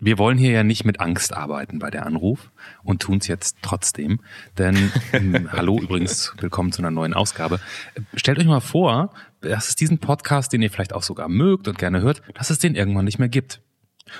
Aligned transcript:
Wir 0.00 0.16
wollen 0.16 0.38
hier 0.38 0.52
ja 0.52 0.62
nicht 0.62 0.84
mit 0.84 1.00
Angst 1.00 1.34
arbeiten 1.34 1.80
bei 1.80 1.90
der 1.90 2.06
Anruf 2.06 2.52
und 2.84 3.02
tun 3.02 3.18
es 3.18 3.26
jetzt 3.26 3.56
trotzdem. 3.62 4.20
Denn, 4.56 4.92
ähm, 5.12 5.48
hallo 5.52 5.80
übrigens, 5.80 6.32
willkommen 6.38 6.70
zu 6.70 6.82
einer 6.82 6.92
neuen 6.92 7.14
Ausgabe. 7.14 7.58
Stellt 8.14 8.38
euch 8.38 8.46
mal 8.46 8.60
vor, 8.60 9.12
dass 9.40 9.70
es 9.70 9.74
diesen 9.74 9.98
Podcast, 9.98 10.52
den 10.52 10.62
ihr 10.62 10.70
vielleicht 10.70 10.92
auch 10.92 11.02
sogar 11.02 11.28
mögt 11.28 11.66
und 11.66 11.78
gerne 11.78 12.00
hört, 12.00 12.22
dass 12.34 12.50
es 12.50 12.60
den 12.60 12.76
irgendwann 12.76 13.06
nicht 13.06 13.18
mehr 13.18 13.28
gibt. 13.28 13.60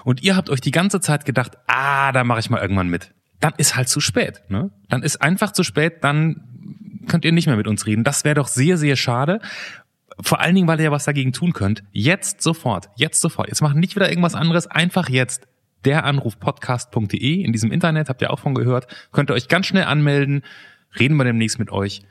Und 0.02 0.24
ihr 0.24 0.34
habt 0.34 0.50
euch 0.50 0.60
die 0.60 0.72
ganze 0.72 0.98
Zeit 0.98 1.24
gedacht, 1.24 1.52
ah, 1.68 2.10
da 2.10 2.24
mache 2.24 2.40
ich 2.40 2.50
mal 2.50 2.60
irgendwann 2.60 2.88
mit. 2.88 3.14
Dann 3.38 3.54
ist 3.56 3.76
halt 3.76 3.88
zu 3.88 4.00
spät. 4.00 4.42
Ne? 4.48 4.72
Dann 4.88 5.04
ist 5.04 5.22
einfach 5.22 5.52
zu 5.52 5.62
spät, 5.62 6.02
dann 6.02 7.04
könnt 7.06 7.24
ihr 7.24 7.30
nicht 7.30 7.46
mehr 7.46 7.56
mit 7.56 7.68
uns 7.68 7.86
reden. 7.86 8.02
Das 8.02 8.24
wäre 8.24 8.34
doch 8.34 8.48
sehr, 8.48 8.78
sehr 8.78 8.96
schade. 8.96 9.40
Vor 10.20 10.40
allen 10.40 10.56
Dingen, 10.56 10.66
weil 10.66 10.80
ihr 10.80 10.86
ja 10.86 10.90
was 10.90 11.04
dagegen 11.04 11.32
tun 11.32 11.52
könnt. 11.52 11.84
Jetzt 11.92 12.42
sofort. 12.42 12.90
Jetzt 12.96 13.20
sofort. 13.20 13.46
Jetzt 13.46 13.62
macht 13.62 13.76
nicht 13.76 13.94
wieder 13.94 14.08
irgendwas 14.08 14.34
anderes. 14.34 14.66
Einfach 14.66 15.08
jetzt 15.08 15.46
deranrufpodcast.de. 15.84 17.42
In 17.42 17.52
diesem 17.52 17.72
Internet 17.72 18.08
habt 18.08 18.22
ihr 18.22 18.30
auch 18.30 18.38
von 18.38 18.54
gehört. 18.54 18.86
Könnt 19.12 19.30
ihr 19.30 19.34
euch 19.34 19.48
ganz 19.48 19.66
schnell 19.66 19.84
anmelden. 19.84 20.42
Reden 20.98 21.16
wir 21.16 21.24
demnächst 21.24 21.58
mit 21.58 21.70
euch. 21.70 22.02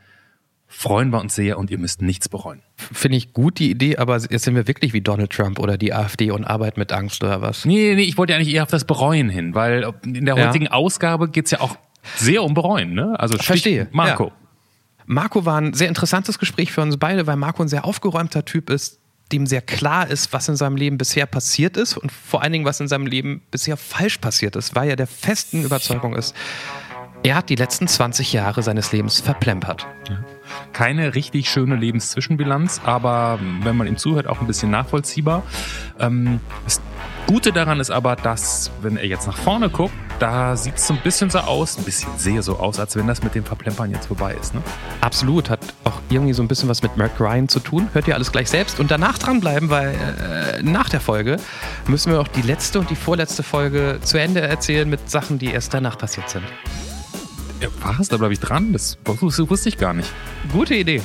Freuen 0.70 1.12
wir 1.12 1.22
uns 1.22 1.34
sehr 1.34 1.58
und 1.58 1.72
ihr 1.72 1.78
müsst 1.78 2.02
nichts 2.02 2.28
bereuen. 2.28 2.62
Finde 2.76 3.18
ich 3.18 3.32
gut 3.32 3.58
die 3.58 3.72
Idee, 3.72 3.98
aber 3.98 4.18
jetzt 4.18 4.44
sind 4.44 4.54
wir 4.56 4.68
wirklich 4.68 4.92
wie 4.92 5.00
Donald 5.00 5.32
Trump 5.32 5.60
oder 5.60 5.78
die 5.78 5.94
AfD 5.94 6.30
und 6.30 6.44
arbeiten 6.44 6.80
mit 6.80 6.92
Angst 6.92 7.24
oder 7.24 7.42
was? 7.42 7.64
Nee, 7.64 7.96
nee, 7.96 8.04
ich 8.04 8.18
wollte 8.18 8.34
ja 8.34 8.38
eigentlich 8.38 8.54
eher 8.54 8.64
auf 8.64 8.70
das 8.70 8.84
Bereuen 8.84 9.30
hin, 9.30 9.56
weil 9.56 9.90
in 10.04 10.26
der 10.26 10.36
heutigen 10.36 10.66
ja. 10.66 10.72
Ausgabe 10.72 11.30
geht's 11.30 11.52
ja 11.52 11.62
auch 11.62 11.78
sehr 12.18 12.44
um 12.44 12.54
Bereuen, 12.54 12.94
ne? 12.94 13.18
Also 13.18 13.38
Verstehe. 13.38 13.88
Marco. 13.92 14.26
Ja. 14.26 14.34
Marco 15.06 15.46
war 15.46 15.62
ein 15.62 15.74
sehr 15.74 15.88
interessantes 15.88 16.38
Gespräch 16.38 16.74
für 16.74 16.82
uns 16.82 16.98
beide, 16.98 17.26
weil 17.28 17.38
Marco 17.38 17.64
ein 17.64 17.70
sehr 17.70 17.86
aufgeräumter 17.86 18.44
Typ 18.44 18.70
ist, 18.70 19.00
dem 19.32 19.46
sehr 19.46 19.62
klar 19.62 20.08
ist, 20.08 20.34
was 20.34 20.48
in 20.48 20.56
seinem 20.56 20.76
Leben 20.76 20.98
bisher 20.98 21.26
passiert 21.26 21.78
ist 21.78 21.98
und 21.98 22.12
vor 22.12 22.42
allen 22.42 22.54
Dingen, 22.54 22.66
was 22.66 22.80
in 22.80 22.88
seinem 22.88 23.08
Leben 23.08 23.42
bisher 23.52 23.78
falsch 23.78 24.18
passiert 24.18 24.56
ist, 24.56 24.76
weil 24.76 24.90
er 24.90 24.96
der 24.96 25.08
festen 25.08 25.64
Überzeugung 25.64 26.16
ist, 26.16 26.36
er 27.24 27.36
hat 27.36 27.50
die 27.50 27.56
letzten 27.56 27.88
20 27.88 28.32
Jahre 28.34 28.64
seines 28.64 28.92
Lebens 28.92 29.20
verplempert. 29.20 29.86
Keine 30.72 31.16
richtig 31.16 31.50
schöne 31.50 31.76
Lebenszwischenbilanz, 31.76 32.82
aber 32.86 33.40
wenn 33.64 33.76
man 33.76 33.88
ihm 33.88 33.98
zuhört, 33.98 34.28
auch 34.28 34.40
ein 34.40 34.48
bisschen 34.48 34.72
nachvollziehbar. 34.72 35.44
Ähm, 36.00 36.40
Gute 37.28 37.52
daran 37.52 37.82
ist 37.82 37.92
aber, 37.92 38.16
dass, 38.16 38.72
wenn 38.82 38.96
er 38.96 39.06
jetzt 39.06 39.28
nach 39.28 39.38
vorne 39.38 39.70
guckt, 39.70 39.94
da 40.18 40.56
sieht 40.56 40.78
es 40.78 40.88
so 40.88 40.94
ein 40.94 41.02
bisschen 41.02 41.30
so 41.30 41.40
aus, 41.40 41.78
ein 41.78 41.84
bisschen 41.84 42.10
sehr 42.18 42.42
so 42.42 42.58
aus, 42.58 42.80
als 42.80 42.96
wenn 42.96 43.06
das 43.06 43.22
mit 43.22 43.36
dem 43.36 43.44
Verplempern 43.44 43.92
jetzt 43.92 44.08
vorbei 44.08 44.34
ist. 44.40 44.56
Ne? 44.56 44.62
Absolut, 45.02 45.50
hat 45.50 45.60
auch 45.84 46.00
irgendwie 46.10 46.32
so 46.32 46.42
ein 46.42 46.48
bisschen 46.48 46.70
was 46.70 46.82
mit 46.82 46.96
Mark 46.96 47.20
Ryan 47.20 47.50
zu 47.50 47.60
tun. 47.60 47.90
Hört 47.92 48.08
ihr 48.08 48.16
alles 48.16 48.32
gleich 48.32 48.50
selbst 48.50 48.80
und 48.80 48.92
danach 48.92 49.18
dranbleiben, 49.18 49.70
weil 49.70 49.90
äh, 49.90 50.64
nach 50.64 50.88
der 50.88 51.02
Folge 51.02 51.36
müssen 51.88 52.14
wir 52.14 52.22
auch 52.22 52.30
die 52.30 52.44
letzte 52.44 52.80
und 52.80 52.90
die 52.90 52.96
vorletzte 52.96 53.44
Folge 53.44 54.00
zu 54.02 54.18
Ende 54.18 54.40
erzählen 54.40 54.90
mit 54.90 55.10
Sachen, 55.10 55.38
die 55.38 55.48
erst 55.48 55.74
danach 55.74 55.98
passiert 55.98 56.30
sind. 56.30 56.46
Ja, 57.60 57.68
was? 57.82 58.08
Da 58.08 58.16
bleibe 58.16 58.34
ich 58.34 58.40
dran? 58.40 58.72
Das, 58.72 58.98
das 59.04 59.50
wusste 59.50 59.68
ich 59.68 59.78
gar 59.78 59.94
nicht. 59.94 60.10
Gute 60.54 60.76
Idee. 60.76 61.02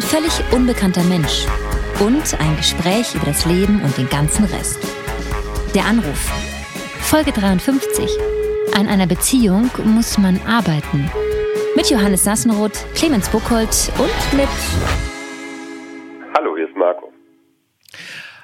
Ein 0.00 0.06
völlig 0.06 0.32
unbekannter 0.50 1.04
Mensch 1.04 1.44
und 2.00 2.40
ein 2.40 2.56
Gespräch 2.56 3.14
über 3.14 3.26
das 3.26 3.44
Leben 3.44 3.82
und 3.82 3.98
den 3.98 4.08
ganzen 4.08 4.46
Rest. 4.46 4.78
Der 5.74 5.84
Anruf. 5.84 6.32
Folge 7.00 7.32
53. 7.32 8.08
An 8.74 8.88
einer 8.88 9.06
Beziehung 9.06 9.70
muss 9.84 10.16
man 10.16 10.40
arbeiten. 10.46 11.10
Mit 11.76 11.90
Johannes 11.90 12.24
Sassenroth, 12.24 12.86
Clemens 12.94 13.28
Buchholz 13.28 13.92
und 13.98 14.38
mit. 14.38 14.48
Hallo, 16.34 16.56
hier 16.56 16.66
ist 16.66 16.76
Marco. 16.78 17.12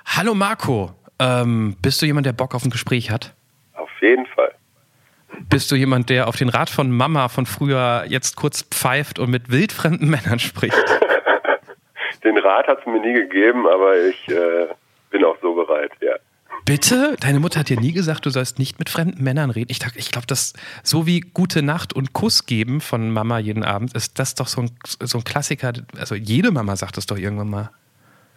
Hallo 0.05 0.35
Marco. 0.35 0.91
Ähm, 1.19 1.75
bist 1.81 2.03
du 2.03 2.07
jemand, 2.07 2.27
der 2.27 2.35
Bock 2.35 2.55
auf 2.55 2.67
ein 2.67 2.71
Gespräch 2.71 3.11
hat? 3.11 3.35
Auf 3.73 3.89
jeden 4.03 4.27
Fall. 4.27 4.55
Bist 5.49 5.71
du 5.71 5.75
jemand, 5.75 6.11
der 6.11 6.29
auf 6.29 6.37
den 6.37 6.51
Rat 6.51 6.69
von 6.69 6.91
Mama 6.91 7.29
von 7.29 7.47
früher 7.47 8.05
jetzt 8.09 8.37
kurz 8.37 8.63
pfeift 8.63 9.19
und 9.19 9.31
mit 9.31 9.51
wildfremden 9.51 10.11
Männern 10.11 10.39
spricht? 10.39 10.77
Den 12.27 12.39
Rat 12.39 12.67
hat 12.67 12.81
es 12.81 12.87
mir 12.87 12.99
nie 12.99 13.13
gegeben, 13.13 13.69
aber 13.69 13.97
ich 13.97 14.29
äh, 14.29 14.67
bin 15.11 15.25
auch 15.25 15.37
so 15.41 15.55
bereit, 15.55 15.93
ja. 16.01 16.17
Bitte? 16.65 17.17
Deine 17.21 17.39
Mutter 17.39 17.61
hat 17.61 17.69
dir 17.69 17.79
nie 17.79 17.93
gesagt, 17.93 18.27
du 18.27 18.31
sollst 18.31 18.59
nicht 18.59 18.81
mit 18.81 18.89
fremden 18.89 19.23
Männern 19.23 19.51
reden. 19.51 19.71
Ich, 19.71 19.79
ich 19.95 20.11
glaube, 20.11 20.27
das 20.27 20.53
so 20.83 21.07
wie 21.07 21.21
Gute 21.21 21.63
Nacht 21.63 21.95
und 21.95 22.13
Kuss 22.13 22.47
geben 22.47 22.81
von 22.81 23.13
Mama 23.13 23.39
jeden 23.39 23.63
Abend, 23.63 23.95
ist 23.95 24.19
das 24.19 24.35
doch 24.35 24.49
so 24.49 24.63
ein, 24.63 24.71
so 24.85 25.19
ein 25.19 25.25
Klassiker. 25.25 25.73
Also 25.97 26.17
jede 26.17 26.51
Mama 26.51 26.75
sagt 26.75 26.97
das 26.97 27.07
doch 27.07 27.17
irgendwann 27.17 27.51
mal. 27.51 27.71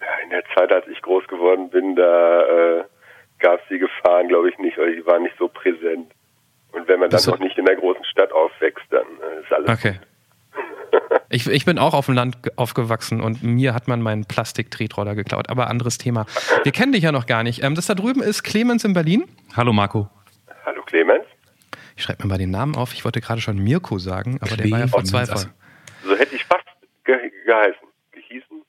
Ja, 0.02 0.24
in 0.24 0.30
der 0.30 0.44
Zeit, 0.56 0.72
als 0.72 0.88
ich 0.88 1.02
groß 1.02 1.26
geworden 1.28 1.72
bin, 1.72 1.96
da 1.96 2.42
äh, 2.44 2.84
gab 3.40 3.60
es 3.62 3.68
die 3.72 3.80
Gefahren, 3.80 4.28
glaube 4.28 4.52
ich, 4.52 4.60
nicht, 4.60 4.78
weil 4.78 4.96
die 4.96 5.06
waren 5.08 5.24
nicht 5.24 5.36
so 5.40 5.48
präsent. 5.48 6.12
Und 6.74 6.88
wenn 6.88 7.00
man 7.00 7.10
dann 7.10 7.24
noch 7.26 7.40
nicht 7.40 7.58
in 7.58 7.66
der 7.66 7.78
großen 7.78 8.06
Stadt 8.06 8.32
aufwächst, 8.32 8.86
dann 8.92 9.08
äh, 9.08 9.42
ist 9.42 9.52
alles. 9.52 9.70
Okay. 9.70 10.00
Ich, 11.32 11.46
ich 11.48 11.64
bin 11.64 11.78
auch 11.78 11.94
auf 11.94 12.08
dem 12.08 12.16
Land 12.16 12.38
aufgewachsen 12.56 13.22
und 13.22 13.44
mir 13.44 13.76
hat 13.76 13.88
man 13.88 14.02
meinen 14.02 14.26
Plastik-Tretroller 14.26 15.14
geklaut. 15.14 15.50
Aber 15.50 15.68
anderes 15.68 16.00
Thema. 16.00 16.26
Wir 16.64 16.72
kennen 16.72 16.92
dich 16.92 17.04
ja 17.04 17.12
noch 17.12 17.28
gar 17.28 17.44
nicht. 17.44 17.64
Ähm, 17.64 17.76
das 17.76 17.86
da 17.86 17.94
drüben 17.94 18.24
ist 18.24 18.44
Clemens 18.44 18.84
in 18.84 18.94
Berlin. 18.94 19.26
Hallo 19.56 19.72
Marco. 19.72 20.10
Hallo 20.66 20.82
Clemens. 20.84 21.26
Ich 21.96 22.04
schreibe 22.04 22.24
mir 22.24 22.30
mal 22.30 22.38
den 22.40 22.50
Namen 22.50 22.76
auf. 22.76 22.94
Ich 22.94 23.06
wollte 23.06 23.22
gerade 23.22 23.42
schon 23.42 23.60
Mirko 23.60 24.00
sagen, 24.00 24.38
aber 24.42 24.56
Clemens. 24.56 24.64
der 24.64 24.72
war 24.72 24.80
ja 24.80 24.88
vor 24.88 25.04
zwei 25.04 25.26
Folgen. 25.28 25.54
So 26.04 26.18
hätte 26.18 26.36
ich 26.36 26.44
fast 26.46 26.66
ge 27.04 27.16
geheißen. 27.46 27.88
Gehießen? 28.12 28.64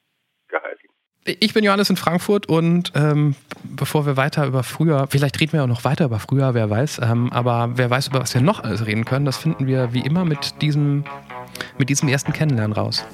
Geheißen. 0.48 0.90
Ich 1.25 1.53
bin 1.53 1.64
Johannes 1.64 1.91
in 1.91 1.97
Frankfurt 1.97 2.47
und 2.47 2.92
ähm, 2.94 3.34
bevor 3.62 4.06
wir 4.06 4.16
weiter 4.16 4.47
über 4.47 4.62
früher, 4.62 5.06
vielleicht 5.10 5.38
reden 5.38 5.53
wir 5.53 5.62
auch 5.62 5.69
noch 5.69 5.84
weiter 5.84 6.06
über 6.06 6.19
früher, 6.19 6.54
wer 6.54 6.70
weiß, 6.70 7.00
ähm, 7.03 7.31
aber 7.31 7.72
wer 7.75 7.91
weiß, 7.91 8.08
über 8.08 8.20
was 8.20 8.32
wir 8.32 8.41
noch 8.41 8.64
alles 8.64 8.86
reden 8.86 9.04
können, 9.04 9.26
das 9.26 9.36
finden 9.36 9.66
wir 9.66 9.92
wie 9.92 10.00
immer 10.00 10.25
mit 10.25 10.62
diesem, 10.62 11.04
mit 11.76 11.91
diesem 11.91 12.09
ersten 12.09 12.32
Kennenlernen 12.32 12.72
raus. 12.72 13.04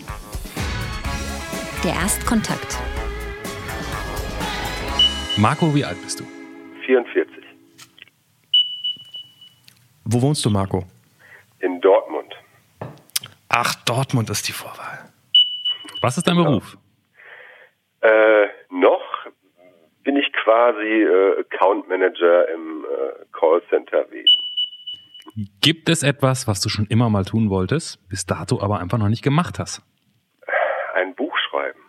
Der 1.82 1.94
Erstkontakt. 1.94 2.78
Marco, 5.36 5.74
wie 5.74 5.84
alt 5.84 6.00
bist 6.00 6.20
du? 6.20 6.24
44. 6.86 7.44
Wo 10.04 10.22
wohnst 10.22 10.44
du, 10.44 10.50
Marco? 10.50 10.84
In 11.58 11.80
Dortmund. 11.80 12.32
Ach, 13.48 13.74
Dortmund 13.84 14.30
ist 14.30 14.46
die 14.46 14.52
Vorwahl. 14.52 15.10
Was 16.00 16.16
ist 16.16 16.28
dein 16.28 16.36
genau. 16.36 16.50
Beruf? 16.50 16.78
Äh, 18.06 18.48
noch 18.70 19.02
bin 20.04 20.16
ich 20.16 20.32
quasi 20.32 21.02
äh, 21.02 21.40
Account 21.40 21.88
Manager 21.88 22.48
im 22.48 22.84
äh, 22.84 23.24
Callcenter-Wesen. 23.32 24.42
Gibt 25.60 25.88
es 25.88 26.04
etwas, 26.04 26.46
was 26.46 26.60
du 26.60 26.68
schon 26.68 26.86
immer 26.86 27.10
mal 27.10 27.24
tun 27.24 27.50
wolltest, 27.50 28.08
bis 28.08 28.24
dato 28.24 28.62
aber 28.62 28.78
einfach 28.78 28.98
noch 28.98 29.08
nicht 29.08 29.24
gemacht 29.24 29.58
hast? 29.58 29.82
Ein 30.94 31.14
Buch 31.16 31.36
schreiben. 31.50 31.80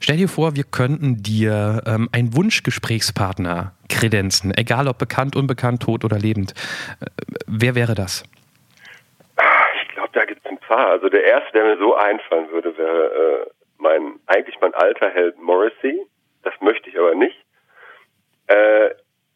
Stell 0.00 0.18
dir 0.18 0.28
vor, 0.28 0.54
wir 0.56 0.64
könnten 0.64 1.22
dir 1.22 1.82
ähm, 1.86 2.10
einen 2.12 2.36
Wunschgesprächspartner 2.36 3.72
kredenzen, 3.88 4.52
egal 4.54 4.88
ob 4.88 4.98
bekannt, 4.98 5.36
unbekannt, 5.36 5.82
tot 5.82 6.04
oder 6.04 6.18
lebend. 6.18 6.52
Äh, 7.00 7.06
wer 7.46 7.74
wäre 7.74 7.94
das? 7.94 8.24
Ich 9.80 9.88
glaube, 9.94 10.10
da 10.12 10.26
gibt 10.26 10.44
es 10.44 10.50
ein 10.50 10.58
paar. 10.58 10.88
Also 10.90 11.08
der 11.08 11.24
erste, 11.24 11.52
der 11.52 11.64
mir 11.64 11.78
so 11.78 11.96
einfallen 11.96 12.50
würde, 12.50 12.76
wäre 12.76 13.46
äh, 13.48 13.53
mein, 13.84 14.18
eigentlich 14.26 14.56
mein 14.60 14.74
alter 14.74 15.10
Held 15.10 15.38
Morrissey. 15.38 16.06
Das 16.42 16.54
möchte 16.60 16.88
ich 16.90 16.98
aber 16.98 17.14
nicht. 17.14 17.36
Äh, 18.48 18.90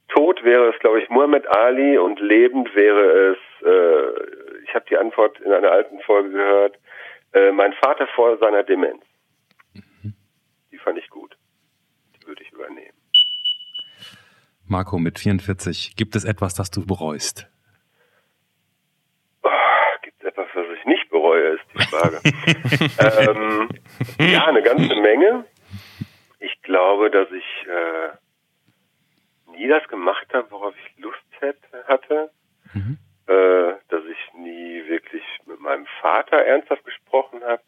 tot 0.08 0.42
wäre 0.42 0.70
es, 0.70 0.78
glaube 0.80 1.00
ich, 1.00 1.08
Muhammad 1.08 1.46
Ali 1.46 1.98
und 1.98 2.18
lebend 2.18 2.74
wäre 2.74 3.32
es, 3.32 3.38
äh, 3.64 4.64
ich 4.64 4.74
habe 4.74 4.86
die 4.90 4.96
Antwort 4.96 5.38
in 5.40 5.52
einer 5.52 5.70
alten 5.70 6.00
Folge 6.00 6.30
gehört, 6.30 6.78
äh, 7.34 7.52
mein 7.52 7.72
Vater 7.74 8.08
vor 8.14 8.38
seiner 8.38 8.64
Demenz. 8.64 9.02
Mhm. 9.74 10.14
Die 10.72 10.78
fand 10.78 10.98
ich 10.98 11.08
gut. 11.10 11.36
Die 12.16 12.26
würde 12.26 12.42
ich 12.42 12.50
übernehmen. 12.52 12.96
Marco, 14.66 14.98
mit 14.98 15.18
44, 15.18 15.94
gibt 15.96 16.16
es 16.16 16.24
etwas, 16.24 16.54
das 16.54 16.70
du 16.70 16.84
bereust? 16.84 17.48
Die 21.78 21.86
Frage. 21.86 22.20
ähm, 23.30 23.68
ja, 24.18 24.46
eine 24.46 24.62
ganze 24.62 24.94
Menge. 24.96 25.44
Ich 26.40 26.60
glaube, 26.62 27.10
dass 27.10 27.28
ich 27.30 27.66
äh, 27.66 28.10
nie 29.56 29.68
das 29.68 29.86
gemacht 29.88 30.26
habe, 30.32 30.50
worauf 30.50 30.74
ich 30.76 31.02
Lust 31.02 31.18
hätte, 31.40 31.84
hatte. 31.86 32.30
Mhm. 32.74 32.98
Äh, 33.26 33.74
dass 33.88 34.02
ich 34.04 34.34
nie 34.38 34.88
wirklich 34.88 35.22
mit 35.46 35.60
meinem 35.60 35.86
Vater 36.00 36.36
ernsthaft 36.38 36.84
gesprochen 36.84 37.40
habe. 37.44 37.62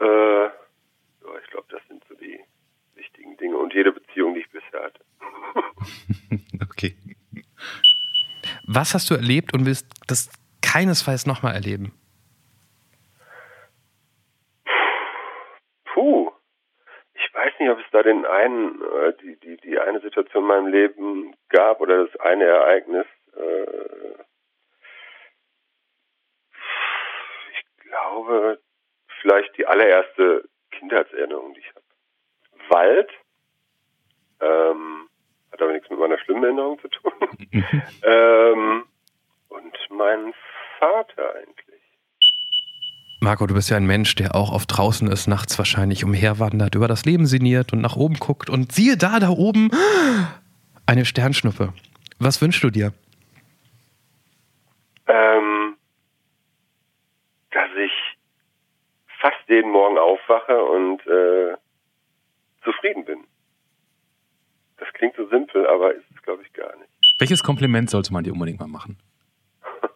Äh, 0.00 0.44
ja, 0.44 1.38
ich 1.42 1.50
glaube, 1.50 1.66
das 1.70 1.80
sind 1.88 2.02
so 2.08 2.14
die 2.14 2.40
wichtigen 2.94 3.36
Dinge 3.36 3.56
und 3.56 3.74
jede 3.74 3.92
Beziehung, 3.92 4.34
die 4.34 4.40
ich 4.40 4.50
bisher 4.50 4.84
hatte. 4.84 5.04
okay. 6.62 6.96
Was 8.66 8.94
hast 8.94 9.10
du 9.10 9.14
erlebt 9.14 9.52
und 9.52 9.66
willst 9.66 9.86
das 10.06 10.30
keinesfalls 10.62 11.26
nochmal 11.26 11.54
erleben? 11.54 11.92
Nicht, 17.62 17.70
ob 17.70 17.78
es 17.78 17.90
da 17.90 18.02
den 18.02 18.26
einen, 18.26 18.82
äh, 18.82 19.12
die, 19.22 19.36
die, 19.36 19.56
die 19.58 19.78
eine 19.78 20.00
Situation 20.00 20.42
in 20.42 20.48
meinem 20.48 20.66
Leben 20.66 21.34
gab 21.48 21.80
oder 21.80 22.06
das 22.06 22.20
eine 22.20 22.44
Ereignis. 22.44 23.06
Äh, 23.36 24.22
ich 27.52 27.84
glaube, 27.88 28.60
vielleicht 29.20 29.56
die 29.56 29.66
allererste 29.66 30.48
Kindheitserinnerung, 30.70 31.54
die 31.54 31.60
ich 31.60 31.68
habe. 31.70 31.82
Wald, 32.68 33.10
ähm, 34.40 35.08
hat 35.52 35.62
aber 35.62 35.72
nichts 35.72 35.90
mit 35.90 35.98
meiner 35.98 36.18
Schlimmerinnerung 36.18 36.80
zu 36.80 36.88
tun. 36.88 37.12
ähm, 38.02 38.84
und 39.48 39.78
mein 39.90 40.34
Vater 40.78 41.34
eigentlich. 41.34 41.71
Marco, 43.22 43.46
du 43.46 43.54
bist 43.54 43.70
ja 43.70 43.76
ein 43.76 43.86
Mensch, 43.86 44.16
der 44.16 44.34
auch 44.34 44.50
oft 44.50 44.76
draußen 44.76 45.06
ist, 45.06 45.28
nachts 45.28 45.56
wahrscheinlich 45.56 46.02
umherwandert, 46.02 46.74
über 46.74 46.88
das 46.88 47.04
Leben 47.04 47.26
sinniert 47.26 47.72
und 47.72 47.80
nach 47.80 47.94
oben 47.94 48.16
guckt 48.16 48.50
und 48.50 48.72
siehe 48.72 48.96
da, 48.96 49.20
da 49.20 49.28
oben, 49.28 49.70
eine 50.86 51.04
Sternschnuppe. 51.04 51.72
Was 52.18 52.42
wünschst 52.42 52.64
du 52.64 52.70
dir? 52.70 52.92
Ähm, 55.06 55.76
dass 57.52 57.70
ich 57.76 57.92
fast 59.20 59.48
jeden 59.48 59.70
Morgen 59.70 59.98
aufwache 59.98 60.60
und 60.60 61.06
äh, 61.06 61.54
zufrieden 62.64 63.04
bin. 63.04 63.20
Das 64.78 64.92
klingt 64.94 65.14
so 65.14 65.28
simpel, 65.28 65.64
aber 65.68 65.94
ist 65.94 66.06
es, 66.12 66.20
glaube 66.22 66.42
ich, 66.42 66.52
gar 66.54 66.76
nicht. 66.76 66.90
Welches 67.20 67.44
Kompliment 67.44 67.88
sollte 67.88 68.12
man 68.12 68.24
dir 68.24 68.32
unbedingt 68.32 68.58
mal 68.58 68.66
machen? 68.66 68.98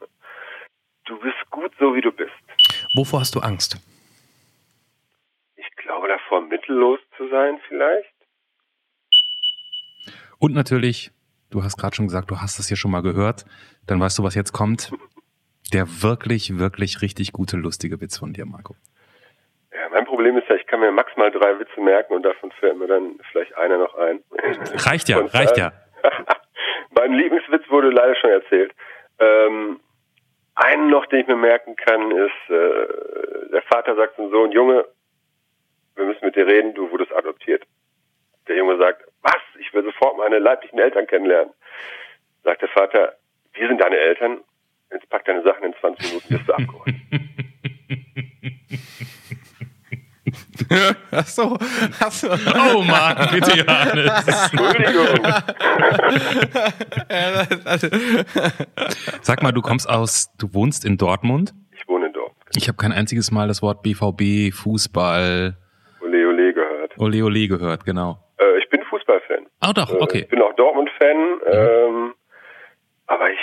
Du 1.07 1.17
bist 1.21 1.37
gut 1.51 1.73
so, 1.79 1.95
wie 1.95 2.01
du 2.01 2.11
bist. 2.11 2.46
Wovor 2.97 3.21
hast 3.21 3.35
du 3.35 3.41
Angst? 3.41 3.77
Ich 5.57 5.71
glaube 5.77 6.09
davor, 6.09 6.41
mittellos 6.41 6.99
zu 7.19 7.29
sein 7.29 7.61
vielleicht. 7.69 8.15
Und 10.39 10.55
natürlich, 10.55 11.11
du 11.51 11.63
hast 11.63 11.77
gerade 11.77 11.95
schon 11.95 12.07
gesagt, 12.07 12.31
du 12.31 12.41
hast 12.41 12.59
es 12.59 12.69
hier 12.69 12.79
schon 12.79 12.91
mal 12.91 13.03
gehört, 13.03 13.45
dann 13.87 14.01
weißt 14.01 14.19
du, 14.19 14.23
was 14.23 14.35
jetzt 14.35 14.53
kommt. 14.53 14.93
Der 15.75 15.85
wirklich, 16.01 16.59
wirklich 16.59 17.03
richtig 17.03 17.33
gute, 17.33 17.59
lustige 17.59 18.01
Witz 18.01 18.17
von 18.17 18.33
dir, 18.33 18.47
Marco. 18.47 18.77
Ja, 19.73 19.91
mein 19.91 20.07
Problem 20.07 20.39
ist 20.39 20.49
ja, 20.49 20.55
ich 20.55 20.67
kann 20.67 20.81
mir 20.81 20.91
maximal 20.91 21.31
drei 21.31 21.59
Witze 21.59 21.79
merken 21.79 22.15
und 22.15 22.23
davon 22.23 22.51
fällt 22.53 22.79
mir 22.79 22.87
dann 22.87 23.19
vielleicht 23.31 23.55
einer 23.59 23.77
noch 23.77 23.95
ein. 23.97 24.21
Reicht 24.87 25.11
ja, 25.11 25.19
reicht 25.19 25.59
ja. 25.59 25.73
mein 26.93 27.13
Lieblingswitz 27.13 27.69
wurde 27.69 27.91
leider 27.91 28.15
schon 28.15 28.31
erzählt. 28.31 28.73
Ähm, 29.19 29.81
einen 30.57 30.89
noch, 30.91 31.07
den 31.07 31.21
ich 31.21 31.27
mir 31.27 31.37
merken 31.37 31.77
kann, 31.77 32.11
ist, 32.11 32.51
äh, 32.51 33.51
der 33.53 33.63
Vater 33.63 33.95
sagt 33.95 34.17
zum 34.17 34.31
Sohn, 34.31 34.53
Junge, 34.53 34.87
wir 35.95 36.05
müssen 36.05 36.25
mit 36.25 36.37
dir 36.37 36.47
reden, 36.47 36.75
du 36.75 36.91
wurdest 36.91 37.13
adoptiert. 37.13 37.65
Der 38.49 38.57
Junge 38.57 38.77
sagt, 38.79 39.05
was? 39.23 39.41
Ich 39.59 39.73
will 39.73 39.85
sofort 39.85 40.17
meine 40.19 40.39
leiblichen 40.39 40.79
Eltern 40.79 41.07
kennenlernen. 41.07 41.53
Sagt 42.45 42.63
der 42.63 42.69
Vater, 42.69 43.17
wir 43.55 43.69
sind 43.69 43.81
deine 43.81 43.99
Eltern, 43.99 44.41
jetzt 44.91 45.09
pack 45.11 45.25
deine 45.25 45.43
Sachen 45.43 45.65
in 45.65 45.75
20 45.75 46.09
Minuten, 46.09 46.29
bist 46.29 46.49
du 46.49 46.53
abgeholt. 46.53 46.95
Ach 51.11 51.27
so, 51.27 51.57
ach 52.01 52.11
so. 52.11 52.29
Oh 52.31 52.83
Mann, 52.83 53.29
bitte 53.33 53.59
Johannes. 53.59 54.51
Entschuldigung. 54.53 55.23
Sag 59.23 59.43
mal, 59.43 59.53
du 59.53 59.63
kommst 59.63 59.89
aus, 59.89 60.31
du 60.39 60.53
wohnst 60.55 60.85
in 60.85 60.97
Dortmund? 60.97 61.53
Ich 61.73 61.87
wohne 61.89 62.07
in 62.07 62.13
Dortmund. 62.13 62.37
Ich 62.57 62.69
habe 62.69 62.77
kein 62.77 62.93
einziges 62.93 63.31
Mal 63.31 63.49
das 63.49 63.63
Wort 63.63 63.83
BVB, 63.83 64.53
Fußball, 64.55 65.57
Ole 66.01 66.29
Ole 66.29 66.53
gehört. 66.55 66.99
Ole 66.99 67.25
Ole 67.25 67.49
gehört, 67.49 67.85
genau. 67.85 68.19
Äh, 68.39 68.59
ich 68.59 68.69
bin 68.71 68.83
Fußballfan. 68.85 69.47
Oh 69.67 69.73
doch, 69.75 69.91
Äh, 69.93 69.97
okay. 70.01 70.19
Ich 70.21 70.29
bin 70.29 70.43
auch 70.43 70.55
Dortmund-Fan, 70.55 71.41
ähm, 71.53 72.15
aber 73.07 73.31
ich, 73.31 73.39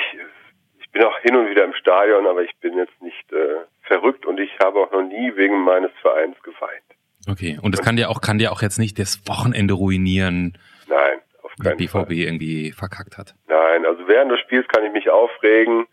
ich 0.81 0.89
bin 0.91 1.03
auch 1.03 1.17
hin 1.19 1.35
und 1.35 1.49
wieder 1.49 1.63
im 1.65 1.73
Stadion, 1.73 2.25
aber 2.27 2.41
ich 2.43 2.51
bin 2.61 2.77
jetzt 2.77 2.99
nicht 3.01 3.31
äh, 3.31 3.65
verrückt 3.83 4.25
und 4.25 4.39
ich 4.39 4.51
habe 4.59 4.79
auch 4.79 4.91
noch 4.91 5.03
nie 5.03 5.35
wegen 5.35 5.63
meines 5.63 5.91
Vereins 6.01 6.35
geweint. 6.43 6.83
Okay. 7.29 7.57
Und 7.61 7.73
das 7.73 7.81
kann 7.81 7.95
dir 7.95 8.09
auch, 8.09 8.21
kann 8.21 8.37
dir 8.37 8.51
auch 8.51 8.61
jetzt 8.61 8.79
nicht 8.79 8.99
das 8.99 9.27
Wochenende 9.27 9.73
ruinieren, 9.75 10.57
Nein, 10.87 11.19
auf 11.41 11.51
wenn 11.57 11.63
der 11.63 11.71
keinen 11.71 11.77
BVB 11.77 11.91
Fall. 11.91 12.11
irgendwie 12.13 12.71
verkackt 12.71 13.17
hat. 13.17 13.35
Nein, 13.47 13.85
also 13.85 14.07
während 14.07 14.31
des 14.31 14.39
Spiels 14.41 14.67
kann 14.67 14.85
ich 14.85 14.91
mich 14.91 15.09
aufregen, 15.09 15.85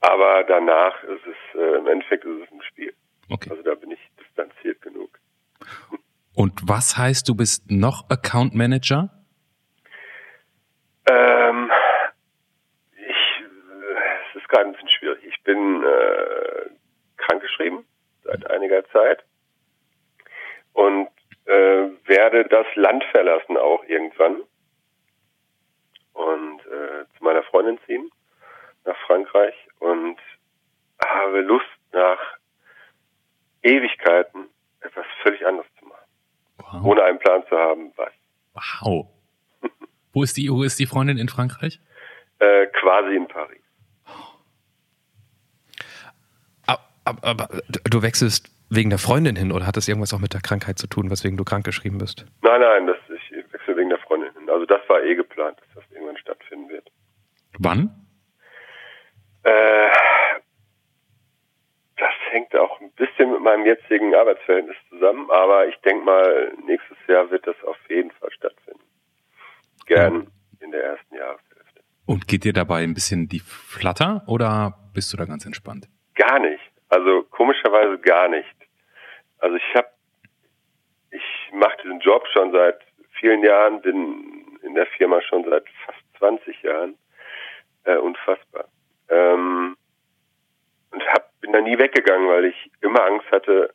aber 0.00 0.44
danach 0.44 1.02
ist 1.04 1.22
es, 1.26 1.58
äh, 1.60 1.78
im 1.78 1.86
Endeffekt 1.86 2.24
ist 2.24 2.42
es 2.44 2.52
ein 2.52 2.62
Spiel. 2.62 2.92
Okay. 3.30 3.50
Also 3.50 3.62
da 3.62 3.74
bin 3.74 3.90
ich 3.90 4.00
distanziert 4.18 4.82
genug. 4.82 5.18
Und 6.34 6.60
was 6.64 6.96
heißt, 6.98 7.28
du 7.28 7.34
bist 7.34 7.70
noch 7.70 8.08
Account 8.10 8.54
Manager? 8.54 9.10
Ähm, 11.08 11.70
ich, 12.96 13.44
äh, 13.44 14.30
es 14.30 14.42
ist 14.42 14.48
gerade 14.48 14.66
ein 14.66 14.72
bisschen 14.72 14.88
schwierig. 14.88 15.20
Ich 15.24 15.42
bin 15.42 15.82
äh, 15.82 16.39
einiger 18.50 18.84
Zeit 18.90 19.24
und 20.72 21.08
äh, 21.46 21.88
werde 22.06 22.44
das 22.48 22.66
Land 22.74 23.02
verlassen 23.12 23.56
auch 23.56 23.82
irgendwann 23.84 24.42
und 26.12 26.60
äh, 26.66 27.04
zu 27.16 27.24
meiner 27.24 27.42
Freundin 27.44 27.78
ziehen 27.86 28.10
nach 28.84 28.96
Frankreich 29.06 29.54
und 29.78 30.18
habe 31.04 31.40
Lust 31.40 31.66
nach 31.92 32.18
Ewigkeiten 33.62 34.48
etwas 34.80 35.04
völlig 35.22 35.44
anderes 35.46 35.68
zu 35.78 35.86
machen, 35.86 35.96
Wow. 36.58 36.84
ohne 36.84 37.02
einen 37.04 37.18
Plan 37.18 37.42
zu 37.48 37.56
haben, 37.58 37.92
was. 37.96 38.12
wow. 38.82 39.06
Wo 40.12 40.22
ist 40.22 40.36
die, 40.36 40.50
wo 40.50 40.62
ist 40.64 40.78
die 40.78 40.86
Freundin 40.86 41.18
in 41.18 41.28
Frankreich? 41.28 41.78
Äh, 42.40 42.66
quasi 42.68 43.14
in 43.16 43.28
Paris. 43.28 43.62
Aber, 47.10 47.28
aber 47.28 47.48
du 47.84 48.02
wechselst 48.02 48.50
wegen 48.70 48.90
der 48.90 48.98
Freundin 48.98 49.36
hin 49.36 49.52
oder 49.52 49.66
hat 49.66 49.76
das 49.76 49.88
irgendwas 49.88 50.14
auch 50.14 50.20
mit 50.20 50.32
der 50.32 50.40
Krankheit 50.40 50.78
zu 50.78 50.86
tun, 50.86 51.10
weswegen 51.10 51.36
du 51.36 51.44
krankgeschrieben 51.44 51.98
bist? 51.98 52.24
Nein, 52.42 52.60
nein, 52.60 52.86
das, 52.86 52.96
ich 53.08 53.52
wechsle 53.52 53.76
wegen 53.76 53.88
der 53.88 53.98
Freundin 53.98 54.32
hin. 54.34 54.48
Also 54.48 54.64
das 54.66 54.80
war 54.88 55.02
eh 55.02 55.14
geplant, 55.14 55.58
dass 55.58 55.82
das 55.82 55.90
irgendwann 55.92 56.16
stattfinden 56.18 56.68
wird. 56.68 56.90
Wann? 57.58 58.06
Äh, 59.42 59.88
das 61.96 62.12
hängt 62.30 62.54
auch 62.54 62.80
ein 62.80 62.92
bisschen 62.92 63.32
mit 63.32 63.40
meinem 63.40 63.66
jetzigen 63.66 64.14
Arbeitsverhältnis 64.14 64.76
zusammen, 64.88 65.28
aber 65.30 65.66
ich 65.66 65.76
denke 65.84 66.04
mal, 66.04 66.52
nächstes 66.64 66.96
Jahr 67.08 67.30
wird 67.30 67.46
das 67.46 67.56
auf 67.66 67.76
jeden 67.88 68.10
Fall 68.12 68.30
stattfinden. 68.30 68.80
Gern 69.86 70.28
in 70.60 70.70
der 70.70 70.84
ersten 70.84 71.14
Jahreshälfte. 71.14 71.80
Und 72.06 72.28
geht 72.28 72.44
dir 72.44 72.52
dabei 72.52 72.84
ein 72.84 72.94
bisschen 72.94 73.28
die 73.28 73.40
Flatter 73.40 74.22
oder 74.26 74.78
bist 74.94 75.12
du 75.12 75.16
da 75.16 75.24
ganz 75.24 75.44
entspannt? 75.44 75.88
Gar 76.14 76.38
nicht. 76.38 76.69
Also 76.90 77.22
komischerweise 77.30 77.98
gar 77.98 78.28
nicht. 78.28 78.54
Also 79.38 79.56
ich 79.56 79.74
habe, 79.74 79.88
ich 81.10 81.22
mache 81.52 81.76
diesen 81.82 82.00
Job 82.00 82.26
schon 82.32 82.52
seit 82.52 82.80
vielen 83.18 83.42
Jahren, 83.42 83.80
bin 83.80 84.58
in 84.62 84.74
der 84.74 84.86
Firma 84.86 85.20
schon 85.22 85.44
seit 85.44 85.64
fast 85.86 85.98
20 86.18 86.62
Jahren. 86.62 86.96
Äh, 87.84 87.96
unfassbar. 87.96 88.66
Ähm, 89.08 89.76
und 90.90 91.06
hab, 91.12 91.40
bin 91.40 91.52
da 91.52 91.60
nie 91.60 91.78
weggegangen, 91.78 92.28
weil 92.28 92.46
ich 92.46 92.70
immer 92.82 93.02
Angst 93.04 93.30
hatte, 93.30 93.72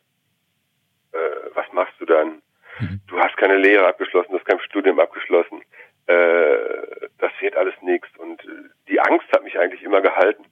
äh, 1.12 1.18
was 1.54 1.70
machst 1.72 1.94
du 1.98 2.04
dann? 2.04 2.42
Mhm. 2.78 3.00
Du 3.08 3.18
hast 3.18 3.36
keine 3.36 3.56
Lehre 3.56 3.86
abgeschlossen, 3.86 4.30
du 4.30 4.38
hast 4.38 4.46
kein 4.46 4.60
Studium 4.60 5.00
abgeschlossen. 5.00 5.62
Äh, 6.06 7.08
das 7.18 7.32
wird 7.40 7.56
alles 7.56 7.74
nichts. 7.82 8.08
Und 8.18 8.44
äh, 8.44 8.68
die 8.88 9.00
Angst 9.00 9.26
hat 9.32 9.42
mich 9.42 9.58
eigentlich 9.58 9.82
immer 9.82 10.00
gehalten. 10.00 10.44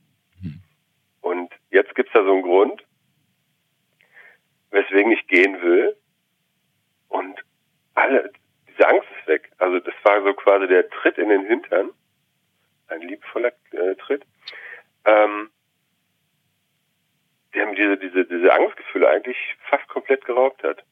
Und 1.24 1.50
jetzt 1.70 1.94
gibt's 1.94 2.12
da 2.12 2.22
so 2.22 2.32
einen 2.32 2.42
Grund, 2.42 2.84
weswegen 4.70 5.10
ich 5.10 5.26
gehen 5.26 5.60
will. 5.62 5.96
Und 7.08 7.42
alle, 7.94 8.30
diese 8.68 8.86
Angst 8.86 9.08
ist 9.18 9.26
weg. 9.26 9.50
Also 9.56 9.80
das 9.80 9.94
war 10.02 10.22
so 10.22 10.34
quasi 10.34 10.68
der 10.68 10.86
Tritt 10.90 11.16
in 11.16 11.30
den 11.30 11.46
Hintern, 11.46 11.92
ein 12.88 13.00
liebevoller 13.00 13.52
äh, 13.70 13.94
Tritt, 13.94 14.26
ähm, 15.06 15.48
der 17.54 17.66
mir 17.68 17.74
diese, 17.74 17.96
diese, 17.96 18.26
diese 18.26 18.52
Angstgefühle 18.52 19.08
eigentlich 19.08 19.38
fast 19.70 19.88
komplett 19.88 20.26
geraubt 20.26 20.62
hat. 20.62 20.84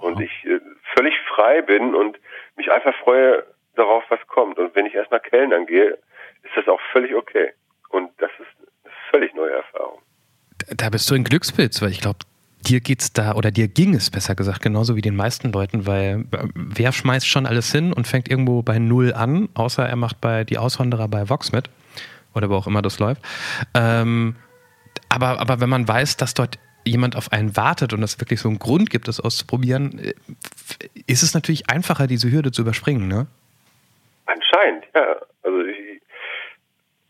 Und 0.00 0.18
ich 0.22 0.44
äh, 0.46 0.58
völlig 0.94 1.14
frei 1.28 1.60
bin 1.60 1.94
und 1.94 2.18
mich 2.56 2.72
einfach 2.72 2.96
freue 3.00 3.44
darauf, 3.74 4.04
was 4.08 4.26
kommt. 4.26 4.58
Und 4.58 4.74
wenn 4.74 4.86
ich 4.86 4.94
erstmal 4.94 5.20
Kellnern 5.20 5.66
gehe, 5.66 5.98
ist 6.44 6.56
das 6.56 6.66
auch 6.66 6.80
völlig 6.92 7.14
okay. 7.14 7.52
Und 7.90 8.10
das 8.22 8.30
ist 8.38 8.55
völlig 9.10 9.34
neue 9.34 9.52
Erfahrung. 9.52 9.98
Da 10.68 10.90
bist 10.90 11.10
du 11.10 11.14
ein 11.14 11.24
Glückspilz, 11.24 11.80
weil 11.82 11.90
ich 11.90 12.00
glaube, 12.00 12.18
dir 12.66 12.80
geht's 12.80 13.12
da, 13.12 13.34
oder 13.34 13.50
dir 13.50 13.68
ging 13.68 13.94
es 13.94 14.10
besser 14.10 14.34
gesagt, 14.34 14.62
genauso 14.62 14.96
wie 14.96 15.02
den 15.02 15.16
meisten 15.16 15.52
Leuten, 15.52 15.86
weil 15.86 16.24
äh, 16.32 16.48
wer 16.54 16.92
schmeißt 16.92 17.26
schon 17.26 17.46
alles 17.46 17.70
hin 17.70 17.92
und 17.92 18.06
fängt 18.06 18.28
irgendwo 18.28 18.62
bei 18.62 18.78
Null 18.78 19.12
an, 19.12 19.48
außer 19.54 19.86
er 19.86 19.96
macht 19.96 20.20
bei 20.20 20.44
die 20.44 20.58
Auswanderer 20.58 21.08
bei 21.08 21.28
Vox 21.28 21.52
mit. 21.52 21.70
Oder 22.34 22.50
wo 22.50 22.56
auch 22.56 22.66
immer 22.66 22.82
das 22.82 22.98
läuft. 22.98 23.22
Ähm, 23.72 24.36
aber, 25.08 25.40
aber 25.40 25.60
wenn 25.60 25.70
man 25.70 25.88
weiß, 25.88 26.18
dass 26.18 26.34
dort 26.34 26.58
jemand 26.84 27.16
auf 27.16 27.32
einen 27.32 27.56
wartet 27.56 27.92
und 27.92 28.02
es 28.02 28.20
wirklich 28.20 28.40
so 28.40 28.48
einen 28.48 28.58
Grund 28.58 28.90
gibt, 28.90 29.08
das 29.08 29.20
auszuprobieren, 29.20 29.98
äh, 29.98 30.14
ist 31.06 31.22
es 31.22 31.34
natürlich 31.34 31.70
einfacher, 31.70 32.06
diese 32.06 32.30
Hürde 32.30 32.52
zu 32.52 32.62
überspringen, 32.62 33.08
ne? 33.08 33.26
Anscheinend, 34.26 34.84
ja. 34.94 35.16
Also 35.42 35.60
ich, 35.64 36.02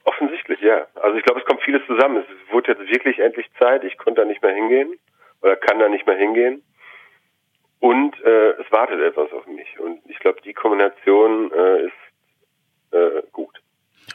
offensichtlich, 0.05 0.36
ja. 0.67 0.87
Also 0.95 1.17
ich 1.17 1.25
glaube, 1.25 1.41
es 1.41 1.47
kommt 1.47 1.63
vieles 1.63 1.83
zusammen. 1.87 2.19
Es 2.19 2.53
wurde 2.53 2.73
jetzt 2.73 2.91
wirklich 2.91 3.19
endlich 3.19 3.47
Zeit. 3.59 3.85
Ich 3.85 3.97
konnte 3.97 4.23
da 4.23 4.27
nicht 4.27 4.43
mehr 4.43 4.55
hingehen 4.55 4.95
oder 5.43 5.57
kann 5.57 5.79
da 5.79 5.89
nicht 5.89 6.07
mehr 6.07 6.17
hingehen. 6.17 6.63
Und 7.79 8.21
äh, 8.25 8.51
es 8.61 8.71
wartet 8.73 9.01
etwas 9.01 9.31
auf 9.33 9.47
mich. 9.47 9.79
Und 9.79 10.01
ich 10.09 10.19
glaube, 10.19 10.41
die 10.43 10.55
Kombination 10.55 11.53
äh, 11.53 11.87
ist 11.87 12.93
äh, 12.93 13.23
gut. 13.33 13.63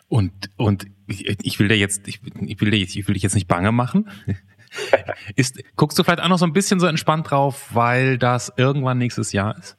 Und, 0.07 0.31
und 0.57 0.85
ich, 1.07 1.59
will 1.59 1.67
dir 1.67 1.77
jetzt, 1.77 2.07
ich, 2.07 2.19
ich 2.41 2.59
will 2.59 2.71
dir 2.71 2.77
jetzt, 2.77 2.95
ich 2.95 3.07
will 3.07 3.13
dich 3.13 3.23
jetzt 3.23 3.35
nicht 3.35 3.47
bange 3.47 3.71
machen. 3.71 4.09
ist, 5.35 5.61
guckst 5.75 5.97
du 5.99 6.03
vielleicht 6.03 6.21
auch 6.21 6.29
noch 6.29 6.37
so 6.37 6.45
ein 6.45 6.53
bisschen 6.53 6.79
so 6.79 6.87
entspannt 6.87 7.31
drauf, 7.31 7.69
weil 7.73 8.17
das 8.17 8.53
irgendwann 8.57 8.97
nächstes 8.97 9.31
Jahr 9.31 9.57
ist? 9.57 9.77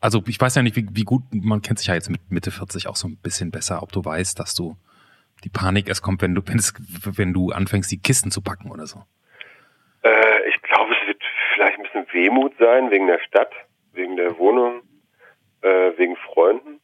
Also 0.00 0.22
ich 0.26 0.40
weiß 0.40 0.54
ja 0.54 0.62
nicht, 0.62 0.76
wie, 0.76 0.86
wie 0.92 1.04
gut, 1.04 1.22
man 1.32 1.62
kennt 1.62 1.78
sich 1.78 1.88
ja 1.88 1.94
jetzt 1.94 2.10
mit 2.10 2.30
Mitte 2.30 2.50
40 2.50 2.88
auch 2.88 2.96
so 2.96 3.08
ein 3.08 3.16
bisschen 3.16 3.50
besser, 3.50 3.82
ob 3.82 3.92
du 3.92 4.04
weißt, 4.04 4.38
dass 4.38 4.54
du 4.54 4.76
die 5.44 5.48
Panik 5.48 5.88
erst 5.88 6.02
kommt, 6.02 6.22
wenn 6.22 6.34
du, 6.34 6.42
wenn, 6.46 6.58
es, 6.58 6.74
wenn 7.04 7.32
du 7.32 7.50
anfängst, 7.50 7.90
die 7.90 8.00
Kisten 8.00 8.30
zu 8.30 8.42
packen 8.42 8.70
oder 8.70 8.86
so. 8.86 9.04
Äh, 10.02 10.48
ich 10.48 10.60
glaube, 10.62 10.94
es 11.00 11.06
wird 11.06 11.22
vielleicht 11.54 11.78
ein 11.78 11.82
bisschen 11.84 12.06
Wehmut 12.12 12.54
sein 12.58 12.90
wegen 12.90 13.06
der 13.06 13.20
Stadt, 13.20 13.52
wegen 13.92 14.16
der 14.16 14.38
Wohnung, 14.38 14.82
äh, 15.62 15.92
wegen 15.96 16.16
Freunden. 16.16 16.80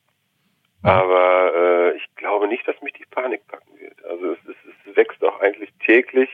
Aber 0.83 1.53
äh, 1.55 1.97
ich 1.97 2.15
glaube 2.17 2.47
nicht, 2.47 2.69
dass 2.69 2.81
mich 2.83 2.93
die 2.93 3.07
Panik 3.11 3.47
packen 3.49 3.79
wird. 3.79 4.05
Also 4.05 4.33
es, 4.33 4.39
es, 4.47 4.57
es 4.87 4.97
wächst 4.97 5.25
auch 5.25 5.41
eigentlich 5.41 5.71
täglich, 5.85 6.29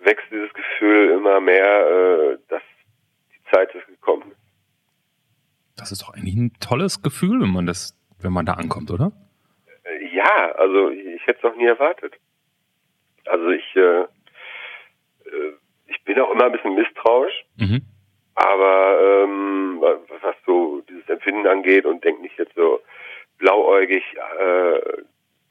wächst 0.00 0.26
dieses 0.32 0.52
Gefühl 0.52 1.10
immer 1.10 1.40
mehr, 1.40 1.86
äh, 1.86 2.38
dass 2.48 2.62
die 3.32 3.50
Zeit 3.54 3.72
ist 3.74 3.86
gekommen. 3.86 4.32
Das 5.76 5.92
ist 5.92 6.02
doch 6.02 6.14
eigentlich 6.14 6.34
ein 6.34 6.52
tolles 6.58 7.02
Gefühl, 7.02 7.40
wenn 7.40 7.50
man 7.50 7.66
das, 7.66 7.96
wenn 8.18 8.32
man 8.32 8.46
da 8.46 8.54
ankommt, 8.54 8.90
oder? 8.90 9.12
Ja, 10.26 10.52
also 10.52 10.90
ich, 10.90 11.24
hätte 11.26 11.38
es 11.38 11.42
noch 11.44 11.56
nie 11.56 11.66
erwartet. 11.66 12.14
Also 13.26 13.50
ich, 13.50 13.76
äh, 13.76 14.00
äh, 14.00 14.06
ich 15.86 16.02
bin 16.04 16.18
auch 16.20 16.32
immer 16.32 16.46
ein 16.46 16.52
bisschen 16.52 16.74
misstrauisch, 16.74 17.44
Mhm. 17.56 17.82
aber 18.34 18.98
ähm, 19.00 19.78
was 19.80 20.34
so 20.44 20.82
dieses 20.88 21.08
Empfinden 21.08 21.46
angeht 21.46 21.84
und 21.86 22.02
denke 22.02 22.22
nicht 22.22 22.38
jetzt 22.38 22.54
so 22.56 22.80
blauäugig, 23.38 24.02
äh, 24.38 24.80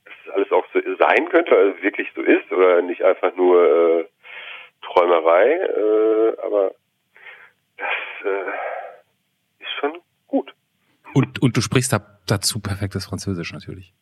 dass 0.05 0.13
das 0.25 0.35
alles 0.35 0.51
auch 0.51 0.65
so 0.73 0.79
sein 0.99 1.29
könnte, 1.29 1.55
also 1.55 1.81
wirklich 1.81 2.09
so 2.13 2.21
ist 2.21 2.51
oder 2.51 2.81
nicht 2.81 3.01
einfach 3.03 3.33
nur 3.35 3.99
äh, 3.99 4.05
Träumerei, 4.81 5.51
äh, 5.51 6.37
aber 6.41 6.71
das 7.77 8.25
äh, 8.25 9.63
ist 9.63 9.71
schon 9.79 9.97
gut. 10.27 10.53
Und, 11.13 11.41
und 11.41 11.55
du 11.55 11.61
sprichst 11.61 11.93
da, 11.93 12.19
dazu 12.27 12.59
perfektes 12.59 13.05
Französisch 13.05 13.53
natürlich. 13.53 13.93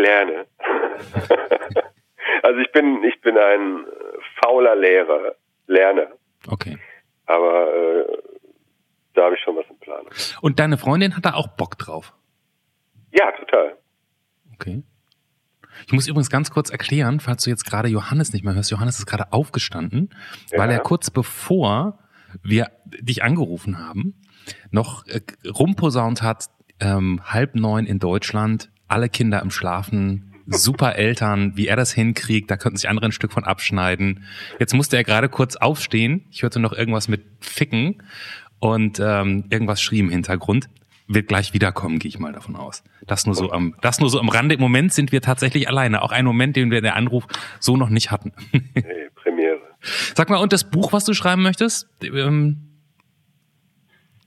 Lerne. 0.00 0.46
also 2.42 2.58
ich 2.60 2.72
bin 2.72 3.02
ich 3.04 3.20
bin 3.20 3.36
ein 3.36 3.84
fauler 4.42 4.76
Lehrer, 4.76 5.34
Lerner, 5.66 6.08
Okay. 6.48 6.78
aber 7.26 7.74
äh, 7.74 8.18
da 9.14 9.24
habe 9.24 9.34
ich 9.34 9.40
schon 9.42 9.56
was 9.56 9.66
im 9.68 9.78
Plan. 9.78 10.04
Und 10.40 10.58
deine 10.58 10.78
Freundin 10.78 11.16
hat 11.16 11.24
da 11.24 11.34
auch 11.34 11.48
Bock 11.48 11.78
drauf. 11.78 12.12
Ja, 13.12 13.30
total. 13.32 13.76
Okay. 14.54 14.82
Ich 15.86 15.92
muss 15.92 16.06
übrigens 16.08 16.30
ganz 16.30 16.50
kurz 16.50 16.70
erklären, 16.70 17.20
falls 17.20 17.44
du 17.44 17.50
jetzt 17.50 17.64
gerade 17.64 17.88
Johannes 17.88 18.32
nicht 18.32 18.44
mehr 18.44 18.54
hörst. 18.54 18.70
Johannes 18.70 18.98
ist 18.98 19.06
gerade 19.06 19.32
aufgestanden, 19.32 20.10
Ja. 20.50 20.58
weil 20.58 20.70
er 20.70 20.80
kurz 20.80 21.10
bevor 21.10 21.98
wir 22.42 22.70
dich 22.86 23.22
angerufen 23.24 23.78
haben, 23.78 24.20
noch 24.70 25.06
äh, 25.06 25.20
rumposaunt 25.48 26.22
hat, 26.22 26.46
ähm, 26.80 27.20
halb 27.24 27.54
neun 27.56 27.86
in 27.86 27.98
Deutschland, 27.98 28.70
alle 28.90 29.08
Kinder 29.08 29.40
im 29.42 29.50
Schlafen, 29.50 30.30
super 30.46 30.96
Eltern, 30.96 31.56
wie 31.56 31.68
er 31.68 31.76
das 31.76 31.92
hinkriegt, 31.92 32.50
da 32.50 32.56
könnten 32.56 32.76
sich 32.76 32.88
andere 32.88 33.06
ein 33.06 33.12
Stück 33.12 33.32
von 33.32 33.44
abschneiden. 33.44 34.24
Jetzt 34.58 34.74
musste 34.74 34.96
er 34.96 35.04
gerade 35.04 35.28
kurz 35.28 35.56
aufstehen. 35.56 36.26
Ich 36.30 36.42
hörte 36.42 36.60
noch 36.60 36.72
irgendwas 36.72 37.08
mit 37.08 37.22
Ficken 37.40 38.02
und 38.58 39.00
ähm, 39.00 39.44
irgendwas 39.48 39.80
schrie 39.80 40.00
im 40.00 40.10
Hintergrund. 40.10 40.68
Wird 41.06 41.28
gleich 41.28 41.54
wiederkommen, 41.54 41.98
gehe 41.98 42.08
ich 42.08 42.18
mal 42.18 42.32
davon 42.32 42.54
aus. 42.54 42.84
Das 43.06 43.26
nur 43.26 43.34
so 43.34 43.50
am, 43.50 43.74
das 43.80 43.98
nur 43.98 44.10
so 44.10 44.20
am 44.20 44.28
Rande. 44.28 44.54
Im 44.54 44.60
Moment 44.60 44.92
sind 44.92 45.10
wir 45.10 45.20
tatsächlich 45.20 45.68
alleine. 45.68 46.02
Auch 46.02 46.12
ein 46.12 46.24
Moment, 46.24 46.54
den 46.54 46.70
wir 46.70 46.78
in 46.78 46.84
der 46.84 46.94
Anruf 46.94 47.26
so 47.58 47.76
noch 47.76 47.88
nicht 47.88 48.10
hatten. 48.10 48.32
Hey, 48.74 49.08
Premiere. 49.14 49.60
Sag 50.14 50.30
mal, 50.30 50.36
und 50.36 50.52
das 50.52 50.70
Buch, 50.70 50.92
was 50.92 51.04
du 51.04 51.14
schreiben 51.14 51.42
möchtest, 51.42 51.88
ähm, 52.02 52.78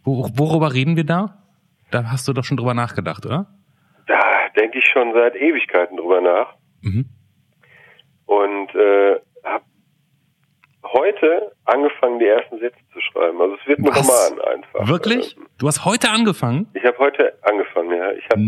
wo, 0.03 0.29
worüber 0.35 0.73
reden 0.73 0.97
wir 0.97 1.05
da? 1.05 1.43
Da 1.89 2.11
hast 2.11 2.27
du 2.27 2.33
doch 2.33 2.43
schon 2.43 2.57
drüber 2.57 2.73
nachgedacht, 2.73 3.25
oder? 3.25 3.47
Denke 4.55 4.79
ich 4.79 4.85
schon 4.85 5.13
seit 5.13 5.35
Ewigkeiten 5.35 5.97
drüber 5.97 6.21
nach 6.21 6.53
Mhm. 6.81 7.05
und 8.25 8.75
äh, 8.75 9.19
habe 9.43 9.63
heute 10.83 11.51
angefangen, 11.65 12.19
die 12.19 12.27
ersten 12.27 12.59
Sätze 12.59 12.77
zu 12.91 12.99
schreiben. 12.99 13.39
Also 13.41 13.55
es 13.55 13.67
wird 13.67 13.79
ein? 13.79 13.85
Roman 13.87 14.41
einfach. 14.53 14.87
Wirklich? 14.87 15.37
Ähm, 15.37 15.47
Du 15.59 15.67
hast 15.67 15.85
heute 15.85 16.09
angefangen? 16.09 16.67
Ich 16.73 16.83
habe 16.83 16.97
heute 16.97 17.33
angefangen, 17.43 17.91
ja. 17.97 18.11
Ich 18.11 18.25
habe 18.29 18.41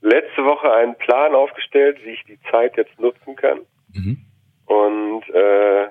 letzte 0.00 0.44
Woche 0.44 0.72
einen 0.74 0.96
Plan 0.96 1.34
aufgestellt, 1.36 1.98
wie 2.04 2.10
ich 2.10 2.24
die 2.24 2.38
Zeit 2.50 2.76
jetzt 2.76 2.98
nutzen 2.98 3.36
kann. 3.36 3.60
Mhm. 3.94 4.24
Und 4.66 5.22
äh, 5.30 5.88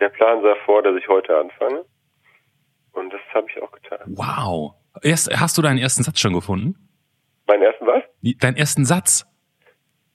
der 0.00 0.08
Plan 0.08 0.40
sah 0.42 0.54
vor, 0.64 0.82
dass 0.82 0.96
ich 0.96 1.06
heute 1.08 1.36
anfange. 1.36 1.84
Und 2.92 3.12
das 3.12 3.20
habe 3.34 3.46
ich 3.54 3.62
auch 3.62 3.70
getan. 3.70 4.00
Wow. 4.16 4.72
Erst, 5.02 5.30
hast 5.38 5.58
du 5.58 5.62
deinen 5.62 5.78
ersten 5.78 6.02
Satz 6.02 6.18
schon 6.20 6.32
gefunden? 6.32 6.74
Meinen 7.46 7.62
ersten 7.64 7.86
was? 7.86 8.02
Deinen 8.22 8.56
ersten 8.56 8.84
Satz? 8.84 9.26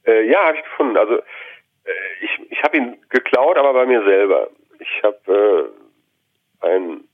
Äh, 0.06 0.30
ja, 0.30 0.46
habe 0.48 0.58
ich 0.58 0.64
gefunden. 0.64 0.98
Also 0.98 1.18
äh, 1.18 1.92
ich, 2.22 2.52
ich 2.52 2.64
habe 2.64 2.78
ihn 2.78 2.98
geklaut, 3.10 3.58
aber 3.58 3.74
bei 3.74 3.86
mir 3.86 4.04
selber. 4.04 4.50
Ich 4.80 5.04
habe 5.04 5.74
äh, 6.62 6.66
einen 6.66 7.08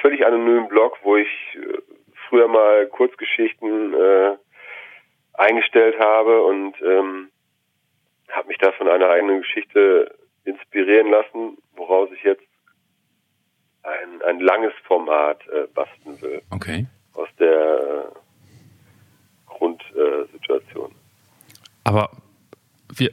völlig 0.00 0.26
anonymen 0.26 0.68
Blog, 0.68 0.98
wo 1.02 1.16
ich 1.16 1.28
äh, 1.54 1.78
früher 2.28 2.48
mal 2.48 2.86
Kurzgeschichten 2.88 3.94
äh, 3.94 4.36
eingestellt 5.34 5.98
habe 5.98 6.42
und 6.42 6.74
ähm, 6.82 7.30
habe 8.30 8.48
mich 8.48 8.58
da 8.58 8.72
von 8.72 8.88
einer 8.88 9.08
eigenen 9.10 9.42
Geschichte 9.42 10.14
inspirieren 10.44 11.10
lassen, 11.10 11.58
woraus 11.76 12.10
ich 12.12 12.22
jetzt 12.22 12.42
ein, 13.82 14.22
ein 14.22 14.40
langes 14.40 14.72
Format 14.86 15.46
äh, 15.48 15.66
basteln 15.74 16.20
will 16.22 16.42
Okay. 16.50 16.86
aus 17.14 17.28
der 17.38 18.12
äh, 19.94 20.24
Grundsituation. 20.44 20.94
Aber 21.84 22.10
wir, 22.94 23.10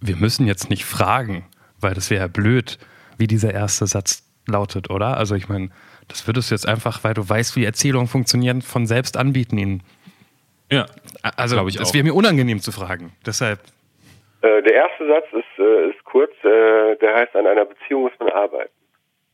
wir 0.00 0.16
müssen 0.16 0.46
jetzt 0.46 0.70
nicht 0.70 0.84
fragen, 0.84 1.46
weil 1.80 1.94
das 1.94 2.10
wäre 2.10 2.22
ja 2.22 2.28
blöd, 2.28 2.78
wie 3.18 3.26
dieser 3.26 3.52
erste 3.52 3.86
Satz 3.86 4.28
lautet, 4.46 4.90
oder? 4.90 5.16
Also 5.16 5.34
ich 5.34 5.48
meine, 5.48 5.70
das 6.08 6.26
würdest 6.26 6.50
du 6.50 6.54
jetzt 6.54 6.66
einfach, 6.66 7.04
weil 7.04 7.14
du 7.14 7.28
weißt, 7.28 7.56
wie 7.56 7.64
Erzählungen 7.64 8.08
funktionieren, 8.08 8.62
von 8.62 8.86
selbst 8.86 9.16
anbieten 9.16 9.58
ihnen. 9.58 9.82
Ja. 10.70 10.86
Also 11.36 11.56
Glaub 11.56 11.68
ich 11.68 11.80
auch. 11.80 11.94
wäre 11.94 12.04
mir 12.04 12.14
unangenehm 12.14 12.60
zu 12.60 12.72
fragen. 12.72 13.12
Deshalb, 13.26 13.60
Äh, 14.42 14.62
der 14.62 14.74
erste 14.74 15.06
Satz 15.06 15.26
ist, 15.32 15.58
äh, 15.58 15.90
ist 15.90 16.02
kurz, 16.04 16.32
äh, 16.42 16.96
der 16.96 17.14
heißt, 17.14 17.36
an 17.36 17.46
einer 17.46 17.64
Beziehung 17.64 18.02
muss 18.02 18.12
man 18.18 18.30
arbeiten. 18.30 18.72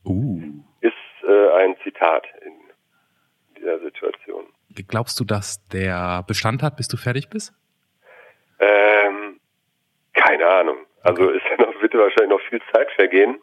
Uh. 0.05 0.39
Ist 0.81 0.93
äh, 1.27 1.63
ein 1.63 1.75
Zitat 1.83 2.25
in 2.45 2.53
dieser 3.57 3.79
Situation. 3.79 4.45
Glaubst 4.87 5.19
du, 5.19 5.23
dass 5.23 5.65
der 5.69 6.23
Bestand 6.27 6.63
hat, 6.63 6.77
bis 6.77 6.87
du 6.87 6.97
fertig 6.97 7.29
bist? 7.29 7.53
Ähm, 8.59 9.39
keine 10.13 10.47
Ahnung. 10.47 10.77
Also 11.01 11.29
ist 11.29 11.43
ja 11.49 11.57
noch, 11.65 11.81
wird 11.81 11.93
wahrscheinlich 11.93 12.29
noch 12.29 12.41
viel 12.49 12.61
Zeit 12.73 12.89
vergehen. 12.95 13.39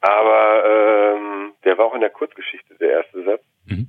Aber 0.00 0.62
ähm, 1.16 1.52
der 1.64 1.78
war 1.78 1.86
auch 1.86 1.94
in 1.94 2.00
der 2.00 2.10
Kurzgeschichte, 2.10 2.74
der 2.76 2.90
erste 2.90 3.24
Satz. 3.24 3.42
Mhm. 3.64 3.88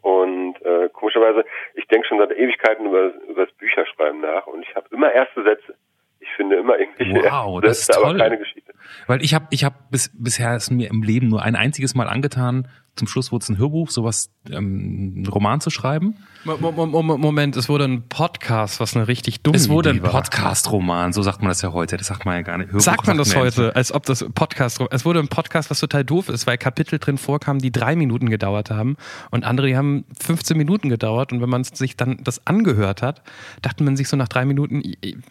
Und 0.00 0.54
äh, 0.62 0.88
komischerweise, 0.92 1.44
ich 1.74 1.86
denke 1.86 2.06
schon 2.08 2.18
seit 2.18 2.32
Ewigkeiten 2.32 2.86
über, 2.86 3.12
über 3.28 3.46
das 3.46 3.54
Bücherschreiben 3.54 4.20
nach 4.20 4.46
und 4.46 4.62
ich 4.62 4.74
habe 4.74 4.86
immer 4.90 5.12
erste 5.12 5.42
Sätze. 5.42 5.74
Ich 6.20 6.28
finde 6.36 6.56
immer 6.56 6.78
irgendwelche 6.78 7.14
Wow, 7.14 7.56
erste 7.62 7.68
das 7.68 7.78
ist 7.78 7.86
Sätze, 7.86 7.98
aber 8.00 8.08
toll. 8.10 8.18
keine 8.18 8.38
Geschichte. 8.38 8.72
Weil 9.06 9.22
ich 9.22 9.34
habe 9.34 9.46
ich 9.50 9.64
hab 9.64 9.90
bis, 9.90 10.10
bisher 10.14 10.54
es 10.54 10.70
mir 10.70 10.88
im 10.90 11.02
Leben 11.02 11.28
nur 11.28 11.42
ein 11.42 11.54
einziges 11.56 11.94
Mal 11.94 12.08
angetan, 12.08 12.68
zum 12.96 13.08
Schluss 13.08 13.32
wurde 13.32 13.42
es 13.42 13.48
ein 13.48 13.56
Hörbuch, 13.56 13.90
sowas, 13.90 14.30
ähm, 14.50 15.22
ein 15.22 15.26
Roman 15.26 15.60
zu 15.60 15.70
schreiben. 15.70 16.16
Moment, 16.44 17.56
es 17.56 17.68
wurde 17.68 17.84
ein 17.84 18.08
Podcast, 18.08 18.80
was 18.80 18.94
eine 18.94 19.08
richtig 19.08 19.42
dumme 19.42 19.56
Es 19.56 19.68
wurde 19.70 19.90
Idee 19.90 20.00
ein. 20.00 20.10
Podcast-Roman, 20.10 21.12
so 21.14 21.22
sagt 21.22 21.40
man 21.40 21.48
das 21.48 21.62
ja 21.62 21.72
heute. 21.72 21.96
Das 21.96 22.08
sagt 22.08 22.26
man 22.26 22.34
ja 22.34 22.42
gar 22.42 22.58
nicht. 22.58 22.66
Hörbuch 22.68 22.80
Sagt 22.80 23.06
man 23.06 23.16
das 23.16 23.34
heute, 23.34 23.74
als 23.74 23.92
ob 23.92 24.04
das 24.04 24.24
Podcast. 24.34 24.80
Es 24.90 25.04
wurde 25.06 25.20
ein 25.20 25.28
Podcast, 25.28 25.70
was 25.70 25.80
total 25.80 26.04
doof 26.04 26.28
ist, 26.28 26.46
weil 26.46 26.58
Kapitel 26.58 26.98
drin 26.98 27.16
vorkamen, 27.16 27.60
die 27.60 27.72
drei 27.72 27.96
Minuten 27.96 28.28
gedauert 28.28 28.70
haben 28.70 28.96
und 29.30 29.44
andere, 29.44 29.68
die 29.68 29.76
haben 29.76 30.04
15 30.20 30.56
Minuten 30.58 30.90
gedauert. 30.90 31.32
Und 31.32 31.40
wenn 31.40 31.48
man 31.48 31.64
sich 31.64 31.96
dann 31.96 32.18
das 32.22 32.46
angehört 32.46 33.00
hat, 33.00 33.22
dachte 33.62 33.84
man 33.84 33.96
sich 33.96 34.08
so 34.08 34.16
nach 34.18 34.28
drei 34.28 34.44
Minuten, 34.44 34.82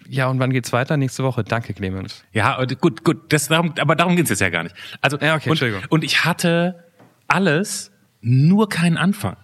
ja, 0.10 0.28
und 0.30 0.40
wann 0.40 0.52
geht's 0.52 0.74
weiter? 0.74 0.98
Nächste 0.98 1.24
Woche. 1.24 1.44
Danke, 1.44 1.74
Clemens. 1.74 2.24
Ja, 2.34 2.64
gut, 2.80 3.04
gut, 3.04 3.32
das, 3.32 3.50
darum, 3.50 3.74
aber 3.80 3.96
darum 3.96 4.16
geht's 4.16 4.32
jetzt 4.32 4.40
ja 4.42 4.50
gar 4.50 4.64
nicht. 4.64 4.76
Also, 5.02 5.18
Ja, 5.18 5.36
okay, 5.36 5.50
und, 5.50 5.52
Entschuldigung. 5.52 5.84
und 5.90 6.04
ich 6.04 6.26
hatte 6.26 6.86
alles, 7.32 7.92
nur 8.22 8.70
keinen 8.70 8.98
Anfang. 8.98 9.38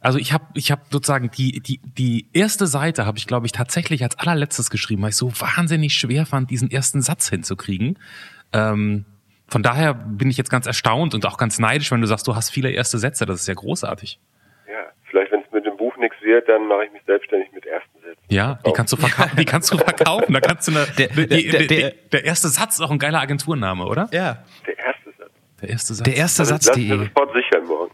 Also 0.00 0.18
ich 0.18 0.32
habe 0.32 0.44
ich 0.54 0.70
hab 0.70 0.92
sozusagen 0.92 1.30
die, 1.30 1.60
die, 1.60 1.80
die 1.82 2.28
erste 2.32 2.66
Seite 2.66 3.04
habe 3.06 3.18
ich, 3.18 3.26
glaube 3.26 3.46
ich, 3.46 3.52
tatsächlich 3.52 4.02
als 4.04 4.16
allerletztes 4.18 4.70
geschrieben, 4.70 5.02
weil 5.02 5.10
ich 5.10 5.16
so 5.16 5.32
wahnsinnig 5.40 5.94
schwer 5.94 6.24
fand, 6.26 6.50
diesen 6.50 6.70
ersten 6.70 7.02
Satz 7.02 7.28
hinzukriegen. 7.28 7.98
Ähm, 8.52 9.04
von 9.48 9.62
daher 9.62 9.94
bin 9.94 10.30
ich 10.30 10.36
jetzt 10.36 10.50
ganz 10.50 10.66
erstaunt 10.66 11.14
und 11.14 11.26
auch 11.26 11.36
ganz 11.36 11.58
neidisch, 11.58 11.90
wenn 11.90 12.00
du 12.00 12.06
sagst, 12.06 12.26
du 12.28 12.36
hast 12.36 12.50
viele 12.50 12.70
erste 12.70 12.98
Sätze. 12.98 13.26
Das 13.26 13.40
ist 13.40 13.48
ja 13.48 13.54
großartig. 13.54 14.20
Ja, 14.68 14.74
vielleicht, 15.10 15.32
wenn 15.32 15.40
es 15.40 15.50
mit 15.52 15.64
dem 15.66 15.76
Buch 15.76 15.96
nichts 15.96 16.16
wird, 16.22 16.48
dann 16.48 16.68
mache 16.68 16.84
ich 16.86 16.92
mich 16.92 17.02
selbstständig 17.06 17.50
mit 17.52 17.66
ersten 17.66 17.98
Sätzen. 18.00 18.20
Ja, 18.28 18.60
die 18.66 18.72
kannst 18.72 18.92
du 18.92 18.96
verkaufen. 18.98 19.36
Die 19.36 19.44
kannst 19.46 19.72
du 19.72 19.78
verkaufen. 19.78 20.32
Da 20.32 20.40
kannst 20.40 20.68
du 20.68 20.72
eine, 20.72 20.86
Der- 20.98 21.08
die, 21.08 21.48
der- 21.48 21.66
der- 21.66 21.90
der 22.12 22.24
erste 22.24 22.48
Satz 22.48 22.74
ist 22.76 22.82
auch 22.82 22.90
ein 22.90 22.98
geiler 22.98 23.20
Agenturname, 23.20 23.84
oder? 23.86 24.08
Ja. 24.12 24.44
Der 24.66 24.78
erste 24.78 24.92
Satz. 24.92 24.97
Der 25.60 25.70
erste 25.70 25.94
Satz. 25.94 26.04
Der 26.04 26.16
erste 26.16 26.44
Satz.de. 26.44 26.88
Das 26.88 26.98
ist 26.98 27.04
sofort 27.14 27.32
sichern 27.34 27.66
morgen. 27.66 27.92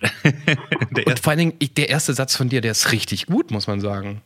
Der 0.94 1.06
Und 1.06 1.18
vor 1.20 1.30
allen 1.30 1.38
Dingen, 1.38 1.54
ich- 1.60 1.72
der 1.74 1.88
erste 1.88 2.12
Satz 2.12 2.36
von 2.36 2.48
dir, 2.48 2.60
der 2.60 2.72
ist 2.72 2.92
richtig 2.92 3.26
gut, 3.26 3.50
muss 3.50 3.66
man 3.66 3.80
sagen. 3.80 4.22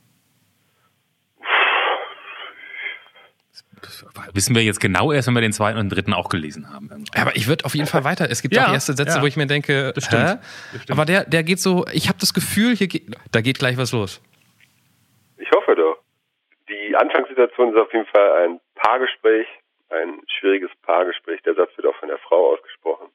Wissen 4.34 4.54
wir 4.54 4.62
jetzt 4.62 4.80
genau 4.80 5.12
erst, 5.12 5.28
wenn 5.28 5.34
wir 5.34 5.40
den 5.40 5.52
zweiten 5.52 5.78
und 5.78 5.86
den 5.86 5.90
dritten 5.90 6.12
auch 6.12 6.28
gelesen 6.28 6.68
haben. 6.72 7.04
Aber 7.14 7.34
ich 7.36 7.46
würde 7.48 7.64
auf 7.64 7.74
jeden 7.74 7.86
Fall 7.86 8.04
weiter. 8.04 8.28
Es 8.30 8.42
gibt 8.42 8.54
Ja, 8.54 8.66
auch 8.68 8.72
erste 8.72 8.92
Sätze, 8.94 9.16
ja. 9.18 9.22
wo 9.22 9.26
ich 9.26 9.36
mir 9.36 9.46
denke, 9.46 9.92
Das 9.94 10.04
stimmt. 10.04 10.22
hä? 10.28 10.34
Das 10.72 10.82
stimmt. 10.82 10.90
aber 10.90 11.04
der, 11.04 11.24
der 11.24 11.42
geht 11.44 11.60
so, 11.60 11.86
ich 11.92 12.08
habe 12.08 12.18
das 12.18 12.34
Gefühl, 12.34 12.74
hier 12.76 12.88
geht, 12.88 13.06
da 13.32 13.40
geht 13.40 13.58
gleich 13.58 13.76
was 13.76 13.92
los. 13.92 14.20
Ich 15.38 15.48
hoffe 15.52 15.74
doch. 15.76 15.98
Die 16.68 16.94
Anfangssituation 16.96 17.70
ist 17.72 17.78
auf 17.80 17.92
jeden 17.92 18.06
Fall 18.06 18.44
ein 18.46 18.60
Paargespräch, 18.74 19.46
ein 19.90 20.20
schwieriges 20.38 20.70
Paargespräch. 20.82 21.40
Der 21.42 21.54
Satz 21.54 21.70
wird 21.76 21.86
auch 21.86 21.96
von 21.98 22.08
der 22.08 22.18
Frau 22.18 22.52
ausgesprochen. 22.54 23.08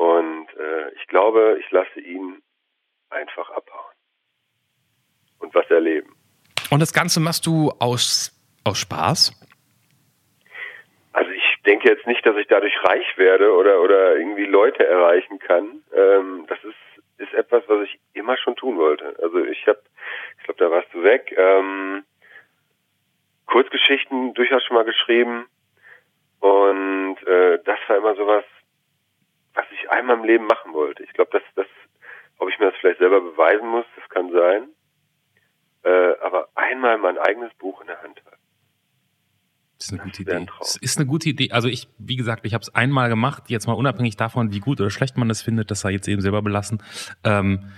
Und 0.00 0.46
äh, 0.58 0.88
ich 0.96 1.06
glaube, 1.08 1.58
ich 1.60 1.70
lasse 1.72 2.00
ihn 2.00 2.40
einfach 3.10 3.50
abhauen. 3.50 3.92
Und 5.40 5.54
was 5.54 5.70
erleben. 5.70 6.16
Und 6.70 6.80
das 6.80 6.94
Ganze 6.94 7.20
machst 7.20 7.44
du 7.44 7.70
aus, 7.80 8.32
aus 8.64 8.78
Spaß? 8.78 9.38
Also 11.12 11.30
ich 11.32 11.62
denke 11.66 11.90
jetzt 11.90 12.06
nicht, 12.06 12.24
dass 12.24 12.34
ich 12.38 12.46
dadurch 12.46 12.72
reich 12.82 13.18
werde 13.18 13.52
oder, 13.52 13.82
oder 13.82 14.16
irgendwie 14.16 14.46
Leute 14.46 14.86
erreichen 14.86 15.38
kann. 15.38 15.82
Ähm, 15.94 16.46
das 16.48 16.58
ist, 16.64 17.02
ist 17.18 17.34
etwas, 17.34 17.62
was 17.66 17.84
ich 17.84 18.00
immer 18.14 18.38
schon 18.38 18.56
tun 18.56 18.78
wollte. 18.78 19.14
Also 19.22 19.44
ich 19.44 19.66
habe, 19.66 19.82
ich 20.38 20.44
glaube, 20.44 20.64
da 20.64 20.70
warst 20.70 20.88
du 20.94 21.02
weg, 21.02 21.34
ähm, 21.36 22.04
Kurzgeschichten 23.44 24.32
durchaus 24.32 24.64
schon 24.64 24.76
mal 24.76 24.84
geschrieben. 24.86 25.46
Und 26.38 27.18
äh, 27.26 27.58
das 27.66 27.78
war 27.86 27.98
immer 27.98 28.14
sowas, 28.14 28.44
was 29.60 29.66
ich 29.72 29.90
einmal 29.90 30.16
im 30.16 30.24
Leben 30.24 30.46
machen 30.46 30.72
wollte. 30.72 31.02
Ich 31.02 31.12
glaube, 31.12 31.30
dass 31.32 31.42
das, 31.54 31.66
ob 32.38 32.48
ich 32.48 32.58
mir 32.58 32.70
das 32.70 32.80
vielleicht 32.80 32.98
selber 32.98 33.20
beweisen 33.20 33.68
muss, 33.68 33.84
das 33.96 34.08
kann 34.08 34.30
sein. 34.32 34.68
Äh, 35.82 36.18
aber 36.20 36.48
einmal 36.54 36.98
mein 36.98 37.18
eigenes 37.18 37.52
Buch 37.54 37.80
in 37.80 37.88
der 37.88 38.02
Hand 38.02 38.22
halten. 38.24 38.40
Das 39.78 39.86
ist 39.86 39.92
eine 39.92 40.02
gute 40.02 40.26
wäre 40.26 40.36
ein 40.36 40.42
Idee. 40.42 40.50
Traum. 40.50 40.58
Das 40.60 40.76
ist 40.76 40.98
eine 40.98 41.06
gute 41.06 41.28
Idee. 41.28 41.50
Also 41.52 41.68
ich, 41.68 41.88
wie 41.98 42.16
gesagt, 42.16 42.44
ich 42.44 42.52
habe 42.52 42.62
es 42.62 42.74
einmal 42.74 43.08
gemacht, 43.08 43.44
jetzt 43.48 43.66
mal 43.66 43.72
unabhängig 43.72 44.16
davon, 44.16 44.52
wie 44.52 44.60
gut 44.60 44.80
oder 44.80 44.90
schlecht 44.90 45.16
man 45.16 45.28
das 45.28 45.40
findet, 45.42 45.70
das 45.70 45.80
sei 45.80 45.92
jetzt 45.92 46.08
eben 46.08 46.20
selber 46.20 46.42
belassen. 46.42 46.82
Ähm, 47.24 47.70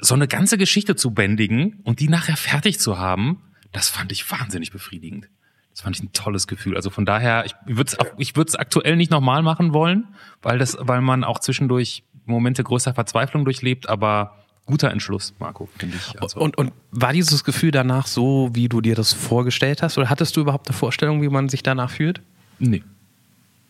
so 0.00 0.14
eine 0.14 0.26
ganze 0.26 0.58
Geschichte 0.58 0.96
zu 0.96 1.14
bändigen 1.14 1.80
und 1.84 2.00
die 2.00 2.08
nachher 2.08 2.36
fertig 2.36 2.80
zu 2.80 2.98
haben, 2.98 3.42
das 3.72 3.88
fand 3.88 4.10
ich 4.10 4.28
wahnsinnig 4.30 4.72
befriedigend. 4.72 5.28
Das 5.76 5.82
fand 5.82 5.94
ich 5.94 6.02
ein 6.02 6.12
tolles 6.14 6.46
Gefühl. 6.46 6.74
Also 6.74 6.88
von 6.88 7.04
daher, 7.04 7.44
ich 7.44 7.54
würde 7.66 7.92
es 7.92 7.98
ich 8.16 8.34
würde 8.34 8.48
es 8.48 8.56
aktuell 8.56 8.96
nicht 8.96 9.10
nochmal 9.10 9.42
machen 9.42 9.74
wollen, 9.74 10.08
weil 10.40 10.56
das, 10.58 10.78
weil 10.80 11.02
man 11.02 11.22
auch 11.22 11.38
zwischendurch 11.38 12.02
Momente 12.24 12.64
größer 12.64 12.94
Verzweiflung 12.94 13.44
durchlebt, 13.44 13.86
aber 13.86 14.36
guter 14.64 14.90
Entschluss, 14.90 15.34
Marco, 15.38 15.68
finde 15.76 15.96
ich. 15.98 16.20
Also, 16.20 16.40
Und, 16.40 16.56
und 16.56 16.72
war 16.92 17.12
dieses 17.12 17.44
Gefühl 17.44 17.72
danach 17.72 18.06
so, 18.06 18.48
wie 18.54 18.70
du 18.70 18.80
dir 18.80 18.94
das 18.94 19.12
vorgestellt 19.12 19.82
hast? 19.82 19.98
Oder 19.98 20.08
hattest 20.08 20.34
du 20.38 20.40
überhaupt 20.40 20.66
eine 20.68 20.76
Vorstellung, 20.76 21.20
wie 21.20 21.28
man 21.28 21.50
sich 21.50 21.62
danach 21.62 21.90
fühlt? 21.90 22.22
nee. 22.58 22.82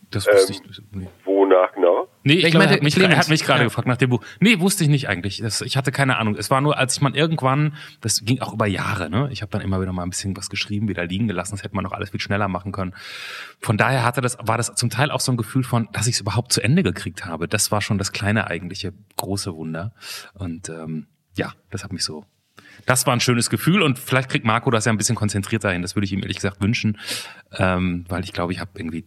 Das 0.09 0.25
wusste 0.25 0.53
Ähm, 0.53 0.59
ich. 0.71 0.81
Nee. 0.93 1.07
Wonach 1.25 1.73
genau? 1.73 2.06
Nee, 2.27 2.33
ich, 2.33 2.43
Ich 2.45 2.51
glaube, 2.51 2.65
meinte, 2.65 2.73
er 2.73 2.77
hat 2.77 2.83
mich, 2.83 2.95
Clemens. 2.95 3.17
hat 3.19 3.29
mich 3.29 3.43
gerade 3.43 3.59
Ja. 3.61 3.65
gefragt 3.65 3.87
nach 3.87 3.97
dem 3.97 4.09
Buch. 4.09 4.23
Nee, 4.39 4.59
wusste 4.59 4.83
ich 4.83 4.89
nicht 4.89 5.07
eigentlich. 5.09 5.37
Das, 5.39 5.61
ich 5.61 5.77
hatte 5.77 5.91
keine 5.91 6.17
Ahnung. 6.17 6.35
Es 6.35 6.49
war 6.51 6.61
nur, 6.61 6.77
als 6.77 6.95
ich 6.95 7.01
mal 7.01 7.15
irgendwann, 7.15 7.73
das 8.01 8.23
ging 8.25 8.41
auch 8.41 8.53
über 8.53 8.67
Jahre, 8.67 9.09
ne? 9.09 9.29
Ich 9.31 9.41
habe 9.41 9.49
dann 9.51 9.61
immer 9.61 9.79
wieder 9.81 9.93
mal 9.93 10.03
ein 10.03 10.09
bisschen 10.09 10.35
was 10.35 10.49
geschrieben, 10.49 10.87
wieder 10.89 11.05
liegen 11.05 11.27
gelassen. 11.27 11.51
Das 11.53 11.63
hätte 11.63 11.75
man 11.75 11.83
noch 11.83 11.93
alles 11.93 12.09
viel 12.11 12.19
schneller 12.19 12.47
machen 12.47 12.71
können. 12.71 12.93
Von 13.59 13.77
daher 13.77 14.03
hatte 14.03 14.21
das, 14.21 14.37
war 14.41 14.57
das 14.57 14.75
zum 14.75 14.89
Teil 14.89 15.09
auch 15.11 15.21
so 15.21 15.31
ein 15.31 15.37
Gefühl 15.37 15.63
von, 15.63 15.87
dass 15.93 16.07
ich 16.07 16.15
es 16.15 16.21
überhaupt 16.21 16.51
zu 16.51 16.61
Ende 16.61 16.83
gekriegt 16.83 17.25
habe. 17.25 17.47
Das 17.47 17.71
war 17.71 17.81
schon 17.81 17.97
das 17.97 18.11
kleine 18.11 18.47
eigentliche 18.47 18.93
große 19.15 19.55
Wunder. 19.55 19.93
Und 20.33 20.69
ähm, 20.69 21.07
ja, 21.35 21.53
das 21.71 21.83
hat 21.83 21.93
mich 21.93 22.03
so. 22.03 22.25
Das 22.85 23.05
war 23.07 23.13
ein 23.13 23.19
schönes 23.19 23.49
Gefühl 23.49 23.81
und 23.81 23.97
vielleicht 23.99 24.29
kriegt 24.29 24.45
Marco 24.45 24.69
das 24.71 24.85
ja 24.85 24.91
ein 24.91 24.97
bisschen 24.97 25.15
konzentrierter 25.15 25.71
hin. 25.71 25.81
Das 25.81 25.95
würde 25.95 26.05
ich 26.05 26.13
ihm 26.13 26.19
ehrlich 26.21 26.37
gesagt 26.37 26.61
wünschen, 26.61 26.97
ähm, 27.57 28.05
weil 28.09 28.23
ich 28.23 28.33
glaube, 28.33 28.53
ich 28.53 28.59
habe 28.59 28.71
irgendwie, 28.75 29.05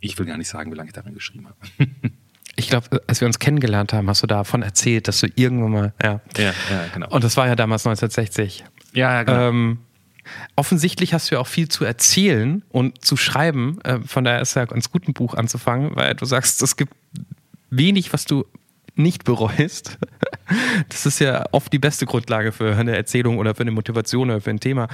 ich 0.00 0.18
will 0.18 0.26
gar 0.26 0.36
nicht 0.38 0.48
sagen, 0.48 0.70
wie 0.72 0.76
lange 0.76 0.88
ich 0.88 0.94
daran 0.94 1.14
geschrieben 1.14 1.46
habe. 1.48 1.56
Ich 2.60 2.68
glaube, 2.68 3.02
als 3.06 3.20
wir 3.20 3.26
uns 3.26 3.38
kennengelernt 3.38 3.92
haben, 3.92 4.08
hast 4.08 4.22
du 4.22 4.26
davon 4.26 4.62
erzählt, 4.62 5.08
dass 5.08 5.20
du 5.20 5.28
irgendwann 5.34 5.70
mal, 5.70 5.92
ja. 6.02 6.20
Ja, 6.36 6.44
ja, 6.44 6.52
genau. 6.92 7.08
Und 7.08 7.24
das 7.24 7.36
war 7.36 7.46
ja 7.46 7.56
damals 7.56 7.86
1960. 7.86 8.64
Ja, 8.92 9.12
ja, 9.12 9.22
genau. 9.22 9.48
Ähm, 9.48 9.78
offensichtlich 10.56 11.14
hast 11.14 11.30
du 11.30 11.36
ja 11.36 11.40
auch 11.40 11.46
viel 11.46 11.68
zu 11.68 11.84
erzählen 11.84 12.62
und 12.68 13.04
zu 13.04 13.16
schreiben. 13.16 13.80
Äh, 13.82 14.00
von 14.00 14.24
daher 14.24 14.40
ist 14.40 14.54
ja 14.54 14.64
ganz 14.66 14.90
gut, 14.90 15.08
ein 15.08 15.14
Buch 15.14 15.34
anzufangen, 15.34 15.96
weil 15.96 16.14
du 16.14 16.24
sagst, 16.24 16.62
es 16.62 16.76
gibt 16.76 16.92
wenig, 17.70 18.12
was 18.12 18.24
du 18.24 18.44
nicht 18.94 19.24
bereust. 19.24 19.98
Das 20.88 21.06
ist 21.06 21.20
ja 21.20 21.44
oft 21.52 21.72
die 21.72 21.78
beste 21.78 22.06
Grundlage 22.06 22.50
für 22.50 22.74
eine 22.74 22.96
Erzählung 22.96 23.38
oder 23.38 23.54
für 23.54 23.60
eine 23.60 23.70
Motivation 23.70 24.30
oder 24.30 24.40
für 24.40 24.50
ein 24.50 24.58
Thema. 24.58 24.88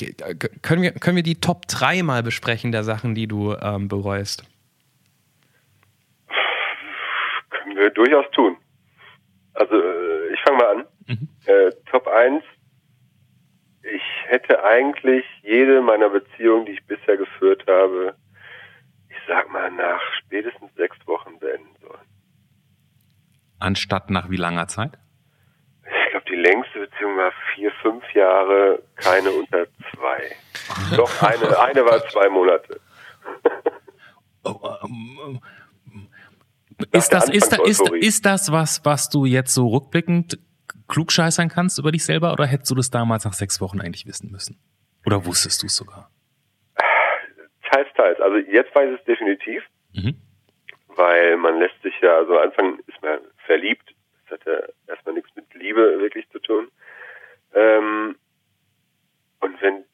Äh, 0.00 0.34
Können 0.62 0.82
wir, 0.82 0.92
können 0.92 1.16
wir 1.16 1.24
die 1.24 1.34
Top 1.34 1.66
3 1.66 2.04
mal 2.04 2.22
besprechen 2.22 2.70
der 2.70 2.84
Sachen, 2.84 3.16
die 3.16 3.26
du 3.26 3.56
ähm, 3.56 3.88
bereust? 3.88 4.44
Können 7.50 7.76
wir 7.90 8.04
durchaus 8.04 8.30
tun. 8.32 8.56
Also 9.54 9.74
äh, 9.74 10.32
ich 10.32 10.40
fange 10.42 10.58
mal 10.58 10.76
an. 10.76 10.86
Äh, 11.46 11.72
Top 11.90 12.06
1. 12.06 12.44
Ich 13.82 14.02
hätte 14.26 14.62
eigentlich 14.62 15.24
jede 15.42 15.80
meiner 15.80 16.10
Beziehungen, 16.10 16.66
die 16.66 16.72
ich 16.72 16.86
bisher 16.86 17.16
geführt 17.16 17.64
habe, 17.66 18.14
ich 19.08 19.16
sag 19.26 19.50
mal 19.50 19.70
nach 19.70 20.00
spätestens 20.18 20.72
sechs 20.76 20.96
Wochen 21.06 21.38
beenden 21.38 21.74
sollen. 21.80 22.06
Anstatt 23.58 24.10
nach 24.10 24.30
wie 24.30 24.36
langer 24.36 24.68
Zeit? 24.68 24.98
Ich 25.84 26.10
glaube, 26.10 26.26
die 26.30 26.36
längste 26.36 26.80
Beziehung 26.80 27.16
war 27.16 27.32
vier, 27.54 27.72
fünf 27.82 28.04
Jahre, 28.14 28.82
keine 28.96 29.30
unter 29.30 29.66
zwei. 29.94 30.36
Doch, 30.96 31.22
eine, 31.22 31.58
eine 31.58 31.84
war 31.84 32.06
zwei 32.08 32.28
Monate. 32.28 32.80
Ist 36.92 37.10
das, 37.10 37.28
ist, 37.28 37.52
da, 37.52 37.62
ist, 37.64 37.88
ist 37.90 38.26
das 38.26 38.52
was, 38.52 38.84
was 38.84 39.08
du 39.08 39.24
jetzt 39.24 39.54
so 39.54 39.68
rückblickend 39.68 40.38
klugscheißern 40.88 41.48
kannst 41.48 41.78
über 41.78 41.92
dich 41.92 42.04
selber 42.04 42.32
oder 42.32 42.46
hättest 42.46 42.70
du 42.70 42.74
das 42.74 42.90
damals 42.90 43.24
nach 43.24 43.32
sechs 43.32 43.60
Wochen 43.60 43.80
eigentlich 43.80 44.06
wissen 44.06 44.30
müssen? 44.30 44.58
Oder 45.06 45.24
wusstest 45.24 45.62
du 45.62 45.66
es 45.66 45.76
sogar? 45.76 46.10
Teils, 47.70 47.88
teils. 47.96 48.20
Also 48.20 48.36
jetzt 48.36 48.74
weiß 48.74 48.92
ich 48.92 48.98
es 48.98 49.04
definitiv. 49.04 49.62
Mhm. 49.92 50.14
weil 50.88 51.36
man 51.36 51.58
lässt 51.58 51.80
sich 51.82 51.94
ja, 52.00 52.18
also 52.18 52.38
am 52.38 52.48
Anfang 52.48 52.78
ist 52.86 53.02
man 53.02 53.18
verliebt, 53.46 53.94
das 54.28 54.38
hat 54.38 54.46
ja 54.46 54.60
erstmal 54.86 55.14
nichts 55.14 55.34
mit 55.34 55.52
Liebe 55.54 55.98
wirklich 55.98 56.28
zu 56.30 56.38
tun. 56.38 56.68
Ähm, 57.54 58.16
und 59.40 59.62
wenn 59.62 59.84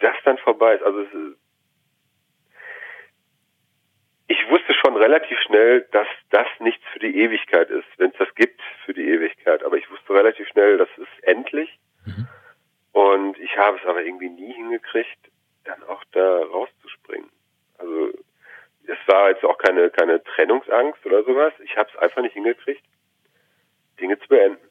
das 0.00 0.14
dann 0.24 0.38
vorbei 0.38 0.74
ist, 0.74 0.82
also 0.82 1.00
es 1.00 1.08
ist, 1.08 1.38
ich 4.28 4.38
wusste 4.50 4.74
schon 4.74 4.96
relativ 4.96 5.38
schnell, 5.46 5.86
dass 5.92 6.08
das 6.30 6.46
nichts 6.58 6.82
für 6.92 6.98
die 6.98 7.16
Ewigkeit 7.16 7.70
ist, 7.70 7.86
wenn 7.98 8.10
es 8.10 8.18
das 8.18 8.34
gibt 8.34 8.60
für 8.84 8.92
die 8.92 9.08
Ewigkeit. 9.08 9.62
Aber 9.62 9.76
ich 9.76 9.88
wusste 9.90 10.14
relativ 10.14 10.48
schnell, 10.48 10.78
das 10.78 10.88
ist 10.96 11.22
endlich. 11.22 11.78
Und 12.92 13.38
ich 13.38 13.56
habe 13.56 13.78
es 13.78 13.86
aber 13.86 14.02
irgendwie 14.02 14.30
nie 14.30 14.52
hingekriegt, 14.52 15.30
dann 15.64 15.82
auch 15.84 16.02
da 16.12 16.38
rauszuspringen. 16.44 17.30
Also 17.78 18.10
es 18.86 18.98
war 19.06 19.30
jetzt 19.30 19.44
auch 19.44 19.58
keine, 19.58 19.90
keine 19.90 20.22
Trennungsangst 20.24 21.04
oder 21.04 21.22
sowas. 21.24 21.52
Ich 21.62 21.76
habe 21.76 21.88
es 21.92 21.98
einfach 22.00 22.22
nicht 22.22 22.34
hingekriegt, 22.34 22.82
Dinge 24.00 24.18
zu 24.18 24.28
beenden. 24.28 24.64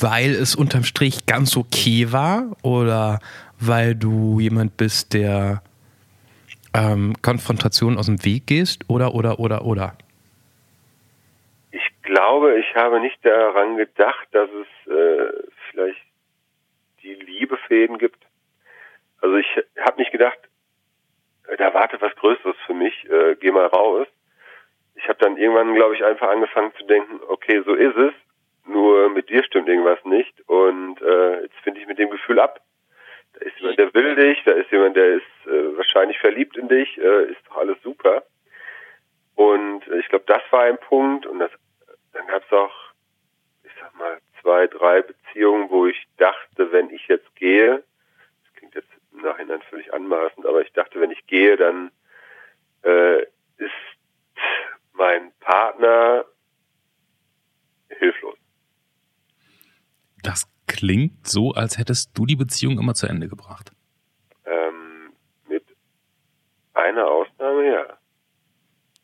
Weil 0.00 0.30
es 0.30 0.54
unterm 0.54 0.84
Strich 0.84 1.26
ganz 1.26 1.56
okay 1.56 2.12
war 2.12 2.56
oder 2.62 3.18
weil 3.58 3.94
du 3.94 4.38
jemand 4.40 4.76
bist, 4.76 5.14
der 5.14 5.62
ähm, 6.76 7.14
Konfrontation 7.22 7.96
aus 7.96 8.06
dem 8.06 8.24
Weg 8.24 8.46
gehst 8.46 8.84
oder, 8.88 9.14
oder, 9.14 9.40
oder, 9.40 9.64
oder? 9.64 9.96
Ich 11.70 12.02
glaube, 12.02 12.58
ich 12.58 12.74
habe 12.74 13.00
nicht 13.00 13.24
daran 13.24 13.76
gedacht, 13.76 14.28
dass 14.32 14.48
es 14.50 14.92
äh, 14.92 15.32
vielleicht 15.70 16.00
die 17.02 17.14
Liebefäden 17.14 17.98
gibt. 17.98 18.22
Also 19.20 19.36
ich 19.36 19.46
habe 19.80 19.98
nicht 19.98 20.12
gedacht, 20.12 20.38
da 21.58 21.72
wartet 21.72 22.02
was 22.02 22.14
Größeres 22.16 22.56
für 22.66 22.74
mich, 22.74 23.08
äh, 23.08 23.36
geh 23.40 23.50
mal 23.50 23.66
raus. 23.66 24.06
Ich 24.96 25.08
habe 25.08 25.18
dann 25.20 25.36
irgendwann, 25.36 25.74
glaube 25.74 25.94
ich, 25.94 26.04
einfach 26.04 26.28
angefangen 26.28 26.72
zu 26.78 26.84
denken, 26.84 27.20
okay, 27.28 27.62
so 27.64 27.74
ist 27.74 27.96
es, 27.96 28.12
nur 28.66 29.08
mit 29.10 29.28
dir 29.28 29.44
stimmt 29.44 29.68
irgendwas 29.68 30.04
nicht 30.04 30.34
und 30.48 31.00
äh, 31.00 31.42
jetzt 31.42 31.56
finde 31.62 31.80
ich 31.80 31.86
mit 31.86 31.98
dem 31.98 32.10
Gefühl 32.10 32.40
ab. 32.40 32.60
Da 33.38 33.46
ist 33.46 33.58
jemand, 33.58 33.78
der 33.78 33.92
will 33.94 34.14
dich, 34.14 34.42
da 34.44 34.52
ist 34.52 34.70
jemand, 34.70 34.96
der 34.96 35.16
ist 35.16 35.46
äh, 35.46 35.76
wahrscheinlich 35.76 36.18
verliebt 36.18 36.56
in 36.56 36.68
dich, 36.68 36.96
äh, 36.98 37.24
ist 37.30 37.40
doch 37.48 37.58
alles 37.58 37.76
super. 37.82 38.24
Und 39.34 39.86
äh, 39.88 39.98
ich 39.98 40.08
glaube, 40.08 40.24
das 40.26 40.42
war 40.50 40.62
ein 40.62 40.78
Punkt 40.78 41.26
und 41.26 41.38
das, 41.38 41.50
dann 42.12 42.26
gab 42.26 42.42
es 42.44 42.52
auch, 42.52 42.74
ich 43.62 43.72
sag 43.78 43.94
mal, 43.96 44.18
zwei, 44.40 44.66
drei 44.66 45.02
Beziehungen, 45.02 45.68
wo 45.70 45.86
ich 45.86 46.06
dachte, 46.16 46.72
wenn 46.72 46.88
ich 46.90 47.06
jetzt 47.08 47.34
gehe, 47.36 47.84
das 48.44 48.54
klingt 48.54 48.74
jetzt 48.74 48.88
im 49.12 49.20
Nachhinein 49.20 49.60
völlig 49.68 49.92
anmaßend, 49.92 50.46
aber 50.46 50.62
ich 50.62 50.72
dachte, 50.72 51.00
wenn 51.00 51.10
ich 51.10 51.26
gehe, 51.26 51.56
dann 51.56 51.90
äh, 52.82 53.22
ist 53.58 53.70
mein 54.94 55.32
Partner 55.40 56.24
hilflos. 57.90 58.38
Das 60.22 60.48
klingt 60.76 61.26
so, 61.26 61.52
als 61.52 61.78
hättest 61.78 62.16
du 62.16 62.26
die 62.26 62.36
Beziehung 62.36 62.78
immer 62.78 62.94
zu 62.94 63.06
Ende 63.06 63.28
gebracht. 63.28 63.72
Ähm, 64.44 65.12
mit 65.48 65.64
einer 66.74 67.06
Ausnahme, 67.06 67.66
ja. 67.66 67.84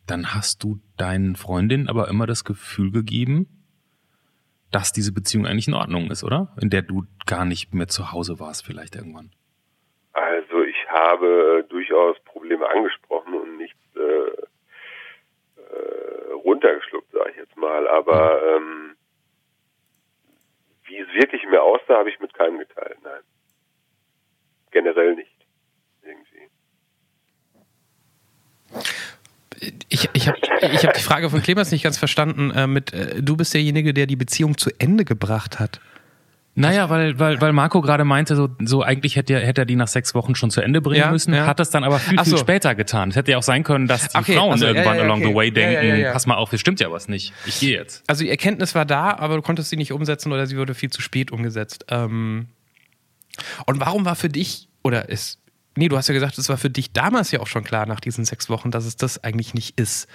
Dann 0.07 0.35
hast 0.35 0.63
du 0.63 0.81
deinen 0.97 1.37
Freundinnen 1.37 1.89
aber 1.89 2.09
immer 2.09 2.27
das 2.27 2.45
Gefühl 2.45 2.93
gegeben, 2.93 3.47
dass 4.71 4.93
diese 4.93 5.13
Beziehung 5.13 5.47
eigentlich 5.47 5.69
in 5.69 5.75
Ordnung 5.75 6.11
ist, 6.11 6.25
oder? 6.25 6.55
In 6.61 6.71
der 6.71 6.83
du 6.83 7.05
gar 7.27 7.45
nicht 7.45 7.75
mehr 7.75 7.89
zu 7.89 8.13
Hause 8.13 8.39
warst, 8.41 8.65
vielleicht 8.65 8.95
irgendwann. 8.97 9.31
Also 10.13 10.63
ich 10.63 10.89
habe 10.89 11.65
durchaus 11.69 12.19
Probleme 12.25 12.69
angesprochen 12.69 13.35
und 13.35 13.57
nichts 13.57 13.81
äh, 13.97 14.01
äh, 15.61 16.33
runtergeschluckt, 16.45 17.11
sage 17.13 17.31
ich 17.31 17.37
jetzt 17.37 17.57
mal. 17.57 17.89
Aber 17.89 18.43
ähm, 18.57 18.97
wie 20.93 20.99
es 20.99 21.09
wirklich 21.15 21.43
mir 21.51 21.63
aussah, 21.63 21.99
habe 21.99 22.11
ich 22.11 22.21
mit 22.21 22.35
keinem 22.35 22.59
geteilt. 22.59 22.99
Nein, 23.03 23.23
generell 24.71 25.15
nicht. 25.15 25.31
Irgendwie. 26.03 26.51
Ich, 29.89 30.09
ich 30.13 30.29
habe 30.29 30.39
ich 30.61 30.85
hab 30.85 30.95
die 30.95 31.03
Frage 31.03 31.31
von 31.31 31.43
Clemens 31.43 31.71
nicht 31.71 31.85
ganz 31.85 31.97
verstanden. 31.97 32.51
Äh, 32.51 32.67
mit, 32.67 32.93
äh, 32.93 33.23
du 33.23 33.37
bist 33.37 33.55
derjenige, 33.55 33.95
der 33.95 34.07
die 34.07 34.17
Beziehung 34.17 34.59
zu 34.59 34.71
Ende 34.79 35.05
gebracht 35.05 35.59
hat. 35.61 35.81
Naja, 36.55 36.91
weil, 36.91 37.19
weil, 37.19 37.41
weil 37.41 37.53
Marco 37.55 37.81
gerade 37.81 38.05
meinte, 38.05 38.37
so, 38.37 38.51
so 38.63 38.83
eigentlich 38.83 39.17
hätte 39.17 39.33
er, 39.33 39.41
hätte 39.41 39.63
er 39.63 39.65
die 39.65 39.75
nach 39.77 39.89
sechs 39.89 40.15
Wochen 40.15 40.35
schon 40.35 40.51
zu 40.51 40.61
Ende 40.61 40.83
bringen 40.83 41.01
Ja, 41.01 41.11
müssen, 41.11 41.33
ja. 41.33 41.47
hat 41.47 41.59
das 41.59 41.71
dann 41.71 41.83
aber 41.83 41.99
viel, 41.99 42.19
Ach 42.19 42.25
viel 42.25 42.33
so. 42.33 42.37
später 42.37 42.75
getan. 42.75 43.09
Es 43.09 43.17
hätte 43.17 43.31
ja 43.31 43.39
auch 43.39 43.43
sein 43.43 43.65
können, 43.65 43.89
dass 43.89 44.09
die 44.09 44.19
Okay, 44.19 44.35
Frauen 44.37 44.53
also, 44.53 44.67
irgendwann 44.67 44.97
ja, 44.99 45.03
along 45.03 45.21
okay. 45.21 45.29
the 45.31 45.35
way 45.35 45.51
denken, 45.51 46.13
pass 46.13 46.27
mal 46.27 46.35
auf, 46.35 46.51
das 46.51 46.61
stimmt 46.61 46.79
ja 46.81 46.91
was 46.93 47.09
nicht. 47.09 47.33
Ich 47.47 47.61
gehe 47.61 47.79
jetzt. 47.79 48.05
Also 48.07 48.25
die 48.25 48.29
Erkenntnis 48.31 48.75
war 48.75 48.85
da, 48.85 49.17
aber 49.17 49.37
du 49.37 49.43
konntest 49.43 49.71
sie 49.71 49.77
nicht 49.77 49.93
umsetzen 49.93 50.31
oder 50.31 50.47
sie 50.47 50.59
wurde 50.59 50.75
viel 50.75 50.91
zu 50.91 51.01
spät 51.01 51.31
umgesetzt. 51.33 51.87
Ähm, 51.89 52.49
und 53.65 53.81
warum 53.81 54.05
war 54.05 54.15
für 54.15 54.29
dich, 54.29 54.69
oder 54.83 55.09
ist, 55.09 55.39
nee, 55.75 55.89
du 55.89 55.97
hast 55.97 56.09
ja 56.09 56.13
gesagt, 56.15 56.37
es 56.37 56.51
war 56.51 56.59
für 56.59 56.69
dich 56.69 56.93
damals 56.93 57.31
ja 57.31 57.41
auch 57.41 57.47
schon 57.47 57.65
klar 57.65 57.87
nach 57.87 58.01
diesen 58.01 58.27
sechs 58.27 58.51
Wochen, 58.51 58.71
dass 58.71 58.85
es 58.85 58.97
das 58.97 59.25
eigentlich 59.25 59.55
nicht 59.55 59.81
ist. 59.81 60.07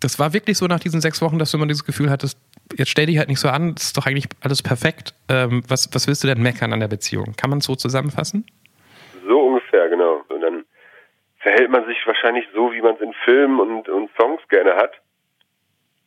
Das 0.00 0.18
war 0.18 0.32
wirklich 0.32 0.58
so 0.58 0.66
nach 0.66 0.78
diesen 0.78 1.00
sechs 1.00 1.22
Wochen, 1.22 1.38
dass 1.38 1.50
du 1.50 1.56
immer 1.56 1.66
dieses 1.66 1.84
Gefühl 1.84 2.10
hattest, 2.10 2.38
jetzt 2.76 2.90
stell 2.90 3.06
dich 3.06 3.18
halt 3.18 3.28
nicht 3.28 3.40
so 3.40 3.48
an, 3.48 3.74
das 3.74 3.86
ist 3.86 3.96
doch 3.96 4.06
eigentlich 4.06 4.28
alles 4.42 4.62
perfekt. 4.62 5.14
Ähm, 5.28 5.62
was, 5.68 5.88
was 5.92 6.06
willst 6.06 6.24
du 6.24 6.28
denn 6.28 6.42
meckern 6.42 6.72
an 6.72 6.80
der 6.80 6.88
Beziehung? 6.88 7.34
Kann 7.36 7.50
man 7.50 7.58
es 7.60 7.64
so 7.64 7.74
zusammenfassen? 7.74 8.46
So 9.26 9.40
ungefähr, 9.40 9.88
genau. 9.88 10.22
Und 10.28 10.40
dann 10.40 10.64
verhält 11.38 11.70
man 11.70 11.86
sich 11.86 11.98
wahrscheinlich 12.06 12.46
so, 12.54 12.72
wie 12.72 12.82
man 12.82 12.94
es 12.94 13.00
in 13.00 13.12
Filmen 13.24 13.60
und, 13.60 13.88
und 13.88 14.10
Songs 14.20 14.42
gerne 14.48 14.76
hat. 14.76 14.92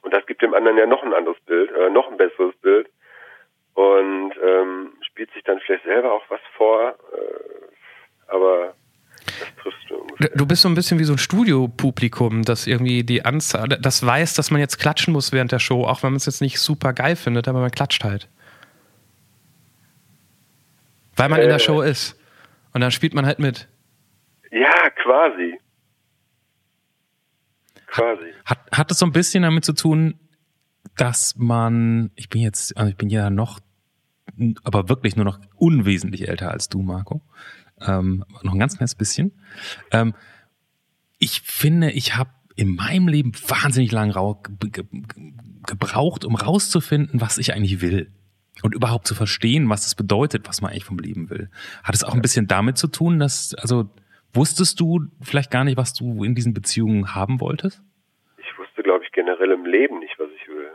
Und 0.01 0.13
das 0.13 0.25
gibt 0.25 0.41
dem 0.41 0.53
anderen 0.53 0.77
ja 0.77 0.85
noch 0.85 1.03
ein 1.03 1.13
anderes 1.13 1.39
Bild, 1.41 1.71
äh, 1.71 1.89
noch 1.89 2.09
ein 2.09 2.17
besseres 2.17 2.55
Bild. 2.57 2.89
Und 3.73 4.33
ähm, 4.43 4.93
spielt 5.01 5.31
sich 5.31 5.43
dann 5.43 5.59
vielleicht 5.59 5.85
selber 5.85 6.13
auch 6.13 6.23
was 6.29 6.41
vor. 6.57 6.95
Äh, 7.13 8.31
aber 8.31 8.73
das 9.63 9.73
du 9.87 9.95
ungefähr. 9.95 10.29
Du 10.35 10.45
bist 10.45 10.61
so 10.61 10.69
ein 10.69 10.75
bisschen 10.75 10.99
wie 10.99 11.03
so 11.03 11.13
ein 11.13 11.17
Studiopublikum, 11.17 12.43
das 12.43 12.67
irgendwie 12.67 13.03
die 13.03 13.25
Anzahl, 13.25 13.67
das 13.67 14.05
weiß, 14.05 14.33
dass 14.35 14.51
man 14.51 14.59
jetzt 14.59 14.77
klatschen 14.79 15.13
muss 15.13 15.31
während 15.31 15.51
der 15.51 15.59
Show, 15.59 15.85
auch 15.85 16.03
wenn 16.03 16.11
man 16.11 16.17
es 16.17 16.25
jetzt 16.25 16.41
nicht 16.41 16.59
super 16.59 16.93
geil 16.93 17.15
findet, 17.15 17.47
aber 17.47 17.59
man 17.59 17.71
klatscht 17.71 18.03
halt. 18.03 18.27
Weil 21.15 21.29
man 21.29 21.41
in 21.41 21.47
der 21.47 21.57
Äh. 21.57 21.59
Show 21.59 21.81
ist. 21.81 22.17
Und 22.73 22.81
dann 22.81 22.91
spielt 22.91 23.13
man 23.13 23.25
halt 23.25 23.39
mit. 23.39 23.67
Ja, 24.51 24.89
quasi. 25.01 25.59
Quasi. 27.87 28.33
Hat, 28.45 28.59
hat 28.71 28.91
es 28.91 28.99
so 28.99 29.05
ein 29.05 29.11
bisschen 29.11 29.43
damit 29.43 29.65
zu 29.65 29.73
tun, 29.73 30.17
dass 30.95 31.35
man, 31.35 32.11
ich 32.15 32.29
bin 32.29 32.41
jetzt, 32.41 32.77
also 32.77 32.89
ich 32.89 32.95
bin 32.97 33.09
ja 33.09 33.29
noch, 33.29 33.59
aber 34.63 34.87
wirklich 34.87 35.15
nur 35.15 35.25
noch 35.25 35.39
unwesentlich 35.55 36.27
älter 36.27 36.51
als 36.51 36.69
du, 36.69 36.81
Marco. 36.81 37.21
Ähm, 37.85 38.25
noch 38.43 38.53
ein 38.53 38.59
ganz 38.59 38.77
kleines 38.77 38.95
bisschen. 38.95 39.31
Ähm, 39.91 40.13
ich 41.19 41.41
finde, 41.41 41.91
ich 41.91 42.15
habe 42.15 42.31
in 42.55 42.75
meinem 42.75 43.07
Leben 43.07 43.31
wahnsinnig 43.47 43.91
lang 43.91 44.11
rau- 44.11 44.41
ge 44.59 44.69
ge 44.69 44.85
gebraucht, 45.65 46.25
um 46.25 46.35
rauszufinden, 46.35 47.21
was 47.21 47.37
ich 47.37 47.53
eigentlich 47.53 47.81
will. 47.81 48.11
Und 48.63 48.75
überhaupt 48.75 49.07
zu 49.07 49.15
verstehen, 49.15 49.69
was 49.69 49.87
es 49.87 49.95
bedeutet, 49.95 50.47
was 50.47 50.61
man 50.61 50.71
eigentlich 50.71 50.85
vom 50.85 50.99
Leben 50.99 51.29
will. 51.29 51.49
Hat 51.83 51.95
es 51.95 52.03
auch 52.03 52.13
ein 52.13 52.21
bisschen 52.21 52.47
damit 52.47 52.77
zu 52.77 52.87
tun, 52.87 53.17
dass, 53.19 53.55
also, 53.55 53.89
wusstest 54.33 54.79
du 54.79 55.07
vielleicht 55.21 55.49
gar 55.51 55.63
nicht, 55.63 55.77
was 55.77 55.93
du 55.93 56.23
in 56.23 56.35
diesen 56.35 56.53
Beziehungen 56.53 57.15
haben 57.15 57.39
wolltest? 57.39 57.81
Ich 58.37 58.57
wusste, 58.57 58.83
glaube 58.83 59.03
ich, 59.05 59.11
generell 59.11 59.51
im 59.51 59.65
Leben 59.65 59.99
nicht, 59.99 60.17
was 60.19 60.29
ich 60.35 60.47
will. 60.47 60.71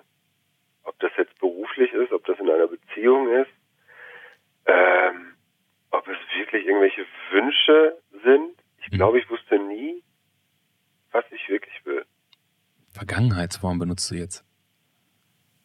Ob 0.84 0.98
das 1.00 1.10
jetzt 1.18 1.38
beruflich 1.38 1.92
ist, 1.92 2.12
ob 2.12 2.24
das 2.26 2.38
in 2.40 2.48
einer 2.50 2.68
Beziehung 2.68 3.28
ist, 3.28 3.50
ähm, 4.66 5.25
ob 5.96 6.06
es 6.08 6.16
wirklich 6.38 6.66
irgendwelche 6.66 7.04
Wünsche 7.30 7.96
sind. 8.24 8.54
Ich 8.80 8.90
Mhm. 8.92 8.96
glaube, 8.96 9.18
ich 9.18 9.28
wusste 9.30 9.58
nie, 9.58 10.02
was 11.12 11.24
ich 11.30 11.48
wirklich 11.48 11.74
will. 11.84 12.04
Vergangenheitsform 12.92 13.78
benutzt 13.78 14.10
du 14.10 14.14
jetzt. 14.16 14.44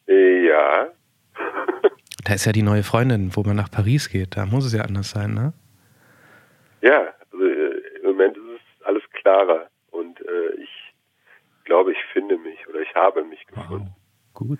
Äh, 0.08 0.46
Ja, 0.46 0.90
Da 2.24 2.34
ist 2.34 2.44
ja 2.44 2.52
die 2.52 2.62
neue 2.62 2.82
Freundin, 2.82 3.34
wo 3.34 3.42
man 3.42 3.56
nach 3.56 3.70
Paris 3.70 4.08
geht. 4.08 4.36
Da 4.36 4.46
muss 4.46 4.64
es 4.64 4.72
ja 4.72 4.82
anders 4.82 5.10
sein, 5.10 5.34
ne? 5.34 5.52
ja, 6.82 7.12
also 7.32 7.44
äh, 7.44 7.98
im 7.98 8.02
Moment 8.04 8.36
ist 8.36 8.44
es 8.44 8.86
alles 8.86 9.02
klarer 9.12 9.68
und 9.90 10.20
äh, 10.20 10.50
ich 10.60 10.94
glaube, 11.64 11.92
ich 11.92 11.98
finde 12.12 12.36
mich 12.38 12.66
oder 12.68 12.80
ich 12.80 12.94
habe 12.94 13.24
mich 13.24 13.46
gefunden. 13.46 13.94
Gut. 14.34 14.58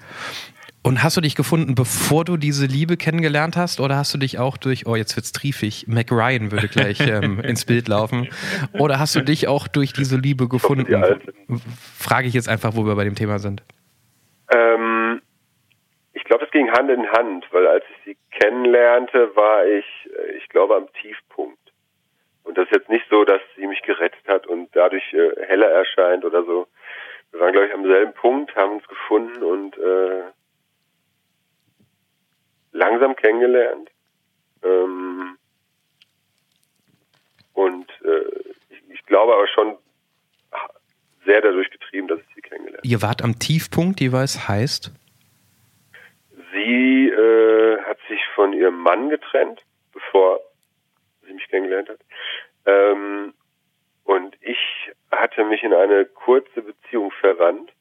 Und 0.85 1.05
hast 1.05 1.17
du 1.17 1.21
dich 1.21 1.37
gefunden, 1.37 1.77
bevor 1.77 2.25
du 2.25 2.37
diese 2.37 2.67
Liebe 2.67 2.97
kennengelernt 2.97 3.57
hast? 3.57 3.79
Oder 3.79 3.97
hast 3.97 4.13
du 4.15 4.19
dich 4.19 4.41
auch 4.41 4.57
durch, 4.57 4.87
oh, 4.87 4.97
jetzt 4.97 5.17
wird's 5.17 5.31
triefig, 5.31 5.87
Mac 5.87 6.11
Ryan 6.11 6.51
würde 6.51 6.67
gleich 6.67 6.99
ähm, 7.01 7.39
ins 7.45 7.65
Bild 7.65 7.87
laufen. 7.87 8.29
Oder 8.73 8.99
hast 8.99 9.15
du 9.15 9.21
dich 9.21 9.47
auch 9.47 9.69
durch 9.69 9.93
diese 9.93 10.17
Liebe 10.17 10.49
gefunden? 10.49 10.93
Frage 11.97 12.27
ich 12.27 12.35
jetzt 12.35 12.49
einfach, 12.49 12.75
wo 12.75 12.85
wir 12.85 12.97
bei 12.97 13.05
dem 13.05 13.15
Thema 13.15 13.39
sind. 13.39 13.63
Ähm, 14.53 15.23
ich 16.15 16.25
glaube, 16.25 16.45
es 16.45 16.51
ging 16.51 16.69
Hand 16.73 16.91
in 16.91 17.07
Hand, 17.13 17.47
weil 17.53 17.69
als 17.69 17.85
ich 17.91 18.05
sie 18.05 18.17
kennenlernte, 18.39 19.31
war 19.37 19.65
ich, 19.65 19.87
äh, 20.07 20.37
ich 20.37 20.49
glaube, 20.49 20.75
am 20.75 20.89
Tiefpunkt. 21.01 21.59
Und 22.43 22.59
das 22.59 22.65
ist 22.65 22.75
jetzt 22.75 22.89
nicht 22.89 23.05
so, 23.09 23.25
dass 23.25 23.41
sie 23.57 23.69
mich 23.69 23.83
gerettet 23.83 24.27
hat 24.27 24.49
und 24.49 24.69
dadurch 24.73 25.05
äh, 25.13 25.47
heller 25.47 25.69
erscheint 25.69 26.25
oder 26.25 26.45
so. 26.45 26.67
Wir 27.33 27.41
waren, 27.41 27.53
glaube 27.53 27.67
ich, 27.67 27.75
am 27.75 27.85
selben 27.85 28.13
Punkt, 28.13 28.55
haben 28.55 28.75
uns 28.75 28.87
gefunden 28.87 29.43
und 29.43 29.77
äh, 29.79 30.23
langsam 32.73 33.17
kennengelernt. 33.17 33.91
Ähm, 34.63 35.39
und 37.55 37.91
äh, 38.05 38.53
ich, 38.69 38.83
ich 38.91 39.07
glaube 39.07 39.35
aber 39.35 39.49
schon 39.49 39.77
sehr 41.25 41.41
dadurch 41.41 41.71
getrieben, 41.71 42.09
dass 42.09 42.21
ich 42.21 42.35
sie 42.35 42.41
kennengelernt 42.43 42.79
habe. 42.79 42.89
Ihr 42.89 43.03
wart 43.03 43.23
am 43.23 43.39
Tiefpunkt, 43.39 44.01
jeweils 44.01 44.49
heißt. 44.49 44.93
Sie 46.53 47.09
äh, 47.09 47.79
hat 47.83 47.99
sich 48.09 48.21
von 48.35 48.53
ihrem 48.53 48.79
Mann 48.79 49.09
getrennt, 49.09 49.63
bevor 49.93 50.41
sie 51.27 51.33
mich 51.33 51.49
kennengelernt 51.49 51.89
hat. 51.89 52.01
Ähm, 52.67 53.33
und 54.05 54.37
ich 54.41 54.59
hatte 55.13 55.45
mich 55.45 55.63
in 55.63 55.75
eine 55.75 56.07
kurze 56.07 56.63
Beziehung 56.63 57.11
verrannt, 57.13 57.73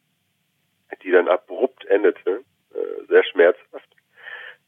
die 1.04 1.12
dann 1.12 1.28
abrupt 1.28 1.86
endete, 1.86 2.44
äh, 2.74 3.06
sehr 3.08 3.24
schmerzhaft. 3.24 3.89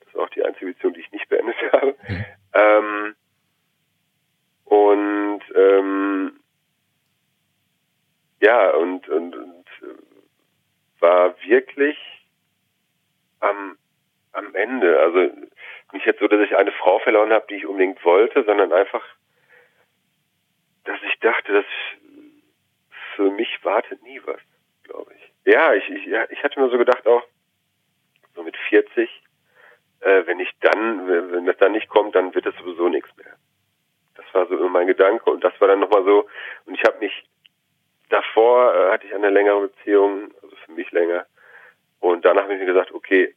Das 0.05 0.13
war 0.15 0.23
auch 0.23 0.29
die 0.29 0.43
einzige 0.43 0.67
Beziehung, 0.67 0.93
die 0.93 1.01
ich 1.01 1.11
nicht 1.11 1.29
beendet 1.29 1.55
habe. 1.73 1.95
Mhm. 2.07 2.25
Ähm, 2.53 3.15
und 4.65 5.41
ähm, 5.55 6.39
ja, 8.41 8.71
und, 8.71 9.07
und, 9.09 9.35
und 9.35 9.65
war 10.99 11.35
wirklich 11.43 11.97
am, 13.41 13.77
am 14.31 14.55
Ende. 14.55 14.99
Also 14.99 15.31
nicht 15.91 16.05
jetzt 16.05 16.19
so, 16.19 16.27
dass 16.27 16.41
ich 16.41 16.55
eine 16.55 16.71
Frau 16.71 16.99
verloren 16.99 17.31
habe, 17.31 17.45
die 17.49 17.55
ich 17.55 17.65
unbedingt 17.65 18.03
wollte, 18.03 18.43
sondern 18.43 18.73
einfach, 18.73 19.03
dass 20.85 20.99
ich 21.03 21.19
dachte, 21.19 21.53
dass 21.53 21.65
für 23.15 23.29
mich 23.31 23.59
wartet 23.63 24.01
nie 24.03 24.21
was, 24.25 24.39
glaube 24.83 25.11
ich. 25.15 25.51
Ja, 25.51 25.73
ich, 25.73 25.87
ich, 25.89 26.07
ich 26.07 26.43
hatte 26.43 26.59
mir 26.59 26.69
so 26.69 26.77
gedacht 26.77 27.05
auch, 27.07 27.23
so 28.35 28.43
mit 28.43 28.55
40, 28.69 29.09
äh, 30.01 30.25
wenn 30.25 30.39
ich 30.39 30.51
dann, 30.61 31.07
wenn 31.07 31.45
das 31.45 31.57
dann 31.57 31.73
nicht 31.73 31.89
kommt, 31.89 32.15
dann 32.15 32.33
wird 32.33 32.45
es 32.45 32.55
sowieso 32.57 32.89
nichts 32.89 33.09
mehr. 33.17 33.35
Das 34.15 34.25
war 34.33 34.47
so 34.47 34.55
immer 34.57 34.69
mein 34.69 34.87
Gedanke 34.87 35.29
und 35.29 35.43
das 35.43 35.59
war 35.59 35.67
dann 35.67 35.79
nochmal 35.79 36.03
so, 36.03 36.27
und 36.65 36.75
ich 36.75 36.83
habe 36.83 36.99
mich, 36.99 37.23
davor 38.09 38.73
äh, 38.73 38.91
hatte 38.91 39.07
ich 39.07 39.13
eine 39.13 39.29
längere 39.29 39.67
Beziehung, 39.67 40.33
also 40.41 40.55
für 40.65 40.71
mich 40.71 40.91
länger, 40.91 41.25
und 41.99 42.25
danach 42.25 42.43
habe 42.43 42.53
ich 42.53 42.59
mir 42.59 42.65
gesagt, 42.65 42.91
okay, 42.91 43.35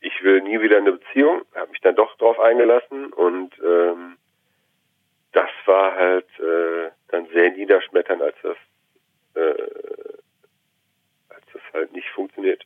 ich 0.00 0.22
will 0.22 0.40
nie 0.42 0.60
wieder 0.60 0.78
eine 0.78 0.92
Beziehung, 0.92 1.42
habe 1.54 1.70
mich 1.70 1.80
dann 1.80 1.96
doch 1.96 2.16
drauf 2.16 2.38
eingelassen 2.38 3.12
und 3.12 3.54
ähm, 3.62 4.16
das 5.32 5.50
war 5.66 5.94
halt 5.94 6.28
äh, 6.38 6.90
dann 7.08 7.26
sehr 7.28 7.50
niederschmetternd, 7.50 8.22
als 8.22 8.36
das 8.42 8.56
äh, 9.36 10.18
als 11.28 11.44
das 11.52 11.62
halt 11.72 11.92
nicht 11.92 12.08
funktioniert. 12.14 12.64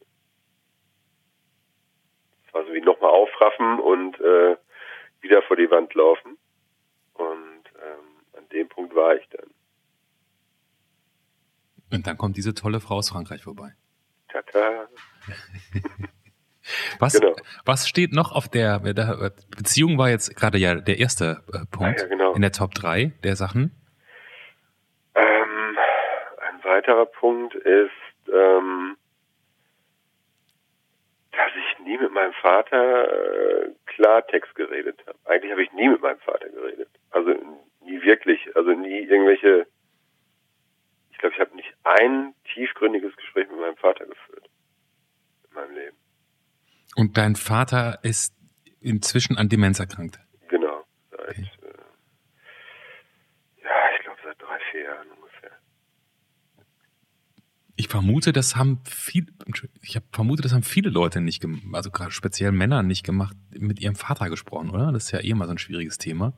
Es 2.46 2.54
war 2.54 2.64
so 2.64 2.72
wie 2.72 2.80
nochmal 2.80 3.11
aufraffen 3.11 3.80
und 3.80 4.18
äh, 4.20 4.56
wieder 5.20 5.42
vor 5.42 5.56
die 5.56 5.70
Wand 5.70 5.94
laufen. 5.94 6.38
Und 7.14 7.64
ähm, 7.76 8.38
an 8.38 8.48
dem 8.48 8.68
Punkt 8.68 8.94
war 8.94 9.14
ich 9.14 9.28
dann. 9.28 9.50
Und 11.92 12.06
dann 12.06 12.16
kommt 12.16 12.37
diese 12.37 12.54
tolle 12.54 12.80
Frau 12.80 12.96
aus 12.96 13.11
Frankreich 13.11 13.42
vorbei. 13.42 13.74
Tata. 14.28 14.88
Was, 16.98 17.14
genau. 17.14 17.35
was 17.64 17.88
steht 17.88 18.12
noch 18.12 18.33
auf 18.33 18.48
der, 18.48 18.78
Beziehung 18.78 19.98
war 19.98 20.11
jetzt 20.11 20.37
gerade 20.37 20.59
ja 20.59 20.74
der 20.76 20.98
erste 20.98 21.42
äh, 21.52 21.64
Punkt 21.70 22.00
ah, 22.00 22.02
ja, 22.02 22.09
genau. 22.09 22.35
in 22.35 22.42
der 22.42 22.52
Top 22.52 22.74
3 22.74 23.12
der 23.24 23.35
Sachen. 23.35 23.72
Ein 26.70 26.76
weiterer 26.76 27.06
Punkt 27.06 27.54
ist, 27.56 27.90
ähm, 28.33 28.96
dass 31.33 31.50
ich 31.56 31.85
nie 31.85 31.98
mit 31.98 32.12
meinem 32.12 32.33
Vater 32.35 33.64
äh, 33.66 33.70
Klartext 33.87 34.54
geredet 34.54 35.02
habe. 35.04 35.18
Eigentlich 35.24 35.50
habe 35.50 35.64
ich 35.64 35.72
nie 35.72 35.88
mit 35.88 36.00
meinem 36.00 36.20
Vater 36.20 36.48
geredet. 36.48 36.88
Also 37.11 37.30
nie 37.80 38.00
wirklich, 38.02 38.54
also 38.54 38.70
nie 38.70 39.00
irgendwelche, 39.00 39.66
ich 41.11 41.18
glaube, 41.18 41.35
ich 41.35 41.40
habe 41.40 41.56
nicht 41.56 41.74
ein 41.83 42.35
tiefgründiges 42.54 43.16
Gespräch 43.16 43.48
mit 43.50 43.59
meinem 43.59 43.76
Vater 43.76 44.06
geführt 44.06 44.48
in 45.48 45.54
meinem 45.54 45.74
Leben. 45.74 45.96
Und 46.94 47.16
dein 47.16 47.35
Vater 47.35 47.98
ist 48.02 48.33
inzwischen 48.80 49.38
an 49.38 49.48
Demenz 49.48 49.80
erkrankt? 49.80 50.20
Genau, 50.48 50.85
seit, 51.11 51.30
okay. 51.30 51.50
äh, 51.62 51.66
ja, 53.64 53.70
ich 53.96 54.04
glaube 54.04 54.20
seit 54.22 54.40
drei, 54.40 54.59
vier 54.70 54.83
Jahren 54.83 55.09
ungefähr. 55.11 55.50
Ich 57.80 57.88
vermute, 57.88 58.34
das 58.34 58.56
haben 58.56 58.78
viel, 58.84 59.24
ich 59.82 59.96
habe 59.96 60.04
vermutet, 60.12 60.44
das 60.44 60.52
haben 60.52 60.62
viele 60.62 60.90
Leute 60.90 61.22
nicht 61.22 61.40
gemacht, 61.40 61.62
also 61.72 61.90
gerade 61.90 62.10
speziell 62.10 62.52
Männer 62.52 62.82
nicht 62.82 63.06
gemacht, 63.06 63.34
mit 63.58 63.80
ihrem 63.80 63.94
Vater 63.94 64.28
gesprochen, 64.28 64.68
oder? 64.68 64.92
Das 64.92 65.04
ist 65.04 65.12
ja 65.12 65.20
eh 65.24 65.32
mal 65.32 65.46
so 65.46 65.52
ein 65.52 65.58
schwieriges 65.58 65.96
Thema. 65.96 66.34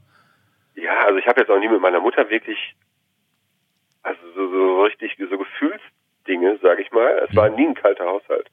Ja, 0.76 1.04
also 1.04 1.18
ich 1.18 1.26
habe 1.26 1.40
jetzt 1.40 1.50
auch 1.50 1.58
nie 1.58 1.68
mit 1.68 1.80
meiner 1.80 1.98
Mutter 1.98 2.30
wirklich, 2.30 2.76
also 4.04 4.20
so, 4.36 4.50
so 4.52 4.82
richtig, 4.84 5.16
so 5.18 5.36
Gefühlsdinge, 5.36 6.60
sage 6.62 6.82
ich 6.82 6.92
mal. 6.92 7.26
Es 7.28 7.34
war 7.34 7.50
mhm. 7.50 7.56
nie 7.56 7.66
ein 7.66 7.74
kalter 7.74 8.04
Haushalt. 8.04 8.48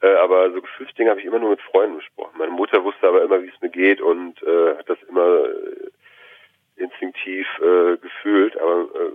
Äh, 0.00 0.16
aber 0.16 0.50
so 0.50 0.60
Gefühlsdinge 0.60 1.10
habe 1.10 1.20
ich 1.20 1.26
immer 1.26 1.38
nur 1.38 1.50
mit 1.50 1.60
Freunden 1.60 1.98
besprochen. 1.98 2.36
Meine 2.36 2.50
Mutter 2.50 2.82
wusste 2.82 3.06
aber 3.06 3.22
immer, 3.22 3.44
wie 3.44 3.52
es 3.54 3.60
mir 3.60 3.70
geht 3.70 4.00
und 4.00 4.42
äh, 4.42 4.76
hat 4.76 4.88
das 4.88 4.98
immer 5.08 5.44
äh, 5.44 6.82
instinktiv 6.82 7.46
äh, 7.60 7.96
gefühlt. 7.98 8.60
Aber 8.60 8.88
äh, 8.92 9.12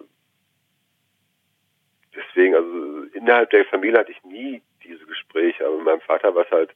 deswegen, 2.15 2.56
also 2.56 3.04
innerhalb 3.13 3.50
der 3.50 3.65
Familie 3.65 4.00
hatte 4.00 4.12
ich 4.12 4.24
nie 4.24 4.62
diese 4.84 5.06
Gespräche, 5.06 5.65
aber 5.65 5.78
mit 5.78 5.86
meinem 5.86 6.02
Vater 6.02 6.34
war 6.36 6.45
es 6.45 6.52
halt 6.52 6.72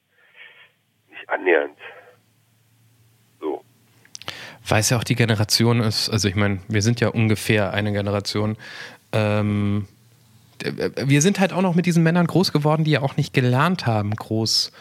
nicht 1.10 1.30
annähernd 1.30 1.78
so. 3.44 3.64
Weil 4.68 4.80
es 4.80 4.90
ja 4.90 4.98
auch 4.98 5.04
die 5.04 5.16
Generation 5.16 5.82
ist, 5.82 6.10
also 6.10 6.28
ich 6.28 6.36
meine, 6.36 6.60
wir 6.70 6.82
sind 6.82 7.02
ja 7.02 7.10
ungefähr 7.10 7.74
eine 7.74 7.92
Generation, 7.92 8.58
ähm, 9.12 9.88
wir 10.64 11.22
sind 11.22 11.42
halt 11.42 11.52
auch 11.52 11.62
noch 11.62 11.76
mit 11.76 11.86
diesen 11.86 12.04
Männern 12.04 12.26
groß 12.26 12.54
geworden, 12.54 12.86
die 12.86 12.92
ja 12.92 13.02
auch 13.02 13.18
nicht 13.18 13.34
gelernt 13.34 13.86
haben, 13.86 14.16
groß 14.16 14.72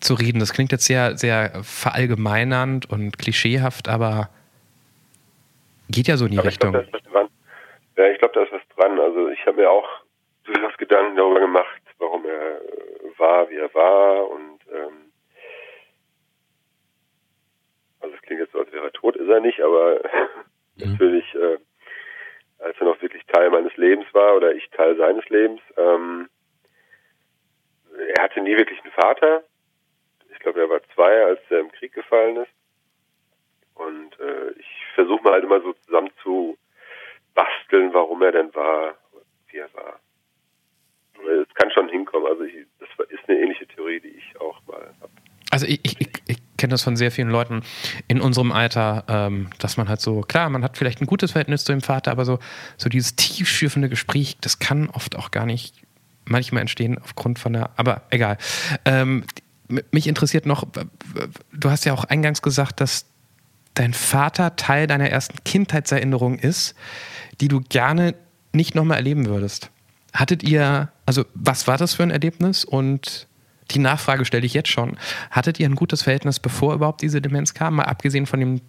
zu 0.00 0.14
reden. 0.14 0.38
Das 0.38 0.54
klingt 0.54 0.72
jetzt 0.72 0.86
sehr, 0.86 1.18
sehr 1.18 1.62
verallgemeinernd 1.62 2.88
und 2.90 3.18
klischeehaft, 3.18 3.88
aber 3.88 4.30
geht 5.90 6.08
ja 6.08 6.16
so 6.16 6.24
in 6.24 6.32
die 6.32 6.38
aber 6.38 6.48
Richtung. 6.48 6.74
Ich 6.74 6.90
glaub, 6.90 7.30
ja, 7.98 8.06
ich 8.06 8.18
glaube, 8.18 8.34
da 8.34 8.42
ist 8.44 8.52
was 8.52 8.62
dran. 8.78 8.98
Also 9.00 9.28
ich 9.28 9.44
habe 9.46 9.60
mir 9.60 9.70
auch 9.70 9.88
durchaus 10.44 10.76
Gedanken 10.76 11.16
darüber 11.16 11.40
gemacht, 11.40 11.82
warum 11.98 12.24
er 12.24 12.60
war, 13.18 13.50
wie 13.50 13.56
er 13.56 13.72
war 13.74 14.30
und 14.30 14.60
ähm, 14.72 15.12
also 18.00 18.14
es 18.14 18.22
klingt 18.22 18.40
jetzt 18.40 18.52
so, 18.52 18.60
als 18.60 18.72
wäre 18.72 18.86
er 18.86 18.92
tot, 18.92 19.16
ist 19.16 19.28
er 19.28 19.40
nicht, 19.40 19.60
aber 19.60 20.00
mhm. 20.76 20.92
natürlich 20.92 21.34
äh, 21.34 21.58
als 22.58 22.76
er 22.78 22.86
noch 22.86 23.00
wirklich 23.00 23.24
Teil 23.26 23.50
meines 23.50 23.76
Lebens 23.76 24.06
war 24.12 24.36
oder 24.36 24.52
ich 24.52 24.68
Teil 24.70 24.96
seines 24.96 25.28
Lebens. 25.28 25.60
Ähm, 25.76 26.28
er 28.14 28.22
hatte 28.22 28.40
nie 28.40 28.56
wirklich 28.56 28.80
einen 28.82 28.92
Vater. 28.92 29.44
Ich 30.32 30.38
glaube, 30.40 30.60
er 30.60 30.70
war 30.70 30.80
zwei, 30.94 31.24
als 31.24 31.40
er 31.50 31.60
im 31.60 31.72
Krieg 31.72 31.92
gefallen 31.92 32.36
ist. 32.36 32.50
Und 33.74 34.18
äh, 34.18 34.50
ich 34.58 34.66
versuche 34.94 35.22
mal 35.22 35.34
halt 35.34 35.44
immer 35.44 35.60
so 35.60 35.72
zusammen 35.84 36.10
zu 36.22 36.56
basteln, 37.38 37.92
warum 37.92 38.20
er 38.22 38.32
denn 38.32 38.52
war, 38.54 38.94
wie 39.48 39.58
er 39.58 39.72
war. 39.74 40.00
Es 41.42 41.54
kann 41.54 41.70
schon 41.70 41.88
hinkommen. 41.88 42.26
Also 42.26 42.44
ich, 42.44 42.54
das 42.80 42.88
ist 43.08 43.28
eine 43.28 43.38
ähnliche 43.38 43.66
Theorie, 43.68 44.00
die 44.00 44.08
ich 44.08 44.40
auch 44.40 44.60
mal 44.66 44.92
habe. 45.00 45.12
Also 45.50 45.66
ich, 45.66 45.80
ich, 45.84 46.08
ich 46.26 46.38
kenne 46.58 46.72
das 46.72 46.82
von 46.82 46.96
sehr 46.96 47.10
vielen 47.10 47.30
Leuten 47.30 47.62
in 48.06 48.20
unserem 48.20 48.52
Alter, 48.52 49.04
ähm, 49.08 49.50
dass 49.58 49.76
man 49.76 49.88
halt 49.88 50.00
so, 50.00 50.20
klar, 50.20 50.50
man 50.50 50.62
hat 50.62 50.76
vielleicht 50.76 51.00
ein 51.00 51.06
gutes 51.06 51.32
Verhältnis 51.32 51.64
zu 51.64 51.72
dem 51.72 51.80
Vater, 51.80 52.10
aber 52.10 52.24
so, 52.24 52.38
so 52.76 52.88
dieses 52.88 53.16
tiefschürfende 53.16 53.88
Gespräch, 53.88 54.36
das 54.40 54.58
kann 54.58 54.90
oft 54.90 55.16
auch 55.16 55.30
gar 55.30 55.46
nicht 55.46 55.74
manchmal 56.24 56.60
entstehen 56.60 56.98
aufgrund 56.98 57.38
von 57.38 57.54
der, 57.54 57.70
aber 57.76 58.02
egal. 58.10 58.36
Ähm, 58.84 59.24
mich 59.90 60.06
interessiert 60.06 60.44
noch, 60.44 60.66
du 61.52 61.70
hast 61.70 61.84
ja 61.84 61.94
auch 61.94 62.04
eingangs 62.04 62.42
gesagt, 62.42 62.80
dass 62.80 63.06
dein 63.78 63.92
Vater 63.92 64.56
Teil 64.56 64.86
deiner 64.86 65.10
ersten 65.10 65.42
Kindheitserinnerung 65.44 66.38
ist, 66.38 66.74
die 67.40 67.48
du 67.48 67.60
gerne 67.60 68.14
nicht 68.52 68.74
nochmal 68.74 68.98
erleben 68.98 69.26
würdest. 69.26 69.70
Hattet 70.12 70.42
ihr, 70.42 70.90
also 71.06 71.24
was 71.34 71.68
war 71.68 71.76
das 71.76 71.94
für 71.94 72.02
ein 72.02 72.10
Erlebnis 72.10 72.64
und 72.64 73.28
die 73.70 73.78
Nachfrage 73.78 74.24
stelle 74.24 74.46
ich 74.46 74.54
jetzt 74.54 74.70
schon. 74.70 74.96
Hattet 75.30 75.60
ihr 75.60 75.68
ein 75.68 75.74
gutes 75.74 76.02
Verhältnis, 76.02 76.40
bevor 76.40 76.74
überhaupt 76.74 77.02
diese 77.02 77.20
Demenz 77.20 77.52
kam? 77.52 77.76
Mal 77.76 77.84
abgesehen 77.84 78.26
von 78.26 78.40
dem 78.40 78.60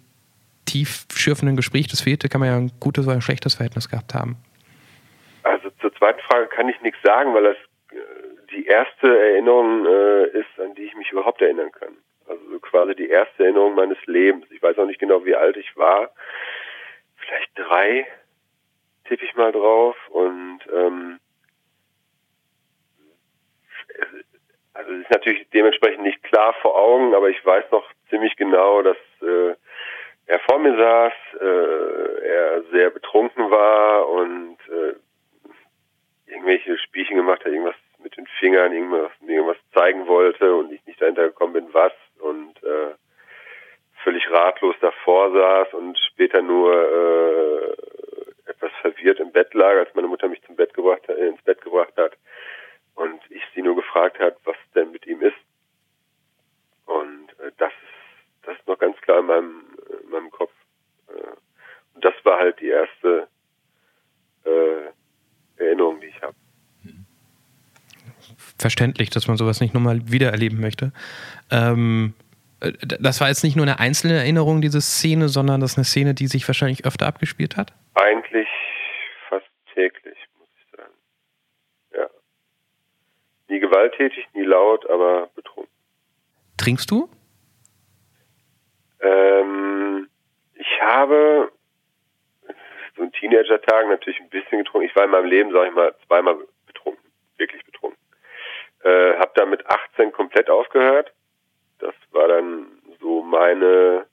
tief 0.66 1.06
schürfenden 1.12 1.56
Gespräch, 1.56 1.88
das 1.88 2.02
fehlte, 2.02 2.28
kann 2.28 2.40
man 2.40 2.50
ja 2.50 2.56
ein 2.56 2.72
gutes 2.78 3.06
oder 3.06 3.14
ein 3.14 3.22
schlechtes 3.22 3.54
Verhältnis 3.54 3.88
gehabt 3.88 4.14
haben. 4.14 4.36
Also 5.42 5.70
zur 5.80 5.94
zweiten 5.94 6.20
Frage 6.20 6.48
kann 6.48 6.68
ich 6.68 6.80
nichts 6.82 6.98
sagen, 7.02 7.34
weil 7.34 7.44
das 7.44 7.56
äh, 7.92 7.96
die 8.52 8.66
erste 8.66 9.08
Erinnerung 9.08 9.86
äh, 9.86 10.38
ist, 10.38 10.60
an 10.62 10.74
die 10.76 10.82
ich 10.82 10.94
mich 10.94 11.10
überhaupt 11.10 11.40
erinnern 11.40 11.72
kann. 11.72 11.94
Also 12.30 12.60
quasi 12.60 12.94
die 12.94 13.08
erste 13.08 13.44
Erinnerung 13.44 13.74
meines 13.74 13.98
Lebens. 14.06 14.46
Ich 14.50 14.62
weiß 14.62 14.78
auch 14.78 14.86
nicht 14.86 15.00
genau, 15.00 15.24
wie 15.24 15.34
alt 15.34 15.56
ich 15.56 15.76
war. 15.76 16.10
Vielleicht 17.16 17.50
drei, 17.56 18.06
tippe 19.04 19.24
ich 19.24 19.34
mal 19.34 19.52
drauf. 19.52 19.96
Und 20.10 20.60
ähm, 20.72 21.18
Also 24.80 24.92
es 24.92 25.00
ist 25.00 25.10
natürlich 25.10 25.46
dementsprechend 25.52 26.04
nicht 26.04 26.22
klar 26.22 26.54
vor 26.62 26.74
Augen, 26.74 27.14
aber 27.14 27.28
ich 27.28 27.44
weiß 27.44 27.70
noch 27.70 27.84
ziemlich 28.08 28.34
genau, 28.36 28.80
dass 28.82 28.96
äh, 29.20 29.54
er 30.26 30.38
vor 30.48 30.58
mir 30.58 30.76
saß, 30.76 31.12
äh, 31.40 32.26
er 32.26 32.62
sehr 32.70 32.90
betrunken 32.90 33.50
war 33.50 34.08
und 34.08 34.56
äh, 34.68 34.94
irgendwelche 36.30 36.78
Spielchen 36.78 37.16
gemacht 37.16 37.44
hat, 37.44 37.52
irgendwas 37.52 37.74
mit 38.02 38.16
den 38.16 38.26
Fingern, 38.38 38.72
irgendwas, 38.72 39.10
irgendwas 39.20 39.58
zeigen 39.74 40.06
wollte 40.06 40.54
und 40.54 40.72
ich 40.72 40.84
nicht 40.86 41.02
dahinter 41.02 41.24
gekommen 41.24 41.52
bin, 41.52 41.74
was 41.74 41.92
und 42.20 42.62
äh, 42.62 42.94
völlig 44.04 44.30
ratlos 44.30 44.76
davor 44.80 45.32
saß 45.32 45.74
und 45.74 45.98
später 45.98 46.42
nur 46.42 46.72
äh, 46.72 48.50
etwas 48.50 48.72
verwirrt 48.80 49.20
im 49.20 49.32
Bett 49.32 49.52
lag, 49.54 49.76
als 49.76 49.94
meine 49.94 50.08
Mutter 50.08 50.28
mich 50.28 50.42
zum 50.42 50.56
Bett 50.56 50.74
gebracht, 50.74 51.08
äh, 51.08 51.28
ins 51.28 51.42
Bett 51.42 51.60
gebracht 51.62 51.92
hat 51.96 52.16
und 52.94 53.20
ich 53.30 53.42
sie 53.54 53.62
nur 53.62 53.76
gefragt 53.76 54.18
hat, 54.18 54.36
was 54.44 54.56
denn 54.74 54.90
mit 54.90 55.06
ihm 55.06 55.20
ist. 55.22 55.36
Und 56.86 57.30
äh, 57.40 57.52
das 57.56 57.72
ist 57.72 58.00
das 58.42 58.58
ist 58.58 58.66
noch 58.66 58.78
ganz 58.78 58.96
klar 59.02 59.20
in 59.20 59.26
meinem, 59.26 59.78
in 60.02 60.10
meinem 60.10 60.30
Kopf. 60.30 60.52
Äh, 61.08 61.36
und 61.94 62.04
das 62.04 62.14
war 62.24 62.38
halt 62.38 62.60
die 62.60 62.68
erste 62.68 63.28
äh, 64.44 65.62
Erinnerung, 65.62 66.00
die 66.00 66.06
ich 66.06 66.22
habe. 66.22 66.34
Verständlich, 68.60 69.08
dass 69.08 69.26
man 69.26 69.38
sowas 69.38 69.62
nicht 69.62 69.72
nochmal 69.72 70.00
wiedererleben 70.04 70.60
möchte. 70.60 70.92
Ähm, 71.50 72.12
äh, 72.60 72.72
das 72.82 73.18
war 73.22 73.28
jetzt 73.28 73.42
nicht 73.42 73.56
nur 73.56 73.64
eine 73.64 73.80
einzelne 73.80 74.18
Erinnerung, 74.18 74.60
diese 74.60 74.82
Szene, 74.82 75.30
sondern 75.30 75.62
das 75.62 75.72
ist 75.72 75.78
eine 75.78 75.84
Szene, 75.84 76.12
die 76.12 76.26
sich 76.26 76.46
wahrscheinlich 76.46 76.84
öfter 76.84 77.06
abgespielt 77.06 77.56
hat? 77.56 77.72
Eigentlich 77.94 78.48
fast 79.30 79.46
täglich, 79.72 80.18
muss 80.38 80.48
ich 80.58 80.76
sagen. 80.76 80.92
Ja. 81.94 82.06
Nie 83.48 83.60
gewalttätig, 83.60 84.26
nie 84.34 84.44
laut, 84.44 84.88
aber 84.90 85.30
betrunken. 85.34 85.72
Trinkst 86.58 86.90
du? 86.90 87.08
Ähm, 89.00 90.06
ich 90.54 90.82
habe 90.82 91.50
so 92.94 93.02
in 93.02 93.12
Teenager-Tagen 93.12 93.88
natürlich 93.88 94.20
ein 94.20 94.28
bisschen 94.28 94.58
getrunken. 94.58 94.86
Ich 94.86 94.94
war 94.94 95.04
in 95.04 95.10
meinem 95.10 95.24
Leben, 95.30 95.50
sag 95.50 95.66
ich 95.66 95.74
mal, 95.74 95.94
zweimal 96.06 96.36
betrunken, 96.66 97.02
wirklich 97.38 97.64
betrunken. 97.64 97.99
Äh, 98.82 99.18
hab 99.18 99.34
dann 99.34 99.50
mit 99.50 99.66
18 99.66 100.12
komplett 100.12 100.48
aufgehört. 100.48 101.12
Das 101.78 101.94
war 102.12 102.28
dann 102.28 102.66
so 103.00 103.22
meine 103.22 104.06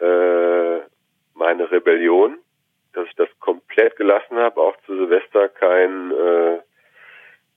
äh, 0.00 0.80
meine 1.34 1.70
Rebellion, 1.70 2.38
dass 2.92 3.06
ich 3.06 3.14
das 3.14 3.28
komplett 3.40 3.96
gelassen 3.96 4.36
habe, 4.36 4.60
auch 4.60 4.76
zu 4.84 4.94
Silvester 4.96 5.48
kein 5.48 6.10
äh, 6.12 6.60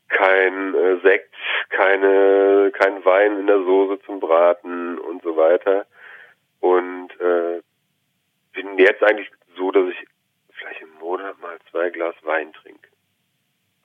kein 0.07 0.75
äh, 0.75 0.99
Sekt, 1.01 1.33
keine 1.69 2.71
kein 2.73 3.03
Wein 3.03 3.39
in 3.39 3.47
der 3.47 3.59
Soße 3.59 4.01
zum 4.05 4.19
Braten 4.19 4.97
und 4.99 5.21
so 5.21 5.35
weiter. 5.35 5.85
Und 6.61 7.09
äh, 7.19 7.61
bin 8.53 8.77
jetzt 8.77 9.03
eigentlich 9.03 9.29
so, 9.57 9.71
dass 9.71 9.89
ich 9.89 10.07
vielleicht 10.51 10.81
im 10.81 10.93
Monat 10.99 11.39
mal 11.41 11.57
zwei 11.71 11.89
Glas 11.89 12.15
Wein 12.23 12.53
trinke. 12.53 12.89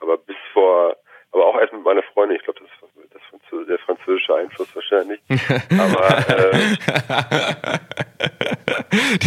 Aber 0.00 0.18
bis 0.18 0.36
vor, 0.52 0.96
aber 1.34 1.46
auch 1.46 1.60
erst 1.60 1.72
mit 1.72 1.84
meiner 1.84 2.02
Freundin, 2.14 2.36
ich 2.38 2.44
glaube, 2.44 2.60
das 2.60 2.68
ist 2.68 3.12
das 3.12 3.22
Französ 3.28 3.66
der 3.66 3.78
französische 3.78 4.34
Einfluss 4.34 4.68
wahrscheinlich. 4.74 5.20
aber 5.78 6.28
äh, 6.28 6.76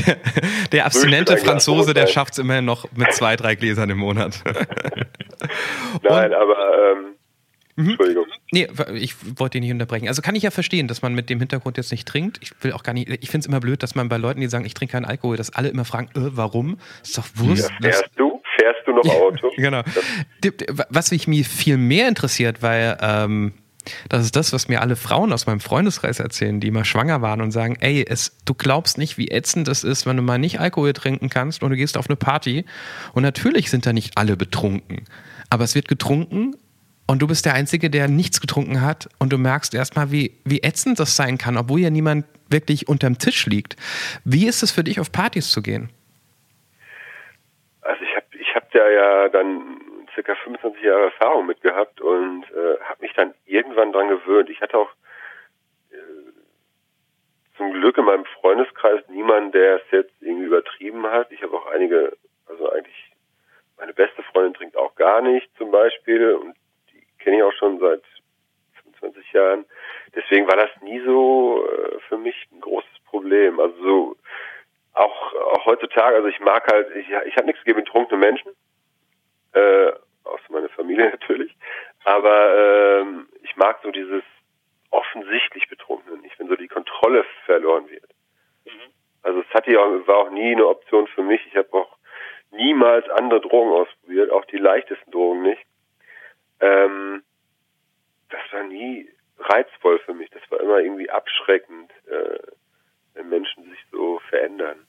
der, 0.05 0.17
der 0.71 0.85
abstinente 0.85 1.37
Franzose, 1.37 1.93
der 1.93 2.07
schafft 2.07 2.33
es 2.33 2.39
immerhin 2.39 2.65
noch 2.65 2.85
mit 2.95 3.13
zwei, 3.13 3.35
drei 3.35 3.55
Gläsern 3.55 3.89
im 3.89 3.97
Monat. 3.97 4.41
Nein, 6.01 6.33
aber 6.33 6.93
ähm, 6.93 7.17
Mhm. 7.77 7.89
Entschuldigung. 7.89 8.25
Nee, 8.51 8.67
ich 8.95 9.13
wollte 9.39 9.59
ihn 9.59 9.61
nicht 9.61 9.71
unterbrechen. 9.71 10.07
Also 10.07 10.23
kann 10.23 10.33
ich 10.33 10.41
ja 10.41 10.49
verstehen, 10.49 10.87
dass 10.87 11.03
man 11.03 11.13
mit 11.13 11.29
dem 11.29 11.37
Hintergrund 11.37 11.77
jetzt 11.77 11.91
nicht 11.91 12.07
trinkt. 12.07 12.39
Ich 12.41 12.51
will 12.63 12.73
auch 12.73 12.81
gar 12.81 12.93
nicht, 12.93 13.07
ich 13.07 13.29
finde 13.29 13.43
es 13.43 13.45
immer 13.45 13.59
blöd, 13.59 13.83
dass 13.83 13.93
man 13.93 14.09
bei 14.09 14.17
Leuten, 14.17 14.41
die 14.41 14.47
sagen, 14.47 14.65
ich 14.65 14.73
trinke 14.73 14.93
keinen 14.93 15.05
Alkohol, 15.05 15.37
dass 15.37 15.53
alle 15.53 15.69
immer 15.69 15.85
fragen, 15.85 16.07
äh, 16.15 16.35
warum? 16.35 16.79
Ist 17.03 17.19
doch 17.19 17.27
Wurst. 17.35 17.69
Ja, 17.69 17.75
fährst 17.79 18.09
du? 18.15 18.36
Noch 19.03 19.13
Auto? 19.13 19.51
genau. 19.57 19.81
Was 20.89 21.11
mich 21.11 21.27
mir 21.27 21.45
viel 21.45 21.77
mehr 21.77 22.07
interessiert, 22.07 22.61
weil 22.61 22.97
ähm, 23.01 23.53
das 24.09 24.25
ist 24.25 24.35
das, 24.35 24.53
was 24.53 24.67
mir 24.67 24.81
alle 24.81 24.95
Frauen 24.95 25.33
aus 25.33 25.45
meinem 25.45 25.59
Freundeskreis 25.59 26.19
erzählen, 26.19 26.59
die 26.59 26.71
mal 26.71 26.85
schwanger 26.85 27.21
waren 27.21 27.41
und 27.41 27.51
sagen, 27.51 27.77
ey, 27.79 28.05
es, 28.07 28.37
du 28.45 28.53
glaubst 28.53 28.97
nicht, 28.97 29.17
wie 29.17 29.29
ätzend 29.29 29.67
es 29.67 29.83
ist, 29.83 30.05
wenn 30.05 30.17
du 30.17 30.23
mal 30.23 30.37
nicht 30.37 30.59
Alkohol 30.59 30.93
trinken 30.93 31.29
kannst 31.29 31.63
und 31.63 31.69
du 31.69 31.75
gehst 31.75 31.97
auf 31.97 32.09
eine 32.09 32.15
Party. 32.15 32.65
Und 33.13 33.23
natürlich 33.23 33.69
sind 33.69 33.85
da 33.85 33.93
nicht 33.93 34.17
alle 34.17 34.37
betrunken. 34.37 35.05
Aber 35.49 35.63
es 35.63 35.75
wird 35.75 35.87
getrunken 35.87 36.55
und 37.05 37.21
du 37.21 37.27
bist 37.27 37.45
der 37.45 37.53
Einzige, 37.53 37.89
der 37.89 38.07
nichts 38.07 38.41
getrunken 38.41 38.81
hat 38.81 39.09
und 39.17 39.31
du 39.31 39.37
merkst 39.37 39.73
erstmal, 39.73 40.11
wie, 40.11 40.37
wie 40.43 40.61
ätzend 40.63 40.99
das 40.99 41.15
sein 41.15 41.37
kann, 41.37 41.57
obwohl 41.57 41.79
ja 41.79 41.89
niemand 41.89 42.25
wirklich 42.49 42.87
unterm 42.87 43.17
Tisch 43.17 43.45
liegt. 43.45 43.75
Wie 44.23 44.47
ist 44.47 44.63
es 44.63 44.71
für 44.71 44.83
dich, 44.83 44.99
auf 44.99 45.11
Partys 45.11 45.49
zu 45.49 45.61
gehen? 45.61 45.89
Habe 48.67 48.79
da 48.79 48.89
ja 48.89 49.29
dann 49.29 50.07
circa 50.13 50.35
25 50.35 50.83
Jahre 50.83 51.05
Erfahrung 51.05 51.45
mit 51.45 51.61
gehabt 51.61 52.01
und 52.01 52.43
äh, 52.51 52.79
habe 52.81 53.01
mich 53.01 53.13
dann 53.13 53.33
irgendwann 53.45 53.93
dran 53.93 54.09
gewöhnt. 54.09 54.49
Ich 54.49 54.59
hatte 54.61 54.77
auch 54.77 54.89
äh, 55.91 55.95
zum 57.55 57.71
Glück 57.71 57.97
in 57.97 58.05
meinem 58.05 58.25
Freundeskreis 58.25 59.07
niemanden, 59.07 59.53
der 59.53 59.77
es 59.77 59.91
jetzt 59.91 60.13
irgendwie 60.19 60.47
übertrieben 60.47 61.05
hat. 61.07 61.31
Ich 61.31 61.41
habe 61.43 61.55
auch 61.55 61.67
einige, 61.67 62.17
also 62.47 62.69
eigentlich 62.69 63.11
meine 63.77 63.93
beste 63.93 64.21
Freundin 64.23 64.53
trinkt 64.53 64.75
auch 64.75 64.95
gar 64.95 65.21
nicht 65.21 65.49
zum 65.57 65.71
Beispiel 65.71 66.33
und 66.33 66.55
kenne 67.19 67.37
ich 67.37 67.43
auch 67.43 67.53
schon 67.53 67.79
seit 67.79 68.03
25 68.83 69.31
Jahren. 69.31 69.65
Deswegen 70.13 70.47
war 70.47 70.57
das 70.57 70.71
nie 70.81 70.99
so 71.05 71.65
äh, 71.67 71.99
für 72.09 72.17
mich 72.17 72.35
ein 72.51 72.59
großes 72.59 72.99
Problem. 73.05 73.59
Also 73.59 73.75
so 73.81 74.17
auch, 74.97 75.33
auch 75.33 75.65
heutzutage, 75.65 76.15
also 76.15 76.27
ich 76.27 76.39
mag 76.39 76.67
halt, 76.71 76.95
ich, 76.95 77.07
ich 77.07 77.35
habe 77.35 77.45
nichts 77.45 77.63
gegen 77.63 77.79
betrunkene 77.79 78.19
Menschen, 78.19 78.51
äh, 79.53 79.91
außer 80.23 80.49
meine 80.49 80.69
Familie 80.69 81.09
natürlich, 81.11 81.55
aber 82.03 83.01
ähm, 83.01 83.29
ich 83.43 83.55
mag 83.55 83.79
so 83.83 83.91
dieses 83.91 84.23
offensichtlich 84.89 85.67
Betrunkene 85.69 86.17
nicht, 86.17 86.39
wenn 86.39 86.47
so 86.47 86.55
die 86.55 86.67
Kontrolle 86.67 87.25
verloren 87.45 87.89
wird. 87.89 88.09
Mhm. 88.65 88.93
Also 89.21 89.41
es 89.41 89.53
hatte 89.53 89.71
ja, 89.71 89.79
war 90.07 90.17
auch 90.17 90.29
nie 90.29 90.53
eine 90.53 90.67
Option 90.67 91.07
für 91.07 91.23
mich. 91.23 91.45
Ich 91.47 91.55
habe 91.55 91.73
auch 91.73 91.97
niemals 92.51 93.07
andere 93.09 93.41
Drogen 93.41 93.71
ausprobiert, 93.71 94.31
auch 94.31 94.45
die 94.45 94.57
leichtesten 94.57 95.11
Drogen 95.11 95.41
nicht. 95.43 95.61
Ähm, 96.61 97.23
das 98.29 98.41
war 98.51 98.63
nie 98.63 99.09
reizvoll 99.39 99.99
für 99.99 100.13
mich. 100.13 100.29
Das 100.29 100.41
war 100.49 100.59
immer 100.61 100.79
irgendwie 100.79 101.09
abschreckend, 101.09 101.91
äh, 102.07 102.39
wenn 103.13 103.29
Menschen 103.29 103.63
sich 103.69 103.79
so 103.91 104.19
verändern. 104.29 104.86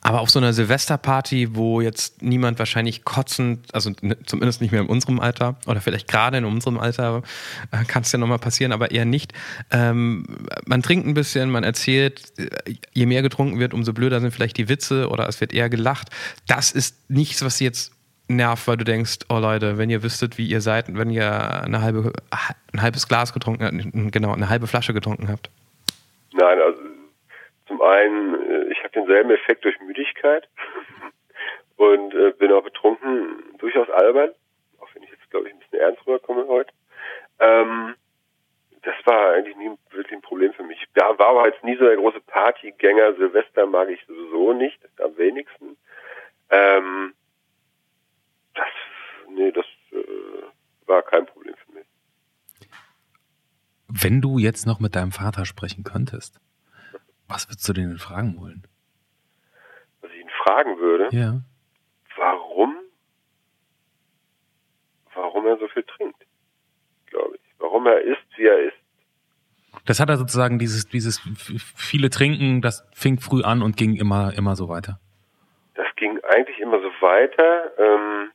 Aber 0.00 0.20
auf 0.20 0.30
so 0.30 0.38
einer 0.38 0.52
Silvesterparty, 0.52 1.56
wo 1.56 1.80
jetzt 1.80 2.22
niemand 2.22 2.58
wahrscheinlich 2.58 3.04
kotzend, 3.04 3.74
also 3.74 3.90
zumindest 4.24 4.60
nicht 4.60 4.70
mehr 4.70 4.80
in 4.80 4.86
unserem 4.86 5.18
Alter 5.18 5.56
oder 5.66 5.80
vielleicht 5.80 6.06
gerade 6.08 6.38
in 6.38 6.44
unserem 6.44 6.78
Alter, 6.78 7.22
äh, 7.72 7.84
kann 7.84 8.02
es 8.02 8.12
ja 8.12 8.18
nochmal 8.18 8.38
passieren, 8.38 8.72
aber 8.72 8.92
eher 8.92 9.04
nicht. 9.04 9.32
Ähm, 9.72 10.24
man 10.66 10.82
trinkt 10.82 11.06
ein 11.06 11.14
bisschen, 11.14 11.50
man 11.50 11.64
erzählt, 11.64 12.32
je 12.94 13.06
mehr 13.06 13.22
getrunken 13.22 13.58
wird, 13.58 13.74
umso 13.74 13.92
blöder 13.92 14.20
sind 14.20 14.30
vielleicht 14.30 14.56
die 14.56 14.68
Witze 14.68 15.08
oder 15.08 15.28
es 15.28 15.40
wird 15.40 15.52
eher 15.52 15.68
gelacht. 15.68 16.08
Das 16.46 16.70
ist 16.70 17.10
nichts, 17.10 17.44
was 17.44 17.58
jetzt 17.58 17.92
nervt, 18.28 18.68
weil 18.68 18.76
du 18.76 18.84
denkst, 18.84 19.18
oh 19.28 19.38
Leute, 19.38 19.78
wenn 19.78 19.90
ihr 19.90 20.02
wüsstet, 20.02 20.38
wie 20.38 20.46
ihr 20.46 20.60
seid, 20.60 20.94
wenn 20.96 21.10
ihr 21.10 21.64
eine 21.64 21.82
halbe, 21.82 22.12
ein 22.72 22.82
halbes 22.82 23.08
Glas 23.08 23.32
getrunken 23.32 23.64
habt, 23.64 24.12
genau, 24.12 24.32
eine 24.32 24.48
halbe 24.48 24.66
Flasche 24.68 24.94
getrunken 24.94 25.28
habt? 25.28 25.50
Nein, 26.34 26.58
also 26.64 26.80
zum 27.66 27.82
einen, 27.82 28.34
äh, 28.34 28.37
denselben 28.98 29.30
Effekt 29.30 29.64
durch 29.64 29.78
Müdigkeit 29.80 30.48
und 31.76 32.14
äh, 32.14 32.32
bin 32.32 32.52
auch 32.52 32.62
betrunken, 32.62 33.56
durchaus 33.58 33.88
albern, 33.90 34.30
auch 34.80 34.88
wenn 34.94 35.02
ich 35.02 35.10
jetzt, 35.10 35.30
glaube 35.30 35.48
ich, 35.48 35.54
ein 35.54 35.60
bisschen 35.60 35.80
ernst 35.80 36.06
rüberkomme 36.06 36.46
heute. 36.48 36.72
Ähm, 37.38 37.94
das 38.82 38.94
war 39.04 39.34
eigentlich 39.34 39.56
nie 39.56 39.70
wirklich 39.90 40.12
ein 40.12 40.22
Problem 40.22 40.52
für 40.52 40.62
mich. 40.62 40.78
Da 40.94 41.18
war 41.18 41.28
aber 41.28 41.46
jetzt 41.46 41.62
nie 41.64 41.76
so 41.76 41.84
der 41.84 41.96
große 41.96 42.20
Partygänger. 42.20 43.14
Silvester 43.14 43.66
mag 43.66 43.88
ich 43.90 44.00
sowieso 44.06 44.52
nicht, 44.52 44.78
am 45.00 45.16
wenigsten. 45.16 45.76
Ähm, 46.50 47.14
das, 48.54 48.66
nee, 49.28 49.52
das 49.52 49.66
äh, 49.92 50.86
war 50.86 51.02
kein 51.02 51.26
Problem 51.26 51.54
für 51.66 51.72
mich. 51.72 51.86
Wenn 53.88 54.20
du 54.20 54.38
jetzt 54.38 54.66
noch 54.66 54.80
mit 54.80 54.94
deinem 54.94 55.12
Vater 55.12 55.44
sprechen 55.44 55.84
könntest, 55.84 56.40
was 57.26 57.48
würdest 57.48 57.68
du 57.68 57.72
denn 57.72 57.98
fragen 57.98 58.38
wollen? 58.38 58.62
Fragen 60.42 60.78
würde? 60.78 61.08
Ja. 61.12 61.40
Warum? 62.16 62.76
Warum 65.14 65.46
er 65.46 65.56
so 65.58 65.68
viel 65.68 65.84
trinkt, 65.84 66.24
glaube 67.06 67.36
ich. 67.36 67.42
Warum 67.58 67.86
er 67.86 68.00
ist, 68.00 68.22
wie 68.36 68.46
er 68.46 68.60
ist. 68.60 68.76
Das 69.84 70.00
hat 70.00 70.08
er 70.08 70.16
sozusagen 70.16 70.58
dieses, 70.58 70.88
dieses 70.88 71.20
viele 71.76 72.10
Trinken, 72.10 72.60
das 72.60 72.86
fing 72.94 73.18
früh 73.18 73.42
an 73.42 73.62
und 73.62 73.76
ging 73.76 73.96
immer, 73.96 74.32
immer 74.36 74.56
so 74.56 74.68
weiter. 74.68 75.00
Das 75.74 75.86
ging 75.96 76.18
eigentlich 76.24 76.58
immer 76.58 76.80
so 76.80 76.90
weiter. 77.00 77.72
Ähm, 77.78 78.30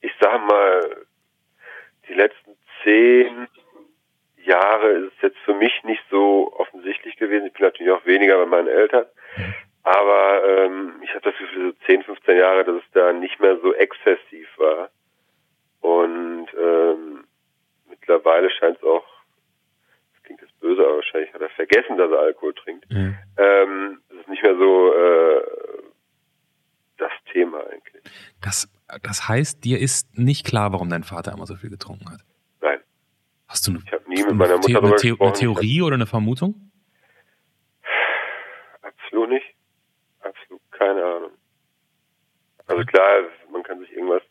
ich 0.00 0.12
sag 0.20 0.40
mal, 0.46 1.06
die 2.08 2.14
letzten 2.14 2.52
zehn 2.82 3.48
Jahre 4.44 4.88
ist 4.90 5.12
es 5.16 5.22
jetzt 5.22 5.38
für 5.44 5.54
mich 5.54 5.72
nicht 5.84 6.02
so 6.10 6.52
offensichtlich 6.56 7.16
gewesen. 7.16 7.46
Ich 7.46 7.52
bin 7.52 7.62
natürlich 7.62 7.92
auch 7.92 8.06
weniger 8.06 8.38
bei 8.38 8.46
meinen 8.46 8.68
Eltern. 8.68 9.06
Aber 9.86 10.42
ähm, 10.44 10.94
ich 11.00 11.10
habe 11.10 11.30
das 11.30 11.38
Gefühl, 11.38 11.72
so 11.72 11.86
10, 11.86 12.02
15 12.02 12.36
Jahre, 12.36 12.64
dass 12.64 12.82
es 12.82 12.90
da 12.92 13.12
nicht 13.12 13.38
mehr 13.38 13.56
so 13.62 13.72
exzessiv 13.72 14.48
war. 14.56 14.90
Und 15.80 16.48
ähm, 16.60 17.24
mittlerweile 17.88 18.50
scheint 18.50 18.78
es 18.78 18.82
auch, 18.82 19.04
das 20.12 20.22
klingt 20.24 20.40
jetzt 20.40 20.58
böse, 20.58 20.82
aber 20.82 20.96
wahrscheinlich 20.96 21.32
hat 21.32 21.40
er 21.40 21.50
vergessen, 21.50 21.96
dass 21.98 22.10
er 22.10 22.18
Alkohol 22.18 22.54
trinkt. 22.54 22.90
Mhm. 22.90 23.16
Ähm, 23.36 24.00
es 24.08 24.16
ist 24.16 24.28
nicht 24.28 24.42
mehr 24.42 24.56
so 24.56 24.92
äh, 24.92 25.42
das 26.96 27.12
Thema 27.32 27.60
eigentlich. 27.70 28.02
Das 28.42 28.68
das 29.02 29.28
heißt, 29.28 29.64
dir 29.64 29.78
ist 29.78 30.18
nicht 30.18 30.44
klar, 30.44 30.72
warum 30.72 30.88
dein 30.88 31.04
Vater 31.04 31.32
immer 31.32 31.46
so 31.46 31.54
viel 31.54 31.70
getrunken 31.70 32.10
hat. 32.10 32.20
Nein. 32.60 32.80
Hast 33.46 33.68
du 33.68 33.70
eine, 33.70 33.82
Ich 33.84 33.92
habe 33.92 34.08
nie 34.08 34.24
mit 34.24 34.34
meiner 34.34 34.56
Mutter 34.56 34.82
eine, 34.82 34.98
The 34.98 35.14
eine. 35.20 35.32
Theorie 35.32 35.82
oder 35.82 35.94
eine 35.94 36.06
Vermutung? 36.06 36.72
Absolut 38.82 39.28
nicht. 39.30 39.55
Keine 40.78 41.04
Ahnung. 41.04 41.30
Also 42.66 42.84
klar, 42.84 43.22
man 43.52 43.62
kann 43.62 43.78
sich 43.80 43.92
irgendwas 43.92 44.22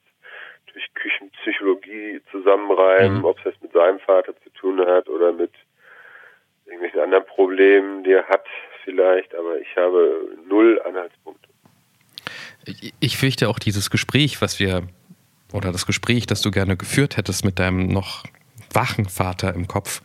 durch 0.71 0.83
Küchenpsychologie 0.93 2.21
zusammenreimen, 2.31 3.19
Mhm. 3.19 3.25
ob 3.25 3.37
es 3.39 3.45
jetzt 3.45 3.61
mit 3.63 3.71
seinem 3.71 3.99
Vater 3.99 4.33
zu 4.43 4.49
tun 4.51 4.79
hat 4.85 5.07
oder 5.07 5.31
mit 5.31 5.51
irgendwelchen 6.65 6.99
anderen 6.99 7.25
Problemen, 7.25 8.03
die 8.03 8.11
er 8.11 8.27
hat 8.27 8.43
vielleicht, 8.83 9.33
aber 9.35 9.57
ich 9.59 9.75
habe 9.77 10.27
null 10.47 10.81
Anhaltspunkte. 10.85 11.47
Ich- 12.65 12.93
Ich 12.99 13.17
fürchte 13.17 13.47
auch 13.47 13.59
dieses 13.59 13.89
Gespräch, 13.89 14.41
was 14.41 14.59
wir, 14.59 14.83
oder 15.53 15.71
das 15.71 15.85
Gespräch, 15.85 16.25
das 16.27 16.41
du 16.41 16.51
gerne 16.51 16.75
geführt 16.75 17.15
hättest 17.17 17.45
mit 17.45 17.59
deinem 17.59 17.87
noch 17.87 18.23
wachen 18.73 19.05
Vater 19.07 19.53
im 19.53 19.67
Kopf, 19.67 20.01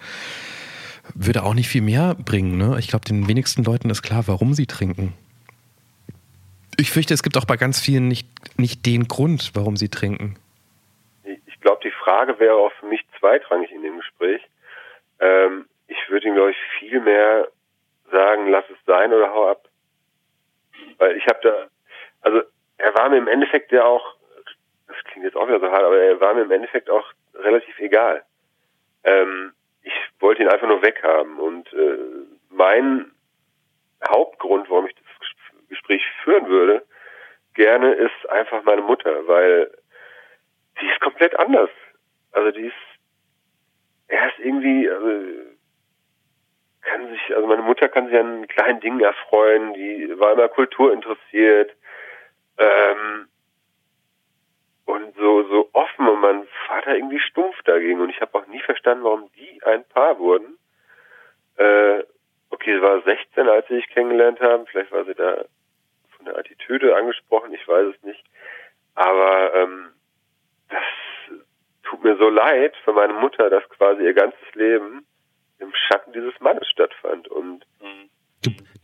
würde 1.15 1.43
auch 1.43 1.55
nicht 1.55 1.69
viel 1.69 1.83
mehr 1.83 2.15
bringen. 2.15 2.57
Ne? 2.59 2.77
Ich 2.79 2.89
glaube, 2.89 3.05
den 3.07 3.27
wenigsten 3.27 3.65
Leuten 3.65 3.91
ist 3.91 4.03
klar, 4.03 4.29
warum 4.29 4.53
sie 4.55 4.67
trinken. 4.67 5.15
Ich 6.81 6.91
fürchte, 6.91 7.13
es 7.13 7.23
gibt 7.23 7.37
auch 7.37 7.45
bei 7.45 7.59
ganz 7.59 7.79
vielen 7.79 8.09
nicht, 8.09 8.27
nicht 8.59 8.87
den 8.87 9.07
Grund, 9.07 9.51
warum 9.53 9.77
sie 9.77 9.91
trinken. 9.91 10.37
Ich- 11.25 11.61
glaube, 11.61 11.83
die 11.85 11.91
Frage 11.91 12.39
wäre 12.41 12.55
auch 12.55 12.73
für 12.81 12.87
mich 12.87 13.05
zweitrangig 13.19 13.71
in 13.71 13.83
dem 13.83 13.99
Gespräch. 13.99 14.41
Ähm, 15.21 15.67
ich 15.89 15.99
würde 16.09 16.27
ihm, 16.27 16.35
glaube 16.35 16.53
ich, 16.53 16.57
viel 16.79 17.01
mehr 17.01 17.49
sagen, 18.11 18.49
lass 18.49 18.65
es 18.71 18.79
sein 18.87 19.13
oder 19.13 19.31
hau 19.31 19.51
ab. 19.51 19.69
Weil 20.97 21.19
ich 21.19 21.27
habe 21.27 21.39
da, 21.43 21.69
also 22.23 22.41
er 22.79 22.95
war 22.95 23.11
mir 23.11 23.19
im 23.19 23.29
Endeffekt 23.29 23.73
ja 23.73 23.85
auch, 23.85 24.17
das 24.89 24.97
klingt 25.05 25.27
jetzt 25.27 25.37
auch 25.37 25.49
wieder 25.49 25.61
so 25.61 25.71
hart, 25.71 25.83
aber 25.83 25.99
er 25.99 26.19
war 26.19 26.33
mir 26.33 26.43
im 26.43 26.51
Endeffekt 26.51 26.89
auch 26.89 27.05
relativ 27.35 27.79
egal. 27.79 28.25
Ähm, 29.05 29.53
ich 29.83 29.93
wollte 30.19 30.43
ihn 30.43 30.49
einfach 30.49 30.67
nur 30.67 30.81
weghaben 30.83 31.39
und 31.39 31.71
äh, 31.75 31.99
mein 32.49 33.13
Hauptgrund, 34.09 34.71
warum 34.71 34.87
ich 34.87 34.95
das 34.95 35.10
Gespräch 35.71 36.05
führen 36.23 36.47
würde, 36.49 36.85
gerne 37.55 37.95
ist 37.95 38.29
einfach 38.29 38.63
meine 38.65 38.83
Mutter, 38.83 39.27
weil 39.27 39.71
die 40.81 40.87
ist 40.87 41.01
komplett 41.01 41.39
anders. 41.39 41.71
Also 42.33 42.51
die 42.51 42.67
ist, 42.67 42.75
er 44.09 44.29
ist 44.29 44.39
irgendwie, 44.39 44.89
also 44.89 45.11
kann 46.83 47.09
sich, 47.09 47.35
also 47.35 47.47
meine 47.47 47.63
Mutter 47.63 47.89
kann 47.89 48.09
sich 48.09 48.19
an 48.19 48.47
kleinen 48.49 48.81
Dingen 48.81 49.01
erfreuen, 49.01 49.75
die 49.75 50.19
war 50.19 50.33
immer 50.33 50.49
Kultur 50.49 50.93
interessiert, 50.93 51.75
ähm, 52.59 53.29
und 54.87 55.15
so, 55.17 55.43
so 55.45 55.71
offen 55.73 56.09
und 56.09 56.21
mein 56.21 56.47
Vater 56.67 56.97
irgendwie 56.97 57.21
stumpf 57.21 57.63
dagegen 57.63 58.01
und 58.01 58.11
ich 58.11 58.21
habe 58.21 58.37
auch 58.37 58.47
nie 58.47 58.61
verstanden, 58.61 59.05
warum 59.05 59.31
die 59.37 59.63
ein 59.65 59.85
Paar 59.85 60.19
wurden. 60.19 60.59
Äh, 61.57 62.03
okay, 62.51 62.75
sie 62.75 62.83
war 62.83 63.01
16, 63.03 63.49
als 63.49 63.69
sie 63.69 63.77
sich 63.77 63.89
kennengelernt 63.89 64.41
haben, 64.41 64.67
vielleicht 64.67 64.91
war 64.93 65.05
sie 65.05 65.15
da 65.15 65.45
von 66.21 66.27
der 66.27 66.39
Attitüde 66.39 66.95
angesprochen, 66.97 67.53
ich 67.55 67.67
weiß 67.67 67.95
es 67.95 68.03
nicht. 68.03 68.23
Aber 68.95 69.55
ähm, 69.55 69.89
das 70.69 70.83
tut 71.83 72.05
mir 72.05 72.17
so 72.19 72.29
leid 72.29 72.75
für 72.85 72.93
meine 72.93 73.15
Mutter, 73.15 73.49
dass 73.49 73.67
quasi 73.71 74.03
ihr 74.03 74.13
ganzes 74.15 74.55
Leben 74.55 75.07
im 75.59 75.73
Schatten 75.75 76.13
dieses 76.13 76.39
Mannes 76.41 76.69
stattfand. 76.69 77.29
Und 77.29 77.65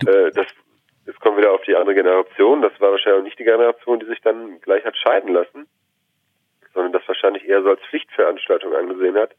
äh, 0.07 0.31
das 0.33 0.47
jetzt 1.07 1.21
kommen 1.21 1.37
wir 1.37 1.43
wieder 1.43 1.53
auf 1.53 1.63
die 1.63 1.77
andere 1.77 1.95
Generation. 1.95 2.63
Das 2.63 2.73
war 2.81 2.91
wahrscheinlich 2.91 3.21
auch 3.21 3.25
nicht 3.25 3.39
die 3.39 3.45
Generation, 3.45 4.01
die 4.01 4.07
sich 4.07 4.21
dann 4.23 4.61
gleich 4.61 4.85
hat 4.85 4.97
scheiden 4.97 5.33
lassen, 5.33 5.67
sondern 6.73 6.93
das 6.93 7.07
wahrscheinlich 7.07 7.45
eher 7.45 7.63
so 7.63 7.71
als 7.71 7.81
Pflichtveranstaltung 7.91 8.75
angesehen 8.75 9.17
hat, 9.17 9.35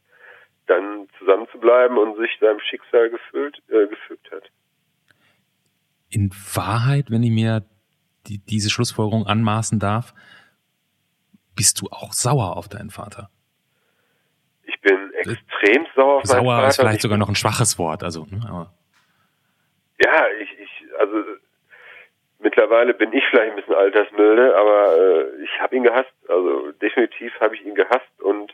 dann 0.66 1.08
zusammenzubleiben 1.18 1.98
und 1.98 2.16
sich 2.16 2.30
seinem 2.40 2.60
Schicksal 2.60 3.10
gefüllt, 3.10 3.60
äh, 3.68 3.86
gefügt 3.86 4.30
hat. 4.30 4.44
in 6.10 6.30
Wahrheit, 6.54 7.10
wenn 7.10 7.22
ich 7.22 7.30
mir 7.30 7.64
die, 8.28 8.38
diese 8.38 8.70
Schlussfolgerung 8.70 9.26
anmaßen 9.26 9.78
darf, 9.78 10.14
bist 11.56 11.80
du 11.80 11.86
auch 11.90 12.12
sauer 12.12 12.56
auf 12.56 12.68
deinen 12.68 12.90
Vater. 12.90 13.30
Ich 14.64 14.80
bin 14.80 15.12
extrem 15.14 15.86
sauer 15.96 16.16
auf 16.18 16.24
meinen 16.24 16.44
Sauer 16.44 16.54
Vater. 16.56 16.68
ist 16.68 16.76
vielleicht 16.76 16.96
Ich- 16.96 17.02
sogar 17.02 17.18
noch 17.18 17.28
ein 17.28 17.34
schwaches 17.34 17.78
Wort, 17.78 18.02
also, 18.04 18.26
ne, 18.30 18.44
aber 18.48 18.72
Ja, 20.04 20.26
ich, 20.40 20.50
ich, 20.60 20.84
also 20.98 21.16
mittlerweile 22.38 22.94
bin 22.94 23.12
ich 23.12 23.24
vielleicht 23.30 23.50
ein 23.50 23.56
bisschen 23.56 23.74
altersmilde, 23.74 24.56
aber 24.56 24.96
äh, 24.96 25.42
ich 25.42 25.60
habe 25.60 25.74
ihn 25.76 25.82
gehasst. 25.82 26.12
Also 26.28 26.70
definitiv 26.72 27.32
habe 27.40 27.56
ich 27.56 27.64
ihn 27.64 27.74
gehasst 27.74 28.20
und 28.22 28.52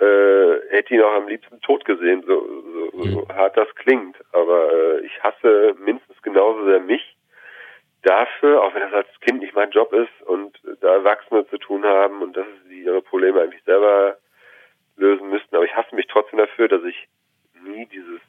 äh, 0.00 0.56
hätte 0.70 0.94
ihn 0.94 1.02
auch 1.02 1.14
am 1.14 1.28
liebsten 1.28 1.60
tot 1.60 1.84
gesehen, 1.84 2.24
so, 2.26 2.44
so, 2.92 3.04
so 3.04 3.28
hart 3.28 3.56
das 3.56 3.72
klingt. 3.76 4.16
Aber 4.32 4.72
äh, 4.72 5.06
ich 5.06 5.22
hasse 5.22 5.76
mindestens 5.84 6.20
genauso 6.22 6.64
sehr 6.64 6.80
mich 6.80 7.16
dafür, 8.02 8.53
auch 8.64 8.74
wenn 8.74 8.82
das 8.82 8.92
als 8.92 9.20
Kind 9.20 9.40
nicht 9.40 9.54
mein 9.54 9.70
Job 9.70 9.92
ist 9.92 10.26
und 10.26 10.58
da 10.80 10.94
Erwachsene 10.94 11.46
zu 11.48 11.58
tun 11.58 11.84
haben 11.84 12.22
und 12.22 12.36
dass 12.36 12.46
sie 12.68 12.82
ihre 12.82 13.02
Probleme 13.02 13.42
eigentlich 13.42 13.62
selber 13.64 14.16
lösen 14.96 15.28
müssten. 15.30 15.54
Aber 15.54 15.64
ich 15.64 15.74
hasse 15.74 15.94
mich 15.94 16.06
trotzdem 16.06 16.38
dafür, 16.38 16.68
dass 16.68 16.82
ich 16.84 17.08
nie 17.62 17.86
dieses 17.86 18.20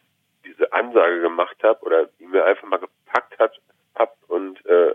diese 0.45 0.71
Ansage 0.73 1.21
gemacht 1.21 1.57
habe 1.63 1.81
oder 1.81 2.09
ihn 2.19 2.29
mir 2.29 2.45
einfach 2.45 2.67
mal 2.67 2.77
gepackt 2.77 3.37
hat 3.39 3.51
hab 3.95 4.15
und 4.27 4.63
äh, 4.65 4.93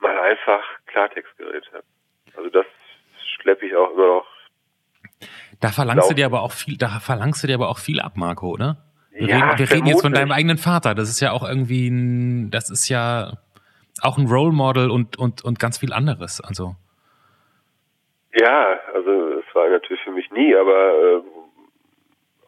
mal 0.00 0.18
einfach 0.18 0.62
Klartext 0.86 1.36
geredet 1.36 1.68
habe. 1.72 1.84
Also 2.36 2.50
das 2.50 2.66
schleppe 3.40 3.66
ich 3.66 3.76
auch 3.76 3.92
immer 3.92 4.06
noch. 4.06 4.26
da 5.60 5.68
verlangst 5.68 6.10
du 6.10 6.14
dir 6.14 6.26
aber 6.26 6.42
auch 6.42 6.52
viel, 6.52 6.76
da 6.76 7.00
verlangst 7.00 7.42
du 7.42 7.46
dir 7.46 7.54
aber 7.54 7.68
auch 7.68 7.78
viel 7.78 8.00
ab, 8.00 8.12
Marco, 8.16 8.48
oder? 8.48 8.88
Wir, 9.10 9.28
Ja, 9.28 9.50
reden, 9.50 9.58
wir 9.58 9.70
reden 9.70 9.86
jetzt 9.86 10.02
von 10.02 10.12
deinem 10.12 10.30
eigenen 10.30 10.58
Vater. 10.58 10.94
Das 10.94 11.08
ist 11.08 11.20
ja 11.20 11.32
auch 11.32 11.42
irgendwie 11.42 11.88
ein, 11.88 12.27
das 12.50 12.70
ist 12.70 12.88
ja 12.88 13.32
auch 14.02 14.18
ein 14.18 14.26
Role 14.26 14.52
Model 14.52 14.90
und, 14.90 15.18
und, 15.18 15.44
und 15.44 15.58
ganz 15.58 15.78
viel 15.78 15.92
anderes. 15.92 16.40
Also, 16.40 16.76
Ja, 18.32 18.78
also 18.94 19.40
es 19.40 19.54
war 19.54 19.68
natürlich 19.68 20.02
für 20.02 20.12
mich 20.12 20.30
nie, 20.30 20.54
aber 20.54 20.92
äh, 20.92 21.22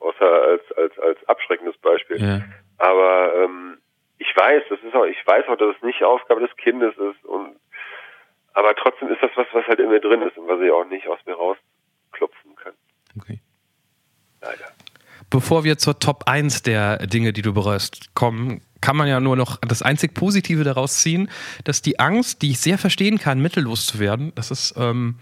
außer 0.00 0.42
als 0.42 0.62
als 0.76 0.98
als 0.98 1.28
abschreckendes 1.28 1.76
Beispiel. 1.78 2.20
ja. 2.20 2.40
Aber 2.78 3.34
ähm, 3.44 3.78
ich 4.18 4.34
weiß, 4.34 4.62
das 4.70 4.78
ist 4.80 4.94
auch, 4.94 5.04
ich 5.04 5.26
weiß 5.26 5.46
auch, 5.48 5.56
dass 5.56 5.76
es 5.76 5.82
nicht 5.82 6.02
Aufgabe 6.02 6.40
des 6.40 6.56
Kindes 6.56 6.94
ist 6.96 7.24
und 7.24 7.56
aber 8.52 8.74
trotzdem 8.74 9.08
ist 9.08 9.22
das 9.22 9.30
was, 9.36 9.46
was 9.52 9.66
halt 9.66 9.80
in 9.80 9.90
mir 9.90 10.00
drin 10.00 10.22
ist 10.22 10.36
und 10.36 10.48
was 10.48 10.60
ich 10.60 10.70
auch 10.70 10.84
nicht 10.84 11.06
aus 11.08 11.18
mir 11.26 11.34
rausklopfen 11.34 12.56
kann. 12.56 12.72
okay. 13.18 13.40
Leider. 14.42 14.72
Bevor 15.28 15.64
wir 15.64 15.78
zur 15.78 15.98
Top 15.98 16.24
1 16.26 16.62
der 16.62 17.06
Dinge, 17.06 17.32
die 17.32 17.42
du 17.42 17.52
bereust, 17.54 18.14
kommen, 18.14 18.62
kann 18.80 18.96
man 18.96 19.08
ja 19.08 19.20
nur 19.20 19.36
noch 19.36 19.58
das 19.58 19.82
einzig 19.82 20.14
Positive 20.14 20.64
daraus 20.64 20.98
ziehen, 20.98 21.30
dass 21.64 21.82
die 21.82 21.98
Angst, 21.98 22.42
die 22.42 22.50
ich 22.50 22.60
sehr 22.60 22.78
verstehen 22.78 23.18
kann, 23.18 23.40
mittellos 23.40 23.86
zu 23.86 23.98
werden, 23.98 24.32
das 24.34 24.50
ist, 24.50 24.74
ähm, 24.76 25.16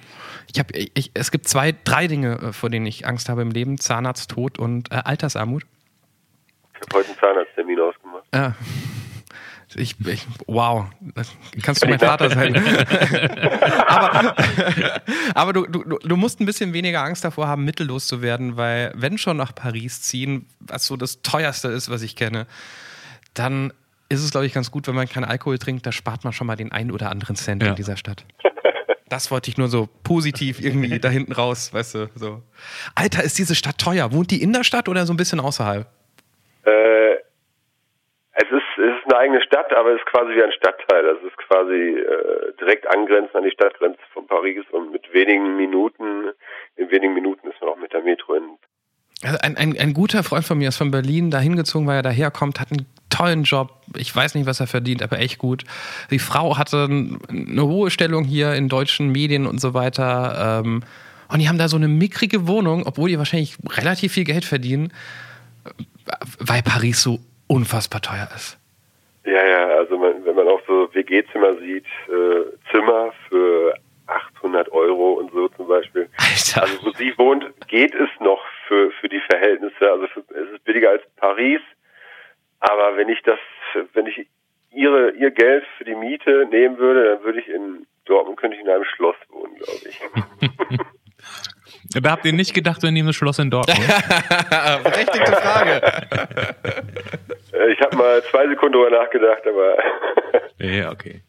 ich 0.53 0.59
habe, 0.59 0.73
es 1.15 1.31
gibt 1.31 1.49
zwei, 1.49 1.75
drei 1.85 2.07
Dinge, 2.07 2.39
äh, 2.39 2.53
vor 2.53 2.71
denen 2.71 2.87
ich 2.87 3.07
Angst 3.07 3.29
habe 3.29 3.43
im 3.43 3.51
Leben: 3.51 3.79
Zahnarzt, 3.79 4.31
Tod 4.31 4.59
und 4.59 4.91
äh, 4.93 4.97
Altersarmut. 5.05 5.65
Ich 6.75 6.81
habe 6.81 6.99
heute 6.99 7.09
einen 7.09 7.19
Zahnarzttermin 7.19 7.81
ausgemacht. 7.81 8.25
Ja. 8.35 8.55
Ich, 9.75 9.97
ich, 10.07 10.27
wow, 10.47 10.87
kannst 11.63 11.85
du 11.85 11.89
mein 11.89 11.99
Vater 11.99 12.31
sein? 12.31 12.57
aber 13.87 14.35
aber 15.35 15.53
du, 15.53 15.67
du, 15.67 15.99
du 15.99 16.17
musst 16.17 16.41
ein 16.41 16.47
bisschen 16.47 16.73
weniger 16.73 17.03
Angst 17.03 17.23
davor 17.23 17.49
haben, 17.49 17.67
mittellos 17.67 18.07
zu 18.07 18.23
werden, 18.23 18.57
weil 18.57 18.93
wenn 18.95 19.19
schon 19.19 19.37
nach 19.37 19.55
Paris 19.55 20.01
ziehen, 20.01 20.47
was 20.61 20.87
so 20.87 20.97
das 20.97 21.21
teuerste 21.21 21.69
ist, 21.69 21.91
was 21.91 22.01
ich 22.01 22.17
kenne, 22.17 22.47
dann 23.39 23.73
ist 24.09 24.23
es, 24.25 24.31
glaube 24.31 24.47
ich, 24.47 24.55
ganz 24.55 24.71
gut, 24.71 24.87
wenn 24.89 24.95
man 24.95 25.09
keinen 25.09 25.25
Alkohol 25.25 25.59
trinkt, 25.59 25.85
da 25.87 25.93
spart 25.93 26.25
man 26.25 26.33
schon 26.33 26.47
mal 26.47 26.57
den 26.57 26.73
einen 26.73 26.91
oder 26.91 27.11
anderen 27.11 27.37
Cent 27.37 27.63
Ja. 27.63 27.71
in 27.71 27.75
dieser 27.77 27.97
Stadt. 27.97 28.25
Das 29.11 29.31
wollte 29.31 29.49
ich 29.51 29.57
nur 29.57 29.69
so 29.69 29.89
positiv 30.05 30.61
irgendwie 30.61 30.99
da 30.99 31.09
hinten 31.09 31.33
raus, 31.33 31.73
weißt 31.73 31.95
du, 31.95 32.11
so. 32.15 32.43
Alter, 32.95 33.23
ist 33.25 33.39
diese 33.39 33.55
Stadt 33.55 33.79
teuer? 33.79 34.13
Wohnt 34.13 34.31
die 34.31 34.43
in 34.43 34.53
der 34.53 34.65
Stadt 34.65 34.87
oder 34.87 35.07
so 35.07 35.15
ein 35.15 35.17
bisschen 35.17 35.41
außerhalb? 35.41 35.87
Äh, 36.67 37.15
es 38.35 38.45
ist, 38.51 38.69
es 38.77 38.93
ist 38.99 39.05
eine 39.07 39.17
eigene 39.17 39.41
Stadt, 39.43 39.73
aber 39.75 39.95
es 39.95 40.01
ist 40.01 40.07
quasi 40.07 40.35
wie 40.35 40.43
ein 40.43 40.53
Stadtteil. 40.53 41.07
Es 41.07 41.23
ist 41.27 41.39
quasi 41.39 41.73
äh, 41.73 42.53
direkt 42.61 42.87
angrenzend 42.87 43.35
an 43.35 43.45
die 43.45 43.51
Stadtgrenze 43.51 43.99
von 44.13 44.27
Paris 44.27 44.63
und 44.73 44.93
mit 44.93 45.11
wenigen 45.15 45.57
Minuten, 45.57 46.29
in 46.77 46.91
wenigen 46.91 47.15
Minuten 47.15 47.49
ist 47.49 47.59
man 47.63 47.71
auch 47.71 47.79
mit 47.79 47.95
der 47.95 48.03
Metro 48.03 48.35
in. 48.35 48.43
Also 49.23 49.39
ein, 49.41 49.57
ein, 49.57 49.75
ein 49.81 49.95
guter 49.95 50.23
Freund 50.23 50.45
von 50.45 50.59
mir 50.59 50.69
ist 50.69 50.77
von 50.77 50.91
Berlin 50.91 51.31
da 51.31 51.39
hingezogen, 51.41 51.87
weil 51.89 51.97
er 51.97 52.03
daherkommt, 52.03 52.61
hat 52.61 52.73
einen 52.73 52.85
tollen 53.19 53.43
Job. 53.43 53.71
Ich 53.97 54.15
weiß 54.15 54.35
nicht, 54.35 54.47
was 54.47 54.61
er 54.61 54.67
verdient, 54.67 55.03
aber 55.03 55.19
echt 55.19 55.39
gut. 55.39 55.65
Die 56.11 56.19
Frau 56.19 56.57
hatte 56.57 56.89
eine 57.29 57.63
hohe 57.63 57.91
Stellung 57.91 58.25
hier 58.25 58.55
in 58.55 58.69
deutschen 58.69 59.11
Medien 59.11 59.47
und 59.47 59.61
so 59.61 59.75
weiter. 59.75 60.63
Ähm, 60.65 60.83
und 61.31 61.41
die 61.41 61.49
haben 61.49 61.59
da 61.59 61.69
so 61.69 61.77
eine 61.77 61.89
mickrige 61.89 62.47
Wohnung, 62.47 62.85
obwohl 62.87 63.09
die 63.09 63.19
wahrscheinlich 63.19 63.57
relativ 63.77 64.13
viel 64.13 64.25
Geld 64.25 64.45
verdienen, 64.45 64.93
weil 66.39 66.63
Paris 66.63 67.03
so 67.03 67.19
unfassbar 67.49 68.01
teuer 68.01 68.29
ist. 68.35 68.57
Ja, 69.25 69.47
ja, 69.47 69.67
also 69.77 69.99
man, 69.99 70.25
wenn 70.25 70.37
man 70.37 70.49
auch 70.49 70.61
so 70.67 70.89
WG-Zimmer 70.95 71.57
sieht, 71.59 71.85
äh, 72.09 72.71
Zimmer 72.71 73.13
für 73.29 73.75
600 74.33 74.73
Euro 74.73 75.15
und 75.15 75.31
so 75.33 75.49
zum 75.49 75.69
Beispiel. 75.69 76.09
Alter. 76.17 76.63
Also 76.63 76.87
wo 76.87 76.91
sie 76.93 77.13
wohnt, 77.19 77.45
geht 77.67 77.95
es 77.95 78.09
noch 78.21 78.41
für, 78.67 78.91
für 78.93 79.09
die 79.09 79.21
Verhältnisse. 79.29 79.91
Also 79.91 80.07
für, 80.07 80.21
es 80.35 80.55
ist 80.55 80.65
billiger 80.65 80.91
als 80.91 81.03
Paris. 81.17 81.61
Aber 82.61 82.97
wenn 82.97 83.09
ich 83.09 83.23
das, 83.23 83.39
wenn 83.95 84.07
ich 84.07 84.27
ihre, 84.71 85.11
ihr 85.13 85.31
Geld 85.31 85.65
für 85.77 85.85
die 85.85 85.95
Miete 85.95 86.47
nehmen 86.51 86.79
würde, 86.79 87.15
dann 87.15 87.25
würde 87.25 87.41
ich 87.41 87.49
in 87.49 87.87
Dortmund, 88.05 88.39
könnte 88.39 88.57
ich 88.57 88.63
in 88.63 88.69
einem 88.71 88.85
Schloss 88.85 89.17
wohnen, 89.29 89.55
glaube 89.57 89.81
ich. 89.89 90.01
Da 92.03 92.11
habt 92.11 92.25
ihr 92.27 92.33
nicht 92.33 92.53
gedacht, 92.55 92.83
wir 92.83 92.91
nehmen 92.91 93.07
das 93.09 93.17
Schloss 93.17 93.39
in 93.39 93.51
Dortmund. 93.51 93.81
Berechtigte 94.83 95.33
Frage. 95.33 95.81
Äh, 97.53 97.73
ich 97.73 97.81
habe 97.81 97.97
mal 97.97 98.23
zwei 98.25 98.47
Sekunden 98.49 98.75
drüber 98.75 98.91
nachgedacht, 98.91 99.43
aber 99.47 99.79
ja, 100.59 100.91
okay. 100.93 101.23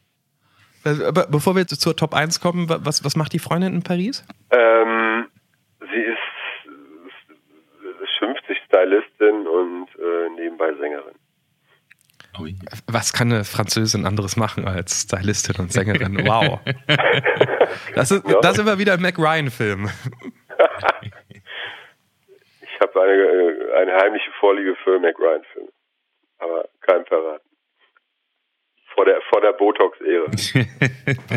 Aber 0.83 1.27
bevor 1.27 1.55
wir 1.55 1.65
zur 1.67 1.95
Top 1.95 2.13
1 2.13 2.39
kommen, 2.41 2.69
wa- 2.69 2.79
was, 2.81 3.03
was 3.05 3.15
macht 3.15 3.33
die 3.33 3.39
Freundin 3.39 3.73
in 3.73 3.83
Paris? 3.83 4.25
ähm, 4.51 5.27
sie 5.79 6.01
ist, 6.01 6.17
ist 8.01 8.09
schimpft 8.17 8.45
sich 8.47 8.57
Stylistin 8.67 9.47
und 9.47 9.87
äh, 9.97 10.29
nebenbei 10.41 10.73
Sängerin. 10.73 11.15
Ui. 12.37 12.55
Was 12.87 13.13
kann 13.13 13.31
eine 13.31 13.43
Französin 13.43 14.05
anderes 14.05 14.37
machen 14.37 14.67
als 14.67 15.03
Stylistin 15.03 15.55
und 15.57 15.71
Sängerin? 15.71 16.25
Wow. 16.25 16.59
Das 17.93 18.09
ist, 18.09 18.23
da 18.41 18.53
sind 18.53 18.65
wir 18.65 18.79
wieder 18.79 18.95
im 18.95 19.01
Mac 19.01 19.17
Ryan-Film. 19.17 19.89
Ich 22.61 22.81
habe 22.81 23.01
eine, 23.01 23.11
äh, 23.11 23.81
eine 23.81 23.93
heimliche 24.01 24.31
Vorliebe 24.39 24.75
für 24.83 24.99
Mac 24.99 25.19
Ryan-Filme, 25.19 25.69
aber 26.37 26.69
kein 26.79 27.05
verraten. 27.05 27.43
Vor 28.95 29.05
der, 29.05 29.19
vor 29.29 29.41
der 29.41 29.51
Botox-Ehre. 29.51 30.29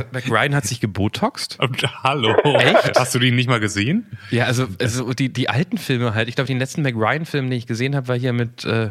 Mac 0.12 0.30
Ryan 0.30 0.54
hat 0.54 0.64
sich 0.64 0.80
gebotoxt? 0.80 1.58
Und, 1.60 1.82
hallo. 2.04 2.34
Echt? 2.58 2.98
Hast 2.98 3.14
du 3.14 3.18
die 3.18 3.32
nicht 3.32 3.48
mal 3.48 3.58
gesehen? 3.60 4.16
Ja, 4.30 4.44
also, 4.44 4.66
also 4.80 5.12
die, 5.12 5.32
die 5.32 5.48
alten 5.48 5.78
Filme 5.78 6.14
halt. 6.14 6.28
Ich 6.28 6.36
glaube, 6.36 6.46
den 6.46 6.58
letzten 6.60 6.82
Mac 6.82 6.94
Ryan-Film, 6.94 7.50
den 7.50 7.58
ich 7.58 7.66
gesehen 7.66 7.96
habe, 7.96 8.06
war 8.08 8.16
hier 8.16 8.32
mit, 8.32 8.64
äh, 8.64 8.90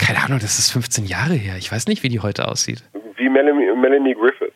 keine 0.00 0.24
Ahnung, 0.24 0.38
das 0.38 0.58
ist 0.58 0.70
15 0.70 1.04
Jahre 1.06 1.34
her. 1.34 1.56
Ich 1.58 1.70
weiß 1.70 1.86
nicht, 1.86 2.02
wie 2.02 2.08
die 2.08 2.20
heute 2.20 2.48
aussieht. 2.48 2.82
Wie 3.16 3.28
Melanie, 3.28 3.72
Melanie 3.76 4.14
Griffith. 4.14 4.52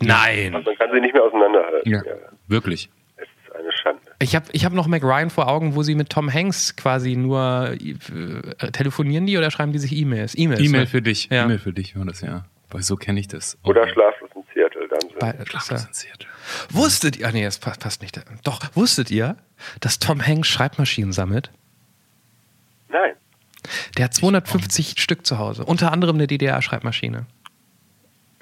Nein. 0.00 0.54
Also 0.54 0.70
man 0.70 0.78
kann 0.78 0.90
sie 0.92 1.00
nicht 1.00 1.14
mehr 1.14 1.22
auseinanderhalten. 1.22 1.90
Ja. 1.90 2.02
Wirklich. 2.48 2.90
Es 3.16 3.24
ist 3.24 3.54
eine 3.54 3.72
Schande. 3.72 4.00
Ich 4.20 4.34
habe 4.34 4.46
ich 4.52 4.64
hab 4.64 4.72
noch 4.72 4.86
Mac 4.86 5.02
Ryan 5.02 5.30
vor 5.30 5.48
Augen, 5.48 5.74
wo 5.74 5.82
sie 5.82 5.94
mit 5.94 6.10
Tom 6.10 6.32
Hanks 6.32 6.76
quasi 6.76 7.16
nur 7.16 7.76
äh, 7.78 8.70
telefonieren 8.72 9.26
die 9.26 9.36
oder 9.38 9.50
schreiben 9.50 9.72
die 9.72 9.78
sich 9.78 9.92
E-Mails? 9.92 10.36
E-Mails. 10.36 10.60
E-Mail 10.60 10.80
ne? 10.82 10.86
für 10.86 11.02
dich. 11.02 11.28
Ja. 11.30 11.44
E-Mail 11.44 11.58
für 11.58 11.72
dich 11.72 11.96
war 11.96 12.04
das, 12.04 12.20
ja. 12.20 12.44
Weil 12.70 12.82
so 12.82 12.96
kenne 12.96 13.20
ich 13.20 13.28
das. 13.28 13.58
Oh, 13.62 13.70
Oder 13.70 13.88
Schlaflos 13.88 14.30
in 14.34 14.42
Seattle. 14.52 14.88
Dann. 14.88 15.10
Bei, 15.18 15.44
Schlaflos 15.44 15.82
ja. 15.82 15.88
in 15.88 15.94
Seattle. 15.94 16.28
Wusstet 16.70 17.18
ihr, 17.18 17.28
ah 17.28 17.32
nee, 17.32 17.44
das 17.44 17.58
passt, 17.58 17.80
passt 17.80 18.02
nicht. 18.02 18.20
Doch, 18.44 18.60
wusstet 18.74 19.10
ihr, 19.10 19.36
dass 19.80 19.98
Tom 19.98 20.24
Hanks 20.24 20.48
Schreibmaschinen 20.48 21.12
sammelt? 21.12 21.50
Nein. 22.88 23.14
Der 23.96 24.06
hat 24.06 24.14
250 24.14 25.00
Stück 25.00 25.26
zu 25.26 25.38
Hause, 25.38 25.64
unter 25.64 25.92
anderem 25.92 26.16
eine 26.16 26.26
DDR-Schreibmaschine. 26.26 27.26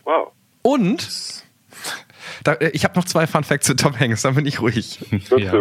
Wow. 0.05 0.33
Und 0.63 1.45
da, 2.43 2.55
äh, 2.55 2.71
ich 2.71 2.85
habe 2.85 2.99
noch 2.99 3.05
zwei 3.05 3.27
Fun 3.27 3.45
Facts 3.45 3.67
zu 3.67 3.77
Tom 3.77 3.99
Hanks, 3.99 4.23
dann 4.23 4.35
bin 4.35 4.47
ich 4.47 4.61
ruhig. 4.61 4.99
Ja. 5.37 5.53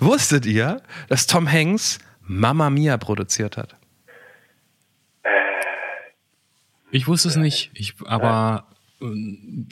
Wusstet 0.00 0.44
ihr, 0.46 0.82
dass 1.08 1.26
Tom 1.26 1.50
Hanks 1.50 1.98
Mamma 2.20 2.70
Mia 2.70 2.96
produziert 2.96 3.56
hat? 3.56 3.76
Ich 6.90 7.06
wusste 7.06 7.28
es 7.28 7.36
nicht. 7.36 7.70
Ich, 7.74 7.94
aber 8.06 8.66
äh, 9.00 9.06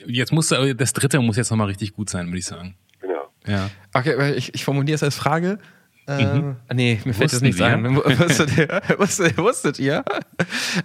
jetzt 0.05 0.31
muss 0.31 0.49
das 0.49 0.93
dritte 0.93 1.19
muss 1.19 1.37
jetzt 1.37 1.49
nochmal 1.49 1.67
richtig 1.67 1.93
gut 1.93 2.09
sein, 2.09 2.27
würde 2.27 2.39
ich 2.39 2.45
sagen. 2.45 2.75
Genau. 2.99 3.29
Ja. 3.47 3.69
Okay, 3.93 4.33
ich, 4.35 4.53
ich 4.53 4.63
formuliere 4.63 4.95
es 4.95 5.03
als 5.03 5.15
Frage. 5.15 5.59
Ähm, 6.07 6.57
Nee, 6.73 6.99
mir 7.05 7.13
fällt 7.13 7.33
das 7.33 7.41
wir? 7.41 7.65
ein. 7.65 7.95
Wusstet 7.97 8.57
ihr, 8.57 8.81
wusstet, 8.97 9.37
wusstet 9.37 9.79
ihr? 9.79 10.03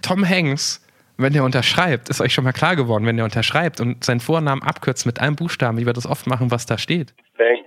Tom 0.01 0.27
Hanks, 0.27 0.83
wenn 1.17 1.33
der 1.33 1.43
unterschreibt, 1.43 2.09
ist 2.09 2.21
euch 2.21 2.33
schon 2.33 2.43
mal 2.43 2.53
klar 2.53 2.75
geworden, 2.75 3.05
wenn 3.05 3.15
der 3.17 3.25
unterschreibt 3.25 3.79
und 3.81 4.03
seinen 4.03 4.19
Vornamen 4.19 4.63
abkürzt 4.63 5.05
mit 5.05 5.19
einem 5.19 5.35
Buchstaben, 5.35 5.77
wie 5.77 5.85
wir 5.85 5.93
das 5.93 6.07
oft 6.07 6.25
machen, 6.27 6.49
was 6.51 6.65
da 6.65 6.77
steht. 6.77 7.13
Bang. 7.37 7.57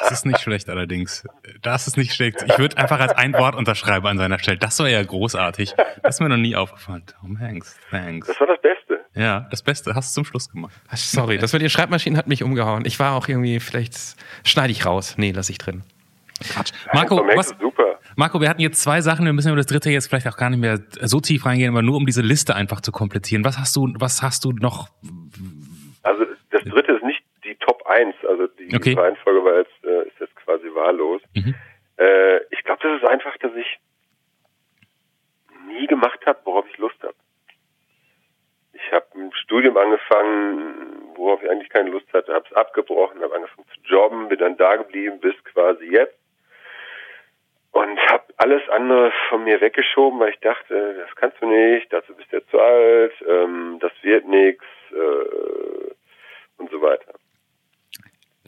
Das 0.00 0.10
ist 0.10 0.26
nicht 0.26 0.40
schlecht 0.40 0.68
allerdings. 0.68 1.26
Das 1.62 1.86
ist 1.86 1.96
nicht 1.96 2.14
schlecht. 2.14 2.42
Ich 2.46 2.58
würde 2.58 2.76
einfach 2.78 3.00
als 3.00 3.12
ein 3.12 3.32
Wort 3.34 3.54
unterschreiben 3.54 4.06
an 4.06 4.18
seiner 4.18 4.38
Stelle. 4.38 4.58
Das 4.58 4.78
wäre 4.78 4.90
ja 4.90 5.02
großartig. 5.02 5.74
Das 6.02 6.16
ist 6.16 6.20
mir 6.20 6.28
noch 6.28 6.36
nie 6.36 6.56
aufgefallen. 6.56 7.04
Tom 7.20 7.38
Hanks, 7.40 7.78
thanks. 7.90 8.26
Das 8.28 8.40
war 8.40 8.46
das 8.46 8.60
Beste. 8.60 8.93
Ja, 9.14 9.46
das 9.50 9.62
Beste 9.62 9.94
hast 9.94 10.10
du 10.10 10.22
zum 10.22 10.24
Schluss 10.24 10.50
gemacht. 10.50 10.74
Ach, 10.88 10.96
Sorry, 10.96 11.38
das 11.38 11.52
mit 11.52 11.62
den 11.62 11.70
Schreibmaschinen 11.70 12.18
hat 12.18 12.26
mich 12.26 12.42
umgehauen. 12.42 12.84
Ich 12.84 12.98
war 12.98 13.14
auch 13.16 13.28
irgendwie, 13.28 13.60
vielleicht 13.60 13.94
schneide 14.44 14.72
ich 14.72 14.84
raus. 14.86 15.14
Nee, 15.18 15.30
lass 15.32 15.48
ich 15.50 15.58
drin. 15.58 15.84
Quatsch. 16.52 16.72
Marco, 16.92 17.16
was, 17.16 17.52
ist 17.52 17.60
super. 17.60 18.00
Marco, 18.16 18.40
wir 18.40 18.48
hatten 18.48 18.60
jetzt 18.60 18.82
zwei 18.82 19.00
Sachen, 19.00 19.24
wir 19.24 19.32
müssen 19.32 19.48
über 19.48 19.56
das 19.56 19.66
dritte 19.66 19.90
jetzt 19.90 20.08
vielleicht 20.08 20.26
auch 20.26 20.36
gar 20.36 20.50
nicht 20.50 20.58
mehr 20.58 20.80
so 21.02 21.20
tief 21.20 21.46
reingehen, 21.46 21.70
aber 21.70 21.82
nur 21.82 21.96
um 21.96 22.06
diese 22.06 22.22
Liste 22.22 22.56
einfach 22.56 22.80
zu 22.80 22.90
komplettieren. 22.90 23.44
Was 23.44 23.56
hast 23.58 23.76
du, 23.76 23.92
was 23.98 24.20
hast 24.22 24.44
du 24.44 24.50
noch? 24.52 24.88
Also 26.02 26.24
das 26.50 26.62
dritte 26.64 26.92
ist 26.94 27.04
nicht 27.04 27.22
die 27.44 27.54
Top 27.56 27.86
1, 27.86 28.14
also 28.28 28.48
die 28.48 28.74
Okay. 28.74 28.94
Reihenfolge 28.94 29.44
war 29.44 29.58
jetzt, 29.58 29.84
äh, 29.84 30.08
ist 30.08 30.18
jetzt 30.20 30.34
quasi 30.36 30.66
wahllos. 30.74 31.22
Mhm. 31.34 31.54
Äh, 31.98 32.38
ich 32.50 32.62
glaube, 32.64 32.80
das 32.82 33.00
ist 33.00 33.08
einfach, 33.08 33.36
dass 33.38 33.52
ich 33.54 33.78
nie 35.68 35.86
gemacht 35.86 36.18
habe, 36.26 36.38
worauf 36.44 36.64
ich 36.70 36.78
Lust 36.78 37.00
habe. 37.02 37.14
Ich 38.86 38.92
habe 38.92 39.06
ein 39.14 39.32
Studium 39.34 39.76
angefangen, 39.76 41.12
worauf 41.16 41.42
ich 41.42 41.50
eigentlich 41.50 41.70
keine 41.70 41.90
Lust 41.90 42.12
hatte, 42.12 42.32
habe 42.32 42.46
es 42.50 42.56
abgebrochen, 42.56 43.22
habe 43.22 43.34
angefangen 43.34 43.66
zu 43.68 43.80
jobben, 43.90 44.28
bin 44.28 44.38
dann 44.38 44.56
da 44.56 44.76
geblieben 44.76 45.20
bis 45.20 45.34
quasi 45.44 45.84
jetzt 45.86 46.18
und 47.74 47.98
habe 48.08 48.24
alles 48.36 48.62
andere 48.70 49.12
von 49.28 49.44
mir 49.44 49.60
weggeschoben, 49.60 50.20
weil 50.20 50.30
ich 50.30 50.40
dachte, 50.40 50.94
das 50.94 51.14
kannst 51.16 51.40
du 51.40 51.46
nicht, 51.46 51.92
dazu 51.92 52.14
bist 52.14 52.30
du 52.32 52.36
ja 52.36 52.42
zu 52.50 52.58
alt, 52.60 53.12
ähm, 53.28 53.78
das 53.80 53.92
wird 54.02 54.26
nichts 54.26 54.64
äh, 54.92 55.92
und 56.58 56.70
so 56.70 56.80
weiter. 56.80 57.14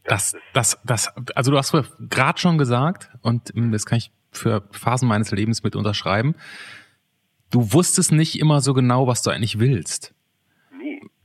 Das, 0.05 0.37
das, 0.53 0.81
das, 0.85 1.13
also 1.35 1.51
du 1.51 1.59
hast 1.59 1.73
gerade 2.09 2.39
schon 2.39 2.59
gesagt, 2.59 3.11
und 3.23 3.53
ähm, 3.57 3.73
das 3.73 3.85
kann 3.85 3.99
ich 3.99 4.13
für 4.31 4.63
Phasen 4.71 5.09
meines 5.09 5.33
Lebens 5.33 5.65
mit 5.65 5.75
unterschreiben, 5.75 6.37
du 7.51 7.73
wusstest 7.73 8.13
nicht 8.13 8.39
immer 8.39 8.61
so 8.61 8.75
genau, 8.75 9.09
was 9.09 9.23
du 9.23 9.31
eigentlich 9.31 9.59
willst. 9.59 10.15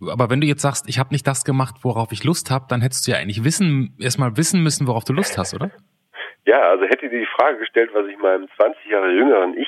Aber 0.09 0.29
wenn 0.29 0.41
du 0.41 0.47
jetzt 0.47 0.61
sagst, 0.61 0.87
ich 0.89 0.97
habe 0.99 1.09
nicht 1.13 1.27
das 1.27 1.43
gemacht, 1.43 1.75
worauf 1.83 2.11
ich 2.11 2.23
Lust 2.23 2.49
habe, 2.51 2.65
dann 2.69 2.81
hättest 2.81 3.05
du 3.07 3.11
ja 3.11 3.17
eigentlich 3.17 3.43
wissen, 3.43 3.95
erstmal 3.99 4.35
wissen 4.37 4.63
müssen, 4.63 4.87
worauf 4.87 5.03
du 5.03 5.13
Lust 5.13 5.37
hast, 5.37 5.53
oder? 5.53 5.71
Ja, 6.45 6.59
also 6.69 6.85
hätte 6.85 7.07
dir 7.09 7.19
die 7.19 7.27
Frage 7.37 7.59
gestellt, 7.59 7.91
was 7.93 8.07
ich 8.07 8.17
meinem 8.17 8.47
20 8.57 8.85
Jahre 8.89 9.11
jüngeren 9.11 9.55
Ich 9.57 9.67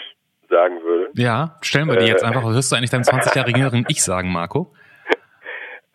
sagen 0.50 0.82
würde. 0.84 1.12
Ja, 1.16 1.58
stellen 1.62 1.88
wir 1.88 1.98
die 1.98 2.06
jetzt 2.08 2.24
Äh. 2.24 2.28
einfach. 2.28 2.44
Was 2.44 2.56
wirst 2.56 2.72
du 2.72 2.76
eigentlich 2.76 2.90
deinem 2.90 3.04
20 3.04 3.34
Jahre 3.36 3.52
jüngeren 3.52 3.86
Ich 3.90 4.04
sagen, 4.04 4.32
Marco? 4.32 4.74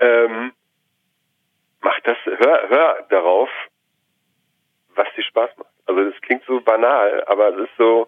Ähm, 0.00 0.52
mach 1.80 1.98
das, 2.04 2.16
hör, 2.24 2.68
hör 2.68 3.06
darauf, 3.10 3.48
was 4.94 5.08
dir 5.16 5.24
Spaß 5.24 5.50
macht. 5.56 5.68
Also 5.86 6.04
das 6.08 6.20
klingt 6.20 6.44
so 6.46 6.60
banal, 6.60 7.24
aber 7.26 7.48
es 7.48 7.64
ist 7.64 7.76
so, 7.76 8.06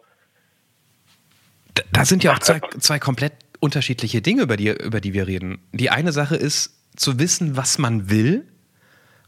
Da, 1.75 1.83
da 1.93 2.05
sind 2.05 2.23
ja 2.23 2.31
auch 2.33 2.39
zwei, 2.39 2.61
zwei 2.79 3.01
komplett 3.01 3.33
unterschiedliche 3.61 4.23
Dinge, 4.23 4.43
über 4.43 4.57
die, 4.57 4.69
über 4.69 5.01
die 5.01 5.15
wir 5.15 5.27
reden. 5.27 5.63
Die 5.73 5.91
eine 5.91 6.13
Sache 6.13 6.37
ist, 6.37 6.77
zu 6.97 7.19
wissen, 7.19 7.57
was 7.57 7.79
man 7.79 8.11
will. 8.11 8.47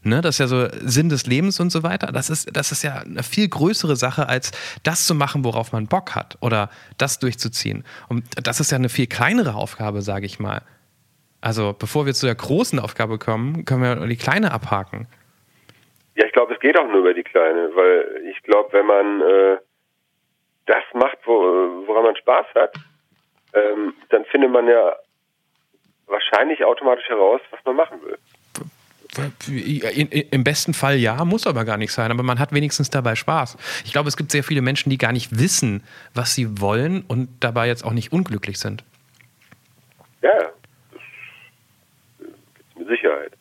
Ne, 0.05 0.19
das 0.19 0.35
ist 0.35 0.39
ja 0.39 0.47
so 0.47 0.67
Sinn 0.81 1.07
des 1.07 1.27
Lebens 1.27 1.61
und 1.61 1.69
so 1.69 1.81
weiter. 1.81 2.07
Das 2.11 2.29
ist, 2.29 2.55
das 2.57 2.73
ist 2.73 2.83
ja 2.83 2.95
eine 2.95 3.23
viel 3.23 3.47
größere 3.47 3.95
Sache, 3.95 4.27
als 4.27 4.51
das 4.83 5.07
zu 5.07 5.15
machen, 5.15 5.45
worauf 5.45 5.71
man 5.71 5.87
Bock 5.87 6.13
hat 6.13 6.37
oder 6.41 6.69
das 6.97 7.19
durchzuziehen. 7.19 7.85
Und 8.09 8.25
das 8.45 8.59
ist 8.59 8.71
ja 8.71 8.77
eine 8.77 8.89
viel 8.89 9.07
kleinere 9.07 9.55
Aufgabe, 9.55 10.01
sage 10.01 10.25
ich 10.25 10.39
mal. 10.39 10.61
Also, 11.39 11.73
bevor 11.77 12.05
wir 12.05 12.13
zu 12.13 12.25
der 12.25 12.35
großen 12.35 12.79
Aufgabe 12.79 13.17
kommen, 13.17 13.63
können 13.63 13.81
wir 13.81 14.07
die 14.07 14.17
kleine 14.17 14.51
abhaken. 14.51 15.07
ja, 16.15 16.25
ich 16.25 16.33
glaube, 16.33 16.53
es 16.53 16.59
geht 16.59 16.77
auch 16.77 16.87
nur 16.87 16.99
über 16.99 17.13
die 17.13 17.23
Kleine, 17.23 17.69
weil 17.73 18.25
ich 18.29 18.41
glaube, 18.43 18.73
wenn 18.73 18.85
man 18.85 19.21
äh, 19.21 19.57
das 20.65 20.83
macht, 20.93 21.17
wo, 21.25 21.33
woran 21.87 22.03
man 22.03 22.15
Spaß 22.17 22.45
hat, 22.55 22.75
ähm, 23.53 23.93
dann 24.09 24.25
findet 24.25 24.51
man 24.51 24.67
ja 24.67 24.95
wahrscheinlich 26.07 26.63
automatisch 26.63 27.07
heraus, 27.07 27.41
was 27.51 27.59
man 27.65 27.75
machen 27.75 27.99
will. 28.03 28.17
In, 29.47 30.07
in, 30.07 30.27
Im 30.29 30.43
besten 30.43 30.73
Fall 30.73 30.97
ja, 30.97 31.23
muss 31.23 31.45
aber 31.45 31.65
gar 31.65 31.77
nicht 31.77 31.91
sein, 31.91 32.09
aber 32.09 32.23
man 32.23 32.39
hat 32.39 32.51
wenigstens 32.51 32.89
dabei 32.89 33.15
Spaß. 33.15 33.57
Ich 33.85 33.91
glaube, 33.91 34.09
es 34.09 34.17
gibt 34.17 34.31
sehr 34.31 34.43
viele 34.43 34.61
Menschen, 34.61 34.89
die 34.89 34.97
gar 34.97 35.11
nicht 35.11 35.37
wissen, 35.37 35.83
was 36.15 36.33
sie 36.33 36.59
wollen 36.59 37.03
und 37.07 37.29
dabei 37.39 37.67
jetzt 37.67 37.85
auch 37.85 37.91
nicht 37.91 38.11
unglücklich 38.11 38.57
sind. 38.57 38.83
Ja, 40.21 40.31
das 40.39 41.01
gibt's 42.17 42.75
mit 42.75 42.87
Sicherheit. 42.87 43.33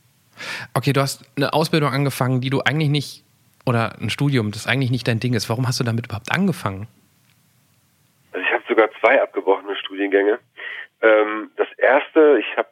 Okay, 0.74 0.92
du 0.92 1.00
hast 1.00 1.24
eine 1.36 1.54
Ausbildung 1.54 1.90
angefangen, 1.90 2.40
die 2.42 2.50
du 2.50 2.60
eigentlich 2.60 2.90
nicht, 2.90 3.24
oder 3.64 3.98
ein 3.98 4.10
Studium, 4.10 4.50
das 4.50 4.66
eigentlich 4.66 4.90
nicht 4.90 5.08
dein 5.08 5.20
Ding 5.20 5.32
ist. 5.32 5.48
Warum 5.48 5.66
hast 5.66 5.80
du 5.80 5.84
damit 5.84 6.06
überhaupt 6.06 6.32
angefangen? 6.32 6.86
Also 8.32 8.44
ich 8.46 8.52
habe 8.52 8.64
sogar 8.68 8.90
zwei 9.00 9.22
Studiengänge. 9.92 10.38
Ähm, 11.02 11.50
das 11.56 11.68
erste, 11.76 12.38
ich 12.40 12.56
habe 12.56 12.70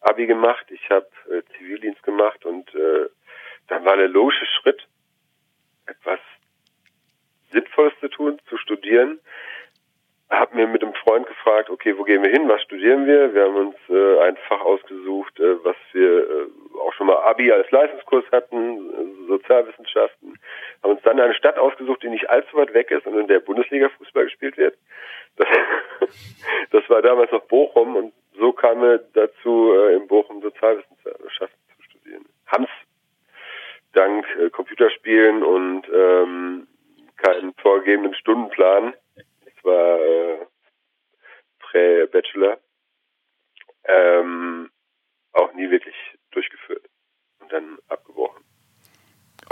Abi 0.00 0.26
gemacht, 0.26 0.66
ich 0.70 0.90
habe 0.90 1.06
äh, 1.30 1.42
Zivildienst 1.56 2.02
gemacht 2.02 2.44
und 2.44 2.74
äh, 2.74 3.08
dann 3.68 3.84
war 3.84 3.96
der 3.96 4.08
logische 4.08 4.46
Schritt, 4.46 4.86
etwas 5.86 6.18
Sinnvolles 7.52 7.92
zu 8.00 8.08
tun, 8.08 8.40
zu 8.48 8.56
studieren. 8.56 9.20
Hab 10.30 10.52
mir 10.54 10.66
mit 10.66 10.82
einem 10.82 10.94
Freund 10.94 11.26
gefragt, 11.26 11.70
okay, 11.70 11.96
wo 11.96 12.02
gehen 12.02 12.22
wir 12.22 12.30
hin, 12.30 12.48
was 12.48 12.60
studieren 12.62 13.06
wir? 13.06 13.32
Wir 13.32 13.44
haben 13.44 13.68
uns 13.68 13.76
äh, 13.88 14.18
ein 14.20 14.36
Fach 14.48 14.60
ausgesucht, 14.60 15.38
äh, 15.38 15.64
was 15.64 15.76
wir 15.92 16.18
äh, 16.18 16.46
auch 16.80 16.92
schon 16.94 17.06
mal 17.06 17.22
Abi 17.22 17.52
als 17.52 17.70
Leistungskurs 17.70 18.24
hatten, 18.32 18.90
äh, 18.90 19.26
Sozialwissenschaften. 19.28 20.38
Haben 20.82 20.90
uns 20.90 21.02
dann 21.02 21.20
eine 21.20 21.34
Stadt 21.34 21.56
ausgesucht, 21.56 22.02
die 22.02 22.10
nicht 22.10 22.28
allzu 22.28 22.56
weit 22.56 22.74
weg 22.74 22.90
ist 22.90 23.06
und 23.06 23.18
in 23.18 23.28
der 23.28 23.40
Bundesliga 23.40 23.88
Fußball 23.90 24.24
gespielt 24.24 24.56
wird. 24.56 24.76
Das, 25.36 25.48
das 26.70 26.88
war 26.88 27.02
damals 27.02 27.30
noch 27.32 27.44
Bochum 27.44 27.96
und 27.96 28.12
so 28.38 28.52
kam 28.52 28.82
er 28.82 28.98
dazu, 28.98 29.72
äh, 29.72 29.96
in 29.96 30.06
Bochum 30.06 30.40
Sozialwissenschaften 30.42 31.58
zu 31.76 31.82
studieren. 31.82 32.24
Haben's 32.46 32.70
dank 33.92 34.26
äh, 34.36 34.50
Computerspielen 34.50 35.42
und 35.42 35.88
ähm, 35.92 36.68
keinen 37.16 37.52
vorgegebenen 37.54 38.14
Stundenplan. 38.14 38.94
Das 39.16 39.64
war 39.64 40.00
äh, 40.00 40.46
Prä-Bachelor. 41.58 42.58
Ähm, 43.84 44.70
auch 45.32 45.52
nie 45.54 45.70
wirklich 45.70 45.94
durchgeführt 46.30 46.84
und 47.40 47.52
dann 47.52 47.78
abgebrochen. 47.88 48.44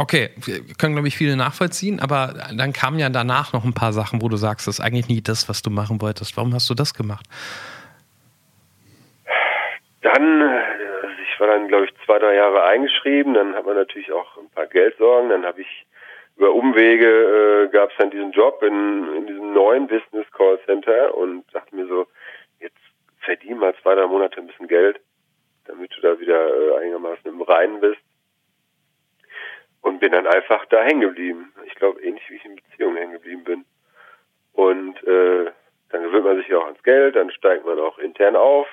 Okay, 0.07 0.31
können, 0.79 0.95
glaube 0.95 1.09
ich, 1.09 1.17
viele 1.17 1.37
nachvollziehen, 1.37 1.99
aber 1.99 2.35
dann 2.57 2.73
kamen 2.73 3.01
ja 3.01 3.09
danach 3.09 3.53
noch 3.53 3.65
ein 3.65 3.75
paar 3.75 3.93
Sachen, 3.93 4.23
wo 4.23 4.29
du 4.29 4.37
sagst, 4.37 4.69
das 4.69 4.79
ist 4.79 4.85
eigentlich 4.85 5.09
nie 5.09 5.21
das, 5.21 5.49
was 5.49 5.63
du 5.63 5.71
machen 5.71 6.01
wolltest. 6.01 6.37
Warum 6.37 6.55
hast 6.55 6.71
du 6.71 6.75
das 6.75 6.95
gemacht? 6.95 7.27
Dann, 10.03 10.43
also 10.43 11.17
ich 11.25 11.41
war 11.41 11.49
dann, 11.49 11.67
glaube 11.67 11.87
ich, 11.87 11.91
zwei, 12.05 12.21
drei 12.21 12.37
Jahre 12.37 12.63
eingeschrieben, 12.63 13.35
dann 13.35 13.57
hat 13.57 13.67
man 13.67 13.75
natürlich 13.75 14.13
auch 14.13 14.37
ein 14.37 14.49
paar 14.51 14.69
Geldsorgen, 14.69 15.29
dann 15.29 15.45
habe 15.45 15.63
ich 15.63 15.87
über 16.37 16.53
Umwege 16.53 17.65
äh, 17.65 17.69
gab 17.73 17.91
es 17.91 17.97
dann 17.99 18.13
diesen 18.13 18.31
Job 18.31 18.63
in, 18.63 19.13
in 19.17 19.27
diesem 19.27 19.55
neuen 19.55 19.89
Business 19.89 20.31
Call 20.31 20.61
Center 20.67 21.17
und 21.17 21.53
dachte 21.53 21.75
mir 21.75 21.89
so, 21.89 22.07
jetzt 22.61 22.79
verdien 23.23 23.59
mal 23.59 23.75
zwei, 23.83 23.97
drei 23.97 24.07
Monate 24.07 24.39
ein 24.39 24.47
bisschen 24.47 24.69
Geld, 24.69 25.01
damit 25.65 25.91
du 25.97 26.01
da 26.01 26.21
wieder 26.21 26.47
äh, 26.47 26.77
einigermaßen 26.79 27.27
im 27.27 27.43
Reinen 27.43 27.81
bist. 27.81 27.99
Und 29.97 30.01
bin 30.01 30.13
dann 30.13 30.27
einfach 30.27 30.67
da 30.67 30.83
hängen 30.83 31.01
geblieben. 31.01 31.55
Ich 31.65 31.75
glaube, 31.75 32.03
ähnlich 32.03 32.23
wie 32.29 32.35
ich 32.35 32.45
in 32.45 32.57
Beziehungen 32.57 32.99
hängen 32.99 33.13
geblieben 33.13 33.45
bin. 33.45 33.65
Und 34.53 35.03
äh, 35.05 35.51
dann 35.89 36.03
gewöhnt 36.03 36.27
man 36.27 36.37
sich 36.37 36.49
ja 36.49 36.59
auch 36.59 36.67
ans 36.67 36.83
Geld, 36.83 37.17
dann 37.17 37.31
steigt 37.31 37.65
man 37.65 37.79
auch 37.79 37.97
intern 37.99 38.37
auf 38.37 38.67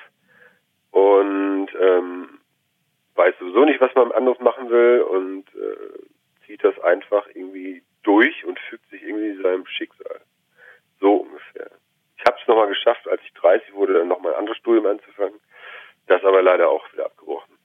und 0.90 1.68
ähm, 1.80 2.40
weiß 3.14 3.36
sowieso 3.38 3.64
nicht, 3.64 3.80
was 3.80 3.94
man 3.94 4.12
anderes 4.12 4.38
machen 4.40 4.68
will 4.68 5.00
und 5.00 5.46
äh, 5.54 6.44
zieht 6.44 6.62
das 6.62 6.78
einfach 6.80 7.26
irgendwie 7.28 7.82
durch 8.02 8.44
und 8.44 8.60
fügt 8.68 8.86
sich 8.90 9.02
irgendwie 9.02 9.42
seinem 9.42 9.66
Schicksal. 9.66 10.20
So 11.00 11.22
ungefähr. 11.22 11.70
Ich 12.18 12.24
habe 12.26 12.36
es 12.38 12.46
nochmal 12.46 12.68
geschafft, 12.68 13.08
als 13.08 13.22
ich 13.22 13.32
30 13.32 13.72
wurde, 13.72 13.94
dann 13.94 14.08
nochmal 14.08 14.34
ein 14.34 14.40
anderes 14.40 14.58
Studium 14.58 14.84
anzufangen. 14.84 15.40
Das 16.06 16.22
aber 16.22 16.42
leider 16.42 16.68
auch 16.68 16.84
wieder 16.92 17.06
abgebrochen. 17.06 17.56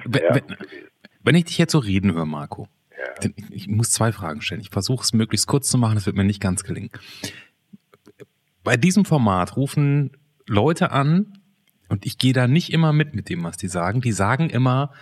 Wenn, 0.00 0.12
wenn, 0.12 0.22
wenn, 0.34 0.56
wenn 1.22 1.34
ich 1.34 1.44
dich 1.44 1.58
jetzt 1.58 1.72
so 1.72 1.78
reden 1.78 2.12
höre, 2.12 2.26
Marco, 2.26 2.68
ja. 2.90 3.30
ich, 3.36 3.50
ich 3.50 3.68
muss 3.68 3.90
zwei 3.90 4.12
Fragen 4.12 4.40
stellen. 4.40 4.60
Ich 4.60 4.70
versuche 4.70 5.02
es 5.02 5.12
möglichst 5.12 5.46
kurz 5.46 5.68
zu 5.68 5.78
machen, 5.78 5.94
das 5.94 6.06
wird 6.06 6.16
mir 6.16 6.24
nicht 6.24 6.40
ganz 6.40 6.64
gelingen. 6.64 6.90
Bei 8.64 8.76
diesem 8.76 9.04
Format 9.04 9.56
rufen 9.56 10.16
Leute 10.46 10.90
an, 10.92 11.38
und 11.92 12.06
ich 12.06 12.16
gehe 12.16 12.32
da 12.32 12.48
nicht 12.48 12.72
immer 12.72 12.94
mit 12.94 13.14
mit 13.14 13.28
dem, 13.28 13.44
was 13.44 13.58
die 13.58 13.68
sagen. 13.68 14.00
Die 14.00 14.12
sagen 14.12 14.48
immer, 14.48 14.92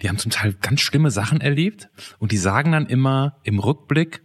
die 0.00 0.08
haben 0.08 0.18
zum 0.18 0.30
Teil 0.30 0.52
ganz 0.52 0.80
schlimme 0.80 1.10
Sachen 1.10 1.40
erlebt 1.40 1.90
und 2.20 2.30
die 2.30 2.36
sagen 2.36 2.70
dann 2.70 2.86
immer 2.86 3.40
im 3.42 3.58
Rückblick, 3.58 4.22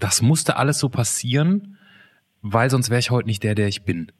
das 0.00 0.20
musste 0.20 0.56
alles 0.56 0.80
so 0.80 0.88
passieren, 0.88 1.78
weil 2.40 2.70
sonst 2.70 2.90
wäre 2.90 2.98
ich 2.98 3.12
heute 3.12 3.28
nicht 3.28 3.44
der, 3.44 3.54
der 3.54 3.68
ich 3.68 3.84
bin. 3.84 4.10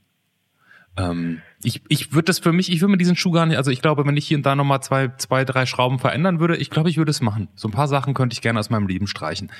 Ähm, 0.98 1.42
ich 1.62 1.82
ich 1.88 2.12
würde 2.12 2.26
das 2.26 2.38
für 2.38 2.52
mich, 2.52 2.70
ich 2.70 2.80
würde 2.80 2.92
mir 2.92 2.98
diesen 2.98 3.16
Schuh 3.16 3.30
gar 3.30 3.46
nicht, 3.46 3.56
also 3.56 3.70
ich 3.70 3.80
glaube, 3.80 4.04
wenn 4.06 4.16
ich 4.16 4.26
hier 4.26 4.36
und 4.36 4.44
da 4.44 4.54
nochmal 4.54 4.82
zwei, 4.82 5.08
zwei, 5.16 5.44
drei 5.44 5.64
Schrauben 5.64 5.98
verändern 5.98 6.40
würde, 6.40 6.56
ich 6.56 6.70
glaube, 6.70 6.90
ich 6.90 6.98
würde 6.98 7.10
es 7.10 7.20
machen. 7.20 7.48
So 7.54 7.68
ein 7.68 7.72
paar 7.72 7.88
Sachen 7.88 8.14
könnte 8.14 8.34
ich 8.34 8.42
gerne 8.42 8.58
aus 8.58 8.70
meinem 8.70 8.86
Leben 8.86 9.06
streichen. 9.06 9.50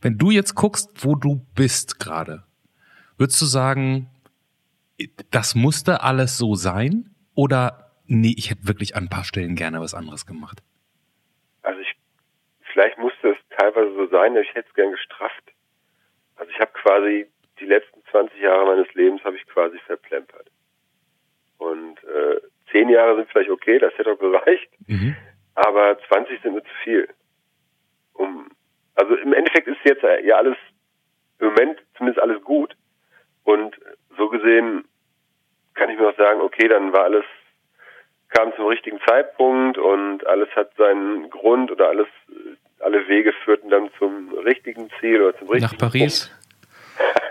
Wenn 0.00 0.18
du 0.18 0.30
jetzt 0.30 0.54
guckst, 0.54 1.04
wo 1.04 1.14
du 1.14 1.46
bist 1.54 1.98
gerade, 1.98 2.44
würdest 3.16 3.40
du 3.40 3.46
sagen, 3.46 4.08
das 5.30 5.54
musste 5.54 6.02
alles 6.02 6.36
so 6.36 6.54
sein? 6.54 7.10
Oder 7.34 7.92
nee, 8.06 8.34
ich 8.36 8.50
hätte 8.50 8.68
wirklich 8.68 8.96
an 8.96 9.04
ein 9.04 9.08
paar 9.08 9.24
Stellen 9.24 9.56
gerne 9.56 9.80
was 9.80 9.94
anderes 9.94 10.26
gemacht? 10.26 10.62
Also 11.62 11.80
ich, 11.80 11.94
vielleicht 12.72 12.98
musste 12.98 13.30
es 13.30 13.38
teilweise 13.58 13.94
so 13.94 14.08
sein, 14.08 14.36
ich 14.36 14.54
hätte 14.54 14.68
es 14.68 14.74
gern 14.74 14.92
gestrafft. 14.92 15.52
Also 16.36 16.50
ich 16.52 16.60
habe 16.60 16.72
quasi 16.72 17.26
die 17.60 17.66
letzten 17.66 17.99
20 18.10 18.40
Jahre 18.40 18.66
meines 18.66 18.92
Lebens 18.94 19.22
habe 19.24 19.36
ich 19.36 19.46
quasi 19.46 19.78
verplempert. 19.86 20.46
Und 21.58 22.02
äh, 22.04 22.40
zehn 22.72 22.88
Jahre 22.88 23.16
sind 23.16 23.28
vielleicht 23.30 23.50
okay, 23.50 23.78
das 23.78 23.96
hätte 23.98 24.12
auch 24.12 24.18
gereicht. 24.18 24.70
Mhm. 24.86 25.16
Aber 25.54 25.98
20 26.08 26.40
sind 26.42 26.54
mir 26.54 26.62
zu 26.62 26.74
viel. 26.84 27.08
Um, 28.14 28.50
also 28.94 29.14
im 29.16 29.32
Endeffekt 29.32 29.68
ist 29.68 29.78
jetzt 29.84 30.02
ja 30.02 30.36
alles 30.36 30.56
im 31.38 31.48
Moment 31.48 31.78
zumindest 31.96 32.22
alles 32.22 32.42
gut. 32.42 32.76
Und 33.44 33.76
so 34.16 34.28
gesehen 34.28 34.84
kann 35.74 35.90
ich 35.90 35.98
mir 35.98 36.08
auch 36.08 36.16
sagen, 36.16 36.40
okay, 36.40 36.68
dann 36.68 36.92
war 36.92 37.04
alles, 37.04 37.24
kam 38.28 38.54
zum 38.54 38.66
richtigen 38.66 39.00
Zeitpunkt 39.06 39.78
und 39.78 40.26
alles 40.26 40.48
hat 40.54 40.72
seinen 40.76 41.30
Grund 41.30 41.70
oder 41.70 41.88
alles, 41.88 42.06
alle 42.80 43.08
Wege 43.08 43.32
führten 43.44 43.70
dann 43.70 43.90
zum 43.98 44.32
richtigen 44.38 44.90
Ziel 45.00 45.22
oder 45.22 45.38
zum 45.38 45.48
richtigen 45.48 45.72
Nach 45.72 45.78
Paris. 45.78 46.30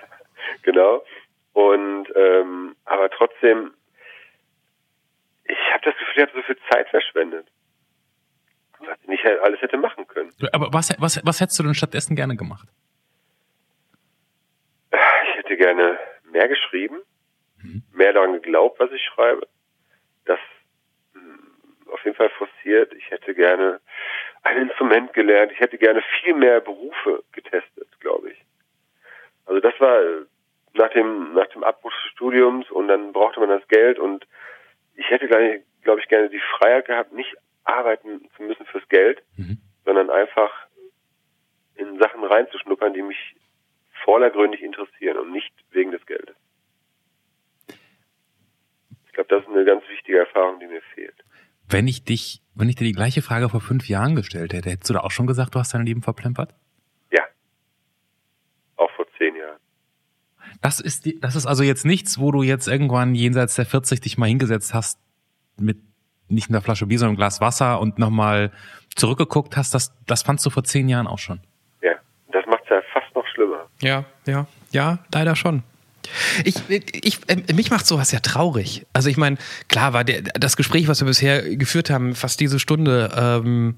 genau. 0.71 1.03
Und 1.53 2.07
ähm, 2.15 2.75
aber 2.85 3.09
trotzdem, 3.09 3.73
ich 5.43 5.57
habe 5.73 5.83
das 5.83 5.95
Gefühl, 5.97 6.13
ich 6.15 6.21
habe 6.21 6.31
so 6.35 6.41
viel 6.43 6.57
Zeit 6.71 6.89
verschwendet. 6.89 7.47
Was 8.79 8.97
ich 9.01 9.07
nicht 9.09 9.25
alles 9.25 9.61
hätte 9.61 9.77
machen 9.77 10.07
können. 10.07 10.31
Aber 10.53 10.71
was, 10.71 10.95
was, 10.99 11.19
was 11.25 11.41
hättest 11.41 11.59
du 11.59 11.63
denn 11.63 11.73
stattdessen 11.73 12.15
gerne 12.15 12.37
gemacht? 12.37 12.69
Ich 14.91 15.35
hätte 15.35 15.57
gerne 15.57 15.99
mehr 16.31 16.47
geschrieben 16.47 17.01
mhm. 17.63 17.83
mehr 17.91 18.13
daran 18.13 18.33
geglaubt, 18.33 18.79
was 18.79 18.91
ich 18.91 19.03
schreibe. 19.03 19.47
Das 20.25 20.39
mh, 21.13 21.21
hm, 21.21 21.89
auf 21.91 22.03
jeden 22.03 22.15
Fall 22.15 22.29
forciert. 22.29 22.93
Ich 22.93 23.09
hätte 23.09 23.33
gerne 23.33 23.79
ein 24.43 24.57
Instrument 24.57 25.13
gelernt. 25.13 25.51
Ich 25.51 25.59
hätte 25.59 25.77
gerne 25.77 26.01
viel 26.21 26.33
mehr 26.33 26.61
Berufe 26.61 27.23
getestet, 27.31 27.87
glaube 27.99 28.31
ich. 28.31 28.45
Also 29.45 29.59
das 29.59 29.73
war 29.79 29.99
nach 30.73 30.91
dem, 30.91 31.33
nach 31.33 31.47
dem 31.47 31.63
Abbruch 31.63 31.91
des 31.91 32.11
Studiums 32.11 32.69
und 32.71 32.87
dann 32.87 33.11
brauchte 33.13 33.39
man 33.39 33.49
das 33.49 33.67
Geld 33.67 33.99
und 33.99 34.25
ich 34.95 35.09
hätte, 35.09 35.27
glaube 35.27 35.99
ich, 35.99 36.07
gerne 36.07 36.29
die 36.29 36.41
Freiheit 36.57 36.85
gehabt, 36.85 37.13
nicht 37.13 37.35
arbeiten 37.63 38.29
zu 38.35 38.43
müssen 38.43 38.65
fürs 38.65 38.87
Geld, 38.89 39.21
mhm. 39.37 39.57
sondern 39.85 40.09
einfach 40.09 40.51
in 41.75 41.97
Sachen 41.99 42.23
reinzuschnuppern, 42.23 42.93
die 42.93 43.01
mich 43.01 43.35
vordergründig 44.03 44.61
interessieren 44.61 45.17
und 45.17 45.31
nicht 45.31 45.53
wegen 45.71 45.91
des 45.91 46.05
Geldes 46.05 46.35
glaube, 49.19 49.35
das 49.35 49.43
ist 49.43 49.55
eine 49.55 49.65
ganz 49.65 49.83
wichtige 49.89 50.19
Erfahrung, 50.19 50.59
die 50.59 50.67
mir 50.67 50.81
fehlt. 50.93 51.15
Wenn 51.67 51.87
ich 51.87 52.03
dich, 52.03 52.41
wenn 52.55 52.69
ich 52.69 52.75
dir 52.75 52.85
die 52.85 52.93
gleiche 52.93 53.21
Frage 53.21 53.49
vor 53.49 53.61
fünf 53.61 53.87
Jahren 53.87 54.15
gestellt 54.15 54.53
hätte, 54.53 54.69
hättest 54.69 54.89
du 54.89 54.93
da 54.93 55.01
auch 55.01 55.11
schon 55.11 55.27
gesagt, 55.27 55.53
du 55.55 55.59
hast 55.59 55.73
dein 55.73 55.85
Leben 55.85 56.01
verplempert? 56.01 56.55
Ja. 57.11 57.23
Auch 58.77 58.89
vor 58.91 59.05
zehn 59.17 59.35
Jahren. 59.35 59.59
Das 60.79 60.85
ist, 60.85 61.05
die, 61.05 61.19
das 61.19 61.35
ist 61.35 61.45
also 61.45 61.61
jetzt 61.63 61.85
nichts, 61.85 62.19
wo 62.19 62.31
du 62.31 62.41
jetzt 62.41 62.67
irgendwann 62.69 63.13
jenseits 63.13 63.55
der 63.55 63.65
40 63.65 63.99
dich 63.99 64.17
mal 64.17 64.27
hingesetzt 64.27 64.73
hast 64.73 64.97
mit 65.57 65.77
nicht 66.29 66.49
einer 66.49 66.61
Flasche 66.61 66.85
Bier, 66.85 66.99
sondern 66.99 67.11
einem 67.11 67.17
Glas 67.17 67.41
Wasser 67.41 67.81
und 67.81 67.99
nochmal 67.99 68.51
zurückgeguckt 68.95 69.57
hast. 69.57 69.73
Das, 69.73 69.93
das 70.07 70.21
fandst 70.21 70.45
du 70.45 70.49
vor 70.49 70.63
zehn 70.63 70.87
Jahren 70.87 71.05
auch 71.05 71.19
schon. 71.19 71.41
Ja, 71.81 71.95
das 72.31 72.45
macht 72.45 72.63
es 72.63 72.69
ja 72.69 72.81
fast 72.93 73.13
noch 73.13 73.25
schlimmer. 73.27 73.65
Ja, 73.81 74.05
ja, 74.25 74.47
ja, 74.71 74.99
leider 75.13 75.35
schon. 75.35 75.63
Ich, 76.45 76.55
ich, 76.69 77.19
äh, 77.27 77.53
mich 77.53 77.71
macht 77.71 77.85
sowas 77.85 78.13
ja 78.13 78.21
traurig. 78.21 78.85
Also 78.93 79.09
ich 79.09 79.17
meine, 79.17 79.37
klar 79.67 79.91
war 79.91 80.05
der, 80.05 80.21
das 80.21 80.55
Gespräch, 80.55 80.87
was 80.87 81.01
wir 81.01 81.07
bisher 81.07 81.57
geführt 81.57 81.89
haben, 81.89 82.15
fast 82.15 82.39
diese 82.39 82.57
Stunde, 82.57 83.11
ähm, 83.17 83.75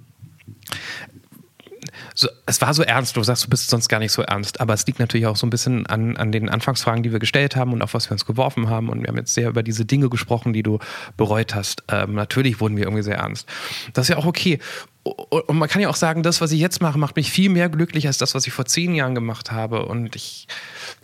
es 2.51 2.59
war 2.59 2.73
so 2.73 2.83
ernst, 2.83 3.15
du 3.15 3.23
sagst, 3.23 3.45
du 3.45 3.49
bist 3.49 3.69
sonst 3.69 3.87
gar 3.87 3.99
nicht 3.99 4.11
so 4.11 4.23
ernst, 4.23 4.59
aber 4.59 4.73
es 4.73 4.85
liegt 4.85 4.99
natürlich 4.99 5.25
auch 5.25 5.37
so 5.37 5.47
ein 5.47 5.49
bisschen 5.49 5.87
an, 5.87 6.17
an 6.17 6.33
den 6.33 6.49
Anfangsfragen, 6.49 7.01
die 7.01 7.13
wir 7.13 7.19
gestellt 7.19 7.55
haben 7.55 7.71
und 7.71 7.81
auf 7.81 7.93
was 7.93 8.09
wir 8.09 8.11
uns 8.11 8.25
geworfen 8.25 8.69
haben. 8.69 8.89
Und 8.89 9.01
wir 9.01 9.07
haben 9.07 9.15
jetzt 9.15 9.33
sehr 9.33 9.47
über 9.47 9.63
diese 9.63 9.85
Dinge 9.85 10.09
gesprochen, 10.09 10.51
die 10.51 10.61
du 10.61 10.79
bereut 11.15 11.55
hast. 11.55 11.83
Ähm, 11.87 12.13
natürlich 12.13 12.59
wurden 12.59 12.75
wir 12.75 12.83
irgendwie 12.83 13.03
sehr 13.03 13.15
ernst. 13.15 13.47
Das 13.93 14.05
ist 14.05 14.09
ja 14.09 14.17
auch 14.17 14.25
okay. 14.25 14.59
und 15.03 15.57
man 15.57 15.69
kann 15.69 15.81
ja 15.81 15.87
auch 15.87 15.95
sagen, 15.95 16.23
das, 16.23 16.41
was 16.41 16.51
ich 16.51 16.59
jetzt 16.59 16.81
mache, 16.81 16.99
macht 16.99 17.15
mich 17.15 17.31
viel 17.31 17.49
mehr 17.49 17.69
glücklich 17.69 18.05
als 18.05 18.17
das, 18.17 18.35
was 18.35 18.45
ich 18.45 18.51
vor 18.51 18.65
zehn 18.65 18.95
Jahren 18.95 19.15
gemacht 19.15 19.53
habe. 19.53 19.85
Und 19.85 20.17
ich 20.17 20.47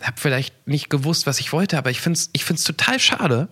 habe 0.02 0.20
vielleicht 0.20 0.68
nicht 0.68 0.90
gewusst, 0.90 1.26
was 1.26 1.40
ich 1.40 1.54
wollte, 1.54 1.78
aber 1.78 1.88
ich 1.88 2.02
finde 2.02 2.18
es 2.18 2.28
ich 2.34 2.44
find's 2.44 2.62
total 2.62 3.00
schade. 3.00 3.48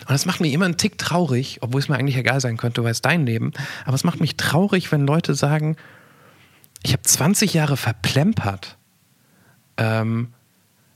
Und 0.00 0.10
das 0.10 0.26
macht 0.26 0.40
mich 0.40 0.52
immer 0.52 0.64
einen 0.64 0.78
Tick 0.78 0.98
traurig, 0.98 1.58
obwohl 1.60 1.80
es 1.80 1.88
mir 1.88 1.96
eigentlich 1.96 2.16
egal 2.16 2.40
sein 2.40 2.56
könnte, 2.56 2.82
weil 2.82 2.90
es 2.90 3.02
dein 3.02 3.24
Leben. 3.24 3.52
Aber 3.84 3.94
es 3.94 4.02
macht 4.02 4.20
mich 4.20 4.36
traurig, 4.36 4.90
wenn 4.90 5.06
Leute 5.06 5.36
sagen, 5.36 5.76
ich 6.86 6.92
habe 6.92 7.02
20 7.02 7.52
Jahre 7.52 7.76
verplempert. 7.76 8.78
Ähm, 9.76 10.28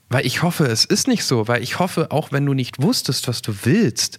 weil 0.07 0.25
ich 0.25 0.41
hoffe, 0.41 0.65
es 0.65 0.85
ist 0.85 1.07
nicht 1.07 1.25
so, 1.25 1.47
weil 1.49 1.61
ich 1.61 1.79
hoffe, 1.79 2.11
auch 2.11 2.31
wenn 2.31 2.45
du 2.45 2.53
nicht 2.53 2.81
wusstest, 2.81 3.27
was 3.27 3.41
du 3.41 3.53
willst, 3.63 4.17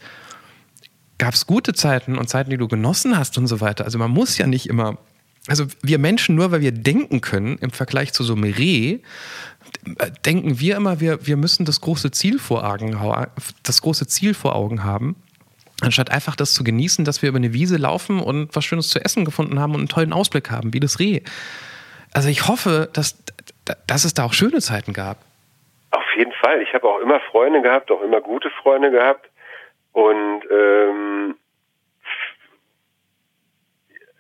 gab 1.17 1.33
es 1.33 1.47
gute 1.47 1.73
Zeiten 1.73 2.19
und 2.19 2.29
Zeiten, 2.29 2.51
die 2.51 2.59
du 2.59 2.69
genossen 2.69 3.17
hast 3.17 3.39
und 3.39 3.47
so 3.47 3.61
weiter. 3.61 3.85
Also 3.85 3.99
man 3.99 4.11
muss 4.11 4.37
ja 4.37 4.47
nicht 4.47 4.69
immer, 4.69 4.99
also 5.47 5.67
wir 5.83 5.99
Menschen, 5.99 6.35
nur 6.35 6.51
weil 6.51 6.61
wir 6.61 6.73
denken 6.73 7.23
können 7.23 7.57
im 7.59 7.71
Vergleich 7.71 8.13
zu 8.13 8.23
so 8.23 8.35
einem 8.35 8.45
Reh, 8.45 8.99
denken 10.27 10.61
wir 10.61 10.77
immer, 10.77 11.01
wir, 11.01 11.27
wir 11.27 11.39
müssen 11.39 11.65
das 11.65 11.81
große 11.81 12.11
Ziel 12.11 12.39
vor 12.39 12.65
Augen, 12.65 12.99
das 13.63 13.81
große 13.81 14.07
Ziel 14.07 14.35
vor 14.35 14.57
Augen 14.57 14.85
haben. 14.85 15.17
Anstatt 15.83 16.13
einfach 16.13 16.37
das 16.37 16.55
zu 16.55 16.63
genießen, 16.63 17.05
dass 17.05 17.23
wir 17.23 17.29
über 17.29 17.39
eine 17.39 17.53
Wiese 17.53 17.77
laufen 17.77 18.21
und 18.21 18.55
was 18.55 18.65
Schönes 18.65 18.89
zu 18.89 19.01
essen 19.05 19.25
gefunden 19.25 19.59
haben 19.59 19.75
und 19.75 19.81
einen 19.81 19.89
tollen 19.89 20.13
Ausblick 20.13 20.51
haben, 20.51 20.73
wie 20.73 20.81
das 20.81 21.01
Reh. 21.01 21.23
Also 22.15 22.29
ich 22.29 22.47
hoffe, 22.47 22.89
dass, 22.93 23.23
dass 23.87 24.05
es 24.05 24.15
da 24.15 24.25
auch 24.25 24.33
schöne 24.33 24.61
Zeiten 24.61 24.93
gab. 24.93 25.19
Auf 25.91 26.05
jeden 26.17 26.33
Fall. 26.33 26.63
Ich 26.63 26.73
habe 26.73 26.89
auch 26.89 27.01
immer 27.01 27.21
Freunde 27.21 27.63
gehabt, 27.63 27.91
auch 27.91 28.03
immer 28.03 28.21
gute 28.21 28.51
Freunde 28.63 28.91
gehabt. 28.93 29.29
Und 29.93 30.43
ähm, 30.51 31.35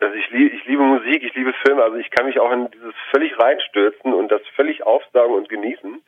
also 0.01 0.15
ich, 0.17 0.31
lieb, 0.31 0.53
ich 0.53 0.65
liebe 0.67 0.83
Musik, 0.83 1.23
ich 1.23 1.35
liebe 1.35 1.53
Filme, 1.65 1.83
also 1.85 1.97
ich 1.97 2.11
kann 2.11 2.27
mich 2.27 2.41
auch 2.41 2.51
in 2.51 2.71
dieses 2.73 2.95
völlig 3.11 3.39
reinstürzen 3.39 4.13
und 4.13 4.33
das 4.33 4.43
völlig 4.57 4.85
aufsaugen 4.85 5.37
und 5.37 5.49
genießen. 5.49 6.03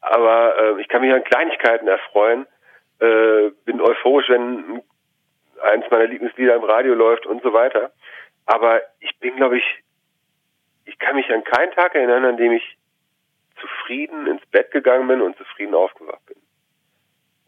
Aber 0.00 0.58
äh, 0.58 0.80
ich 0.80 0.88
kann 0.88 1.02
mich 1.02 1.12
an 1.12 1.22
Kleinigkeiten 1.22 1.86
erfreuen, 1.86 2.46
äh, 3.00 3.50
bin 3.64 3.80
euphorisch, 3.80 4.28
wenn 4.28 4.82
eins 5.62 5.84
meiner 5.90 6.06
Lieblingslieder 6.06 6.56
im 6.56 6.64
Radio 6.64 6.94
läuft 6.94 7.26
und 7.26 7.42
so 7.42 7.52
weiter. 7.52 7.92
Aber 8.46 8.80
ich 9.00 9.18
bin, 9.18 9.36
glaube 9.36 9.58
ich, 9.58 9.64
ich 10.84 10.98
kann 10.98 11.16
mich 11.16 11.30
an 11.30 11.44
keinen 11.44 11.72
Tag 11.72 11.94
erinnern, 11.94 12.24
an 12.24 12.36
dem 12.36 12.52
ich 12.52 12.76
zufrieden 13.60 14.26
ins 14.26 14.44
Bett 14.46 14.70
gegangen 14.70 15.06
bin 15.06 15.20
und 15.20 15.36
zufrieden 15.36 15.74
aufgewacht 15.74 16.24
bin 16.26 16.36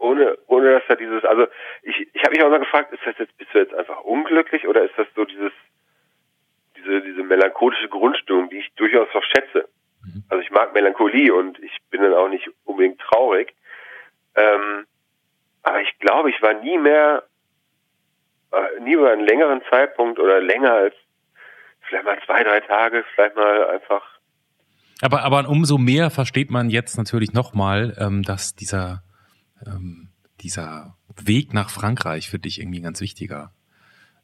ohne, 0.03 0.37
ohne 0.49 0.73
dass 0.73 0.83
da 0.89 0.97
dieses, 0.97 1.25
also 1.25 1.47
ich, 1.83 2.09
ich 2.13 2.23
habe 2.23 2.33
mich 2.33 2.43
auch 2.43 2.51
mal 2.51 2.59
gefragt, 2.59 2.93
ist 2.93 3.07
das 3.07 3.17
jetzt, 3.19 3.37
bist 3.39 3.55
du 3.55 3.59
jetzt 3.59 3.75
einfach 3.75 4.01
unglücklich 4.03 4.67
oder 4.67 4.83
ist 4.83 4.95
das 4.97 5.07
so 5.15 5.25
dieses, 5.25 5.53
diese, 6.77 7.01
diese 7.03 7.23
melancholische 7.23 7.89
Grundstimmung, 7.89 8.51
die 8.51 8.59
ich 8.59 8.75
durchaus 8.75 9.09
auch 9.15 9.23
schätze. 9.23 9.69
Mhm. 10.05 10.25
Also 10.29 10.43
ich 10.43 10.51
mag 10.51 10.75
Melancholie 10.75 11.33
und 11.33 11.59
ich 11.61 11.79
bin 11.91 12.03
dann 12.03 12.15
auch 12.15 12.29
nicht 12.29 12.51
unbedingt 12.65 13.01
traurig. 13.01 13.55
Ähm, 14.35 14.87
aber 15.63 15.81
ich 15.81 15.99
glaube, 15.99 16.31
ich 16.31 16.41
war 16.43 16.55
nie 16.55 16.79
mehr, 16.79 17.25
äh, 18.53 18.81
nie 18.81 18.95
über 18.95 19.13
einen 19.13 19.27
längeren 19.27 19.63
Zeitpunkt 19.71 20.19
oder 20.19 20.41
länger 20.41 20.73
als 20.73 20.95
vielleicht 21.83 22.05
mal 22.05 22.19
zwei, 22.25 22.43
drei 22.43 22.61
Tage, 22.61 23.05
vielleicht 23.15 23.37
mal 23.37 23.67
einfach. 23.69 24.03
Aber, 25.01 25.23
aber 25.23 25.49
umso 25.49 25.79
mehr 25.79 26.11
versteht 26.11 26.51
man 26.51 26.71
jetzt 26.71 26.97
natürlich 26.97 27.33
nochmal, 27.33 27.97
ähm, 27.99 28.23
dass 28.23 28.55
dieser 28.55 29.03
ähm, 29.67 30.13
dieser 30.43 30.97
Weg 31.23 31.55
nach 31.55 31.71
Frankreich 31.71 32.29
für 32.29 32.39
dich 32.39 32.61
irgendwie 32.61 32.81
ein 32.81 32.85
ganz 32.85 33.01
wichtiger 33.01 33.53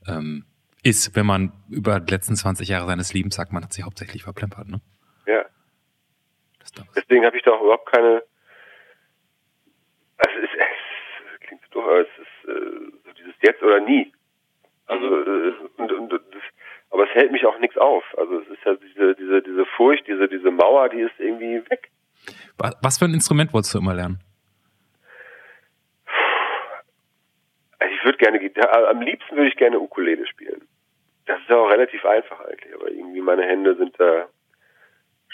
ähm, 0.07 0.45
ist, 0.83 1.17
wenn 1.17 1.27
man 1.27 1.53
über 1.69 2.01
die 2.01 2.13
letzten 2.13 2.37
20 2.37 2.69
Jahre 2.69 2.87
seines 2.87 3.13
Lebens 3.13 3.35
sagt, 3.35 3.53
man 3.53 3.65
hat 3.65 3.73
sie 3.73 3.83
hauptsächlich 3.83 4.23
verplempert, 4.23 4.69
ne? 4.69 4.81
Ja. 5.27 5.45
Deswegen 6.95 7.25
habe 7.25 7.37
ich 7.37 7.43
da 7.43 7.53
auch 7.53 7.63
überhaupt 7.63 7.91
keine. 7.91 8.23
Also 10.19 10.39
es, 10.39 10.45
ist, 10.45 10.59
es 11.35 11.41
klingt 11.41 11.63
so 11.79 11.85
doof, 11.85 11.85
aber 11.85 12.01
es 12.01 12.09
ist 12.19 12.49
äh, 12.49 12.91
so 13.05 13.13
dieses 13.19 13.35
Jetzt 13.43 13.63
oder 13.63 13.81
nie. 13.81 14.13
Also 14.87 15.07
äh, 15.07 15.53
und, 15.77 15.93
und, 15.93 16.13
das, 16.13 16.21
aber 16.91 17.05
es 17.05 17.15
hält 17.15 17.33
mich 17.33 17.45
auch 17.47 17.59
nichts 17.59 17.77
auf. 17.77 18.05
Also 18.17 18.41
es 18.41 18.49
ist 18.49 18.65
ja 18.65 18.75
diese 18.75 19.15
diese 19.15 19.43
diese 19.43 19.67
Furcht, 19.77 20.07
diese 20.07 20.29
diese 20.29 20.51
Mauer, 20.51 20.89
die 20.89 21.01
ist 21.01 21.19
irgendwie 21.19 21.63
weg. 21.71 21.91
Was 22.83 22.99
für 22.99 23.05
ein 23.05 23.15
Instrument 23.15 23.53
wolltest 23.53 23.75
du 23.75 23.79
immer 23.79 23.95
lernen? 23.95 24.19
würde 28.09 28.19
gerne 28.19 28.39
Gitarre, 28.39 28.87
äh, 28.87 28.89
am 28.89 29.03
liebsten 29.03 29.37
würde 29.37 29.49
ich 29.49 29.57
gerne 29.57 29.79
Ukulele 29.79 30.27
spielen. 30.27 30.63
Das 31.27 31.39
ist 31.41 31.49
ja 31.51 31.57
auch 31.57 31.71
relativ 31.71 32.05
einfach 32.05 32.41
eigentlich, 32.41 32.75
aber 32.75 32.91
irgendwie 32.91 33.21
meine 33.21 33.43
Hände 33.43 33.77
sind 33.77 33.95
da 33.99 34.29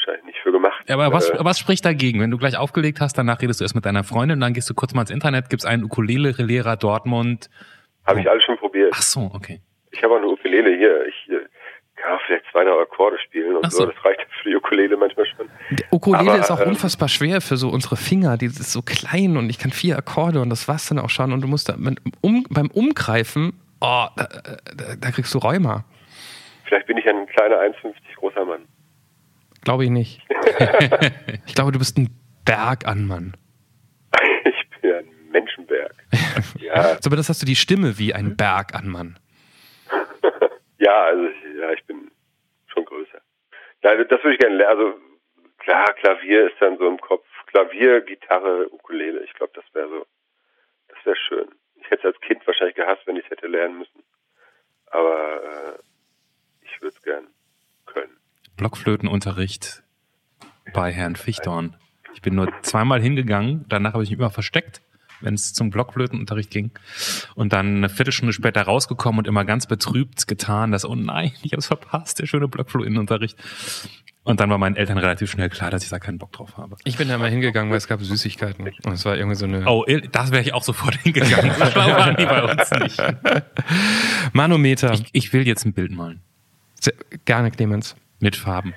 wahrscheinlich 0.06 0.26
nicht 0.26 0.38
für 0.42 0.52
gemacht. 0.52 0.90
Aber 0.90 1.12
was, 1.12 1.30
äh, 1.30 1.36
was 1.40 1.58
spricht 1.58 1.84
dagegen? 1.84 2.20
Wenn 2.20 2.30
du 2.30 2.38
gleich 2.38 2.56
aufgelegt 2.56 3.00
hast, 3.00 3.16
danach 3.16 3.40
redest 3.40 3.60
du 3.60 3.64
erst 3.64 3.74
mit 3.74 3.84
deiner 3.84 4.04
Freundin, 4.04 4.40
dann 4.40 4.52
gehst 4.52 4.68
du 4.70 4.74
kurz 4.74 4.94
mal 4.94 5.02
ins 5.02 5.10
Internet, 5.10 5.50
gibt's 5.50 5.64
einen 5.64 5.84
Ukulele-Lehrer 5.84 6.76
Dortmund. 6.76 7.50
Habe 8.06 8.20
ich 8.20 8.30
alles 8.30 8.44
schon 8.44 8.56
probiert. 8.58 8.92
Ach 8.94 9.02
so, 9.02 9.30
okay. 9.34 9.60
Ich 9.90 10.02
habe 10.02 10.14
auch 10.14 10.18
eine 10.18 10.26
Ukulele 10.26 10.76
hier. 10.76 11.06
Ich 11.06 11.30
äh, 11.30 11.46
kann 11.96 12.12
auch 12.12 12.20
vielleicht 12.26 12.44
zwei, 12.50 12.62
Akkorde 12.62 13.18
spielen 13.18 13.56
und 13.56 13.70
so. 13.70 13.78
so. 13.78 13.86
Das 13.86 14.04
reicht 14.04 14.20
für 14.42 14.50
die 14.50 14.56
Ukulele 14.56 14.96
manchmal 14.96 15.26
schon. 15.26 15.48
Die 15.70 15.84
Ukulele 15.90 16.32
Aber, 16.32 16.40
ist 16.40 16.50
auch 16.50 16.60
ähm, 16.60 16.68
unfassbar 16.68 17.08
schwer 17.08 17.40
für 17.40 17.56
so 17.56 17.68
unsere 17.68 17.96
Finger. 17.96 18.36
Die 18.36 18.46
ist 18.46 18.72
so 18.72 18.82
klein 18.82 19.36
und 19.36 19.48
ich 19.48 19.58
kann 19.58 19.70
vier 19.70 19.96
Akkorde 19.96 20.40
und 20.40 20.50
das 20.50 20.68
war's 20.68 20.88
dann 20.88 20.98
auch 20.98 21.10
schon. 21.10 21.32
Und 21.32 21.40
du 21.40 21.48
musst 21.48 21.68
da 21.68 21.76
um, 22.20 22.44
beim 22.50 22.70
Umgreifen, 22.70 23.60
oh, 23.80 24.06
da, 24.16 24.28
da, 24.76 24.96
da, 25.00 25.10
kriegst 25.10 25.32
du 25.32 25.38
Rheuma. 25.38 25.84
Vielleicht 26.64 26.86
bin 26.86 26.98
ich 26.98 27.08
ein 27.08 27.26
kleiner 27.26 27.56
1,50 27.60 27.94
großer 28.16 28.44
Mann. 28.44 28.66
Glaube 29.64 29.84
ich 29.84 29.90
nicht. 29.90 30.20
ich 31.46 31.54
glaube, 31.54 31.72
du 31.72 31.78
bist 31.78 31.96
ein 31.98 32.08
Berg 32.44 32.86
an 32.86 33.06
Mann. 33.06 33.36
ich 34.44 34.80
bin 34.80 34.92
ein 34.92 35.30
Menschenberg. 35.30 35.94
ja. 36.58 36.96
Das 36.96 37.28
hast 37.28 37.42
du 37.42 37.46
die 37.46 37.56
Stimme 37.56 37.98
wie 37.98 38.14
ein 38.14 38.36
Berg 38.36 38.74
an 38.74 38.88
Mann. 38.88 39.18
ja, 40.78 41.04
also 41.04 41.24
ja, 41.58 41.72
ich 41.72 41.84
bin 41.84 42.10
schon 42.66 42.84
größer. 42.84 43.20
Nein, 43.82 44.06
das 44.08 44.22
würde 44.22 44.34
ich 44.34 44.38
gerne 44.38 44.56
lernen. 44.56 44.78
Also 44.78 44.98
klar, 45.58 45.92
Klavier 45.94 46.46
ist 46.46 46.60
dann 46.60 46.78
so 46.78 46.86
im 46.86 47.00
Kopf. 47.00 47.26
Klavier, 47.46 48.00
Gitarre, 48.02 48.68
Ukulele. 48.72 49.20
Ich 49.24 49.32
glaube, 49.34 49.52
das 49.54 49.64
wäre 49.72 49.88
so, 49.88 50.06
das 50.88 50.98
wäre 51.04 51.16
schön. 51.16 51.48
Ich 51.76 51.90
hätte 51.90 52.08
es 52.08 52.14
als 52.14 52.20
Kind 52.20 52.46
wahrscheinlich 52.46 52.76
gehasst, 52.76 53.06
wenn 53.06 53.16
ich 53.16 53.24
es 53.24 53.30
hätte 53.30 53.46
lernen 53.46 53.78
müssen. 53.78 54.02
Aber 54.86 55.42
äh, 55.42 55.78
ich 56.62 56.80
würde 56.80 56.96
es 56.96 57.02
gern 57.02 57.26
können. 57.86 58.16
Blockflötenunterricht 58.56 59.82
bei 60.72 60.92
Herrn 60.92 61.16
Fichtorn. 61.16 61.76
Ich 62.14 62.22
bin 62.22 62.34
nur 62.34 62.48
zweimal 62.62 63.00
hingegangen, 63.00 63.64
danach 63.68 63.94
habe 63.94 64.04
ich 64.04 64.10
mich 64.10 64.18
immer 64.18 64.30
versteckt 64.30 64.80
wenn 65.24 65.34
es 65.34 65.52
zum 65.52 65.70
Blockflötenunterricht 65.70 66.50
ging. 66.50 66.70
Und 67.34 67.52
dann 67.52 67.78
eine 67.78 67.88
Viertelstunde 67.88 68.32
später 68.32 68.62
rausgekommen 68.62 69.18
und 69.20 69.26
immer 69.26 69.44
ganz 69.44 69.66
betrübt 69.66 70.28
getan, 70.28 70.70
dass, 70.70 70.84
oh 70.84 70.94
nein, 70.94 71.32
ich 71.42 71.52
habe 71.52 71.60
es 71.60 71.66
verpasst, 71.66 72.20
der 72.20 72.26
schöne 72.26 72.48
Blockflötenunterricht. 72.48 73.36
Und 74.22 74.40
dann 74.40 74.48
war 74.48 74.56
meinen 74.56 74.76
Eltern 74.76 74.96
relativ 74.96 75.30
schnell 75.30 75.50
klar, 75.50 75.70
dass 75.70 75.84
ich 75.84 75.90
da 75.90 75.98
keinen 75.98 76.16
Bock 76.16 76.32
drauf 76.32 76.56
habe. 76.56 76.76
Ich 76.84 76.96
bin 76.96 77.08
da 77.08 77.18
mal 77.18 77.28
hingegangen, 77.28 77.70
weil 77.70 77.76
es 77.76 77.88
gab 77.88 78.00
Süßigkeiten. 78.00 78.70
Und 78.84 78.92
es 78.92 79.04
war 79.04 79.16
irgendwie 79.16 79.36
so 79.36 79.44
eine. 79.44 79.66
Oh, 79.66 79.84
das 80.12 80.30
wäre 80.30 80.40
ich 80.40 80.54
auch 80.54 80.62
sofort 80.62 80.94
hingegangen. 81.02 81.52
So 81.58 81.66
schlau 81.66 81.88
waren 81.88 82.16
die 82.16 82.24
bei 82.24 82.42
uns 82.42 82.70
nicht. 82.70 83.02
Manometer. 84.32 84.94
Ich, 84.94 85.04
ich 85.12 85.32
will 85.34 85.46
jetzt 85.46 85.66
ein 85.66 85.74
Bild 85.74 85.92
malen. 85.92 86.20
Sehr, 86.80 86.94
gerne, 87.26 87.50
Clemens. 87.50 87.96
Mit 88.20 88.36
Farben. 88.36 88.74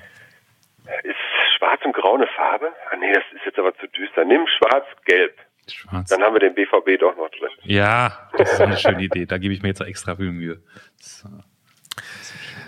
Ist 1.02 1.16
schwarz 1.56 1.80
und 1.84 1.92
grau 1.94 2.14
eine 2.14 2.26
Farbe? 2.28 2.72
Ah, 2.90 2.96
nee, 2.96 3.12
das 3.12 3.24
ist 3.34 3.44
jetzt 3.44 3.58
aber 3.58 3.74
zu 3.76 3.86
düster. 3.88 4.24
Nimm 4.24 4.46
schwarz-gelb. 4.58 5.38
Schwarz. 5.70 6.08
Dann 6.08 6.22
haben 6.22 6.34
wir 6.34 6.40
den 6.40 6.54
BVB 6.54 6.98
doch 6.98 7.16
noch 7.16 7.28
drin. 7.30 7.50
Ja, 7.62 8.30
das 8.38 8.52
ist 8.54 8.60
eine 8.60 8.76
schöne 8.76 9.02
Idee. 9.02 9.26
Da 9.26 9.38
gebe 9.38 9.52
ich 9.52 9.62
mir 9.62 9.68
jetzt 9.68 9.80
extra 9.80 10.16
viel 10.16 10.32
Mühe. 10.32 10.62
So. 10.98 11.28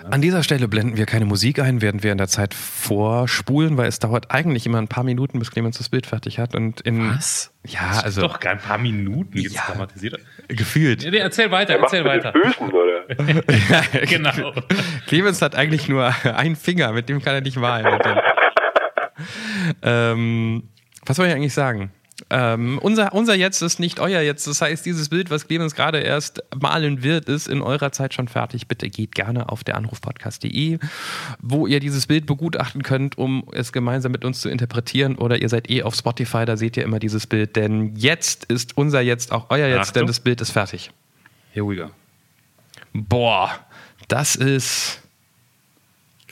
An 0.09 0.23
dieser 0.23 0.43
Stelle 0.43 0.69
blenden 0.69 0.97
wir 0.97 1.07
keine 1.07 1.25
Musik 1.25 1.59
ein, 1.59 1.83
während 1.83 2.03
wir 2.03 2.13
in 2.13 2.19
der 2.19 2.29
Zeit 2.29 2.55
vorspulen, 2.55 3.77
weil 3.77 3.87
es 3.87 3.99
dauert 3.99 4.31
eigentlich 4.31 4.67
immer 4.67 4.79
ein 4.79 4.89
paar 4.89 5.05
Minuten, 5.05 5.39
bis 5.39 5.51
Clemens 5.51 5.79
das 5.79 5.89
Bild 5.89 6.07
fertig 6.07 6.39
hat. 6.39 6.55
Und 6.55 6.81
in 6.81 7.11
Was? 7.11 7.53
Ja, 7.67 7.89
das 7.89 8.05
also 8.05 8.23
doch 8.23 8.41
kein 8.41 8.59
paar 8.59 8.79
Minuten 8.79 9.37
jetzt 9.39 9.55
ja, 9.55 9.63
dramatisiert. 9.67 10.19
Gefühlt. 10.49 11.03
Ja, 11.03 11.13
erzähl 11.13 11.51
weiter, 11.51 11.75
er 11.75 11.81
erzähl 11.81 12.05
weiter. 12.05 12.33
Füßen, 12.33 12.71
oder? 12.71 13.05
ja, 13.71 14.05
genau. 14.07 14.53
Clemens 15.07 15.43
hat 15.43 15.55
eigentlich 15.55 15.89
nur 15.89 16.15
einen 16.25 16.57
Finger, 16.57 16.93
mit 16.93 17.09
dem 17.09 17.21
kann 17.21 17.35
er 17.35 17.41
nicht 17.43 17.59
malen. 17.59 17.99
ähm, 19.83 20.63
was 21.05 21.17
soll 21.17 21.27
ich 21.27 21.35
eigentlich 21.35 21.55
sagen? 21.55 21.93
Ähm, 22.31 22.79
unser, 22.79 23.13
unser 23.13 23.35
Jetzt 23.35 23.61
ist 23.61 23.81
nicht 23.81 23.99
euer 23.99 24.21
Jetzt. 24.21 24.47
Das 24.47 24.63
heißt, 24.63 24.87
dieses 24.87 25.09
Bild, 25.09 25.31
was 25.31 25.49
Clemens 25.49 25.75
gerade 25.75 25.99
erst 25.99 26.43
malen 26.59 27.03
wird, 27.03 27.29
ist 27.29 27.49
in 27.49 27.61
eurer 27.61 27.91
Zeit 27.91 28.15
schon 28.15 28.29
fertig. 28.29 28.69
Bitte 28.69 28.89
geht 28.89 29.15
gerne 29.17 29.49
auf 29.49 29.65
der 29.65 29.77
Anrufpodcast.de, 29.77 30.79
wo 31.41 31.67
ihr 31.67 31.81
dieses 31.81 32.07
Bild 32.07 32.27
begutachten 32.27 32.85
könnt, 32.85 33.19
um 33.19 33.45
es 33.53 33.73
gemeinsam 33.73 34.13
mit 34.13 34.25
uns 34.25 34.41
zu 34.41 34.49
interpretieren. 34.49 35.17
Oder 35.17 35.43
ihr 35.43 35.49
seid 35.49 35.69
eh 35.71 35.83
auf 35.83 35.97
Spotify, 35.97 36.45
da 36.45 36.57
seht 36.57 36.77
ihr 36.77 36.85
immer 36.85 37.01
dieses 37.01 37.27
Bild. 37.27 37.57
Denn 37.57 37.97
jetzt 37.97 38.45
ist 38.45 38.77
unser 38.77 39.01
Jetzt 39.01 39.33
auch 39.33 39.47
euer 39.51 39.67
Jetzt, 39.67 39.89
Achtung. 39.89 39.95
denn 40.03 40.07
das 40.07 40.21
Bild 40.21 40.41
ist 40.41 40.51
fertig. 40.53 40.93
Here 41.53 41.67
we 41.67 41.75
go. 41.75 41.91
Boah, 42.93 43.51
das 44.09 44.37
ist 44.37 45.00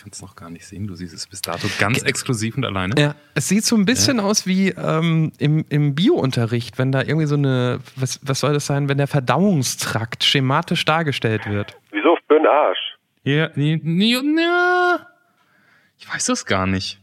kann 0.09 0.13
es 0.13 0.23
noch 0.23 0.37
gar 0.37 0.49
nicht 0.49 0.67
sehen. 0.67 0.87
Du 0.87 0.95
siehst 0.95 1.13
es 1.13 1.27
bis 1.27 1.43
dato 1.43 1.69
ganz 1.79 2.03
exklusiv 2.03 2.57
und 2.57 2.65
alleine. 2.65 2.95
Ja, 2.99 3.15
es 3.35 3.49
sieht 3.49 3.65
so 3.65 3.77
ein 3.77 3.85
bisschen 3.85 4.21
aus 4.21 4.47
wie 4.47 4.71
ähm, 4.71 5.33
im, 5.39 5.67
im 5.69 5.95
Bio-Unterricht, 5.95 6.79
wenn 6.79 6.93
da 6.93 7.03
irgendwie 7.03 7.27
so 7.27 7.35
eine, 7.35 7.81
was, 7.97 8.19
was 8.23 8.41
soll 8.41 8.55
das 8.55 8.65
sein, 8.65 8.89
wenn 8.89 8.97
der 8.97 9.07
Verdauungstrakt 9.07 10.25
schematisch 10.25 10.85
dargestellt 10.87 11.47
wird. 11.47 11.77
Wieso 11.91 12.17
für 12.27 12.39
den 12.39 12.47
Arsch? 12.47 12.97
Ja, 13.25 13.51
nee, 13.55 13.79
nee, 13.83 14.17
nee. 14.23 15.03
Ich 15.99 16.13
weiß 16.13 16.25
das 16.27 16.47
gar 16.47 16.67
nicht. 16.67 17.01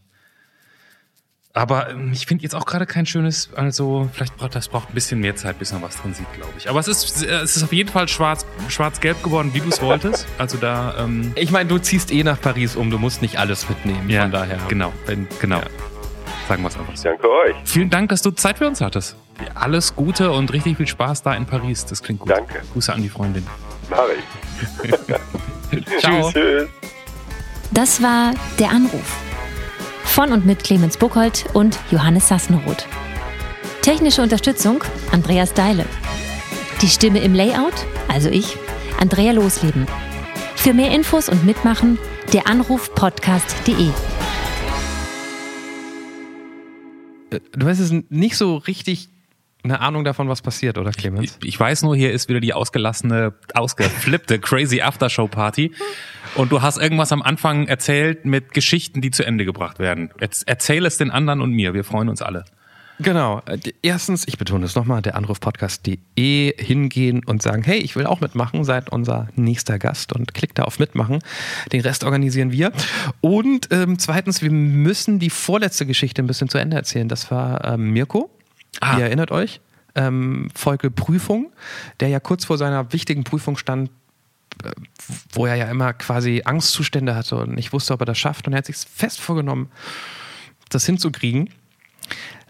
Aber 1.55 1.89
ähm, 1.89 2.11
ich 2.11 2.25
finde 2.25 2.43
jetzt 2.43 2.53
auch 2.53 2.65
gerade 2.65 2.85
kein 2.85 3.05
schönes, 3.05 3.49
also 3.55 4.09
vielleicht 4.13 4.35
braucht 4.35 4.55
das 4.55 4.67
braucht 4.67 4.89
ein 4.89 4.93
bisschen 4.93 5.21
mehr 5.21 5.37
Zeit, 5.37 5.57
bis 5.57 5.71
man 5.71 5.81
was 5.81 5.95
drin 5.95 6.13
sieht, 6.13 6.31
glaube 6.33 6.51
ich. 6.57 6.69
Aber 6.69 6.79
es 6.81 6.87
ist, 6.89 7.23
es 7.23 7.55
ist 7.55 7.63
auf 7.63 7.71
jeden 7.71 7.89
Fall 7.89 8.09
schwarz, 8.09 8.45
schwarz-gelb 8.67 9.23
geworden, 9.23 9.51
wie 9.53 9.61
du 9.61 9.69
es 9.69 9.81
wolltest. 9.81 10.27
Also 10.37 10.57
da, 10.57 10.95
ähm, 10.99 11.31
Ich 11.35 11.51
meine, 11.51 11.69
du 11.69 11.77
ziehst 11.77 12.11
eh 12.11 12.23
nach 12.23 12.39
Paris 12.41 12.75
um, 12.75 12.91
du 12.91 12.99
musst 12.99 13.21
nicht 13.21 13.39
alles 13.39 13.69
mitnehmen. 13.69 14.09
ja, 14.09 14.23
von 14.23 14.31
daher. 14.31 14.57
genau, 14.67 14.91
Wenn, 15.05 15.27
genau. 15.39 15.59
Ja. 15.59 15.65
Sagen 16.49 16.61
wir 16.61 16.67
es 16.67 16.77
einfach 16.77 16.95
so. 16.95 17.03
Danke 17.05 17.27
euch. 17.29 17.55
Vielen 17.63 17.89
Dank, 17.89 18.09
dass 18.09 18.21
du 18.21 18.31
Zeit 18.31 18.57
für 18.57 18.67
uns 18.67 18.81
hattest. 18.81 19.15
Alles 19.55 19.95
Gute 19.95 20.31
und 20.31 20.51
richtig 20.51 20.75
viel 20.77 20.87
Spaß 20.87 21.23
da 21.23 21.33
in 21.33 21.45
Paris. 21.45 21.85
Das 21.85 22.03
klingt 22.03 22.19
gut. 22.19 22.29
Danke. 22.31 22.61
Grüße 22.73 22.93
an 22.93 23.01
die 23.01 23.09
Freundin. 23.09 23.47
Mach 23.89 23.99
ich. 24.13 25.85
Ciao. 25.99 26.31
Tschüss. 26.31 26.67
Das 27.71 28.01
war 28.03 28.33
Der 28.59 28.69
Anruf. 28.71 29.17
Von 30.15 30.31
und 30.31 30.45
mit 30.45 30.63
Clemens 30.63 30.95
Buchholz 30.95 31.43
und 31.51 31.77
Johannes 31.91 32.29
Sassenroth. 32.29 32.87
Technische 33.81 34.21
Unterstützung 34.21 34.81
Andreas 35.11 35.53
Deile. 35.53 35.85
Die 36.81 36.87
Stimme 36.87 37.19
im 37.19 37.33
Layout, 37.33 37.73
also 38.07 38.29
ich, 38.29 38.55
Andrea 38.97 39.33
Losleben. 39.33 39.85
Für 40.55 40.73
mehr 40.73 40.91
Infos 40.95 41.27
und 41.27 41.45
Mitmachen 41.45 41.99
der 42.31 42.47
Anrufpodcast.de. 42.47 43.89
Äh, 47.31 47.39
Du 47.51 47.67
hast 47.67 47.79
es 47.79 47.91
nicht 48.07 48.37
so 48.37 48.55
richtig 48.55 49.09
eine 49.65 49.81
Ahnung 49.81 50.03
davon, 50.03 50.29
was 50.29 50.41
passiert, 50.41 50.77
oder 50.77 50.91
Clemens? 50.91 51.37
Ich, 51.41 51.49
ich 51.49 51.59
weiß 51.59 51.83
nur, 51.83 51.95
hier 51.95 52.11
ist 52.11 52.29
wieder 52.29 52.39
die 52.39 52.53
ausgelassene, 52.53 53.33
ausgeflippte 53.53 54.39
Crazy 54.39 54.81
Aftershow 54.81 55.27
Party. 55.27 55.71
Und 56.35 56.51
du 56.51 56.61
hast 56.61 56.77
irgendwas 56.77 57.11
am 57.11 57.21
Anfang 57.21 57.67
erzählt 57.67 58.25
mit 58.25 58.53
Geschichten, 58.53 59.01
die 59.01 59.11
zu 59.11 59.23
Ende 59.25 59.45
gebracht 59.45 59.79
werden. 59.79 60.11
Jetzt 60.19 60.47
erzähl 60.47 60.85
es 60.85 60.97
den 60.97 61.11
anderen 61.11 61.41
und 61.41 61.51
mir. 61.51 61.73
Wir 61.73 61.83
freuen 61.83 62.09
uns 62.09 62.21
alle. 62.21 62.45
Genau. 62.99 63.41
Erstens, 63.81 64.25
ich 64.27 64.37
betone 64.37 64.65
es 64.65 64.75
nochmal, 64.75 65.01
der 65.01 65.15
Anrufpodcast.de 65.15 66.63
hingehen 66.63 67.23
und 67.25 67.41
sagen, 67.41 67.63
hey, 67.63 67.79
ich 67.79 67.95
will 67.95 68.05
auch 68.05 68.21
mitmachen, 68.21 68.63
seid 68.63 68.89
unser 68.89 69.27
nächster 69.35 69.79
Gast 69.79 70.13
und 70.13 70.33
klickt 70.33 70.59
da 70.59 70.63
auf 70.63 70.79
Mitmachen. 70.79 71.19
Den 71.73 71.81
Rest 71.81 72.05
organisieren 72.05 72.51
wir. 72.51 72.71
Und 73.21 73.67
ähm, 73.71 73.99
zweitens, 73.99 74.41
wir 74.41 74.51
müssen 74.51 75.19
die 75.19 75.29
vorletzte 75.29 75.85
Geschichte 75.85 76.21
ein 76.21 76.27
bisschen 76.27 76.47
zu 76.47 76.57
Ende 76.57 76.77
erzählen. 76.77 77.09
Das 77.09 77.31
war 77.31 77.65
ähm, 77.65 77.91
Mirko. 77.91 78.29
Ah. 78.81 78.97
Ihr 78.97 79.05
erinnert 79.05 79.31
euch? 79.31 79.61
Ähm, 79.95 80.49
Folge 80.53 80.91
Prüfung, 80.91 81.51
der 81.99 82.09
ja 82.09 82.19
kurz 82.19 82.45
vor 82.45 82.57
seiner 82.57 82.91
wichtigen 82.91 83.23
Prüfung 83.23 83.57
stand, 83.57 83.89
äh, 84.63 84.71
wo 85.31 85.45
er 85.45 85.55
ja 85.55 85.65
immer 85.69 85.93
quasi 85.93 86.41
Angstzustände 86.43 87.15
hatte 87.15 87.37
und 87.37 87.55
nicht 87.55 87.71
wusste, 87.73 87.93
ob 87.93 88.01
er 88.01 88.05
das 88.05 88.17
schafft. 88.17 88.47
Und 88.47 88.53
er 88.53 88.57
hat 88.57 88.65
sich 88.65 88.77
fest 88.77 89.21
vorgenommen, 89.21 89.69
das 90.69 90.85
hinzukriegen. 90.85 91.49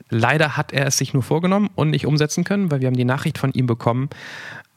Leider 0.09 0.57
hat 0.57 0.71
er 0.71 0.87
es 0.87 0.97
sich 0.97 1.13
nur 1.13 1.23
vorgenommen 1.23 1.69
und 1.75 1.89
nicht 1.89 2.05
umsetzen 2.05 2.43
können, 2.43 2.71
weil 2.71 2.81
wir 2.81 2.87
haben 2.87 2.97
die 2.97 3.05
Nachricht 3.05 3.37
von 3.37 3.51
ihm 3.53 3.65
bekommen, 3.65 4.09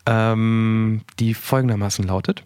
ähm, 0.07 1.03
die 1.18 1.34
folgendermaßen 1.34 2.07
lautet. 2.07 2.44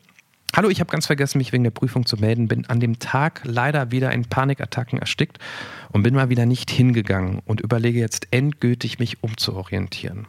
Hallo, 0.54 0.68
ich 0.68 0.80
habe 0.80 0.90
ganz 0.90 1.06
vergessen, 1.06 1.38
mich 1.38 1.50
wegen 1.52 1.64
der 1.64 1.70
Prüfung 1.70 2.04
zu 2.04 2.18
melden, 2.18 2.46
bin 2.46 2.66
an 2.66 2.78
dem 2.78 2.98
Tag 2.98 3.40
leider 3.44 3.90
wieder 3.90 4.12
in 4.12 4.26
Panikattacken 4.26 4.98
erstickt 4.98 5.38
und 5.92 6.02
bin 6.02 6.14
mal 6.14 6.28
wieder 6.28 6.44
nicht 6.44 6.70
hingegangen 6.70 7.40
und 7.46 7.62
überlege 7.62 7.98
jetzt 7.98 8.28
endgültig, 8.32 8.98
mich 8.98 9.22
umzuorientieren. 9.22 10.26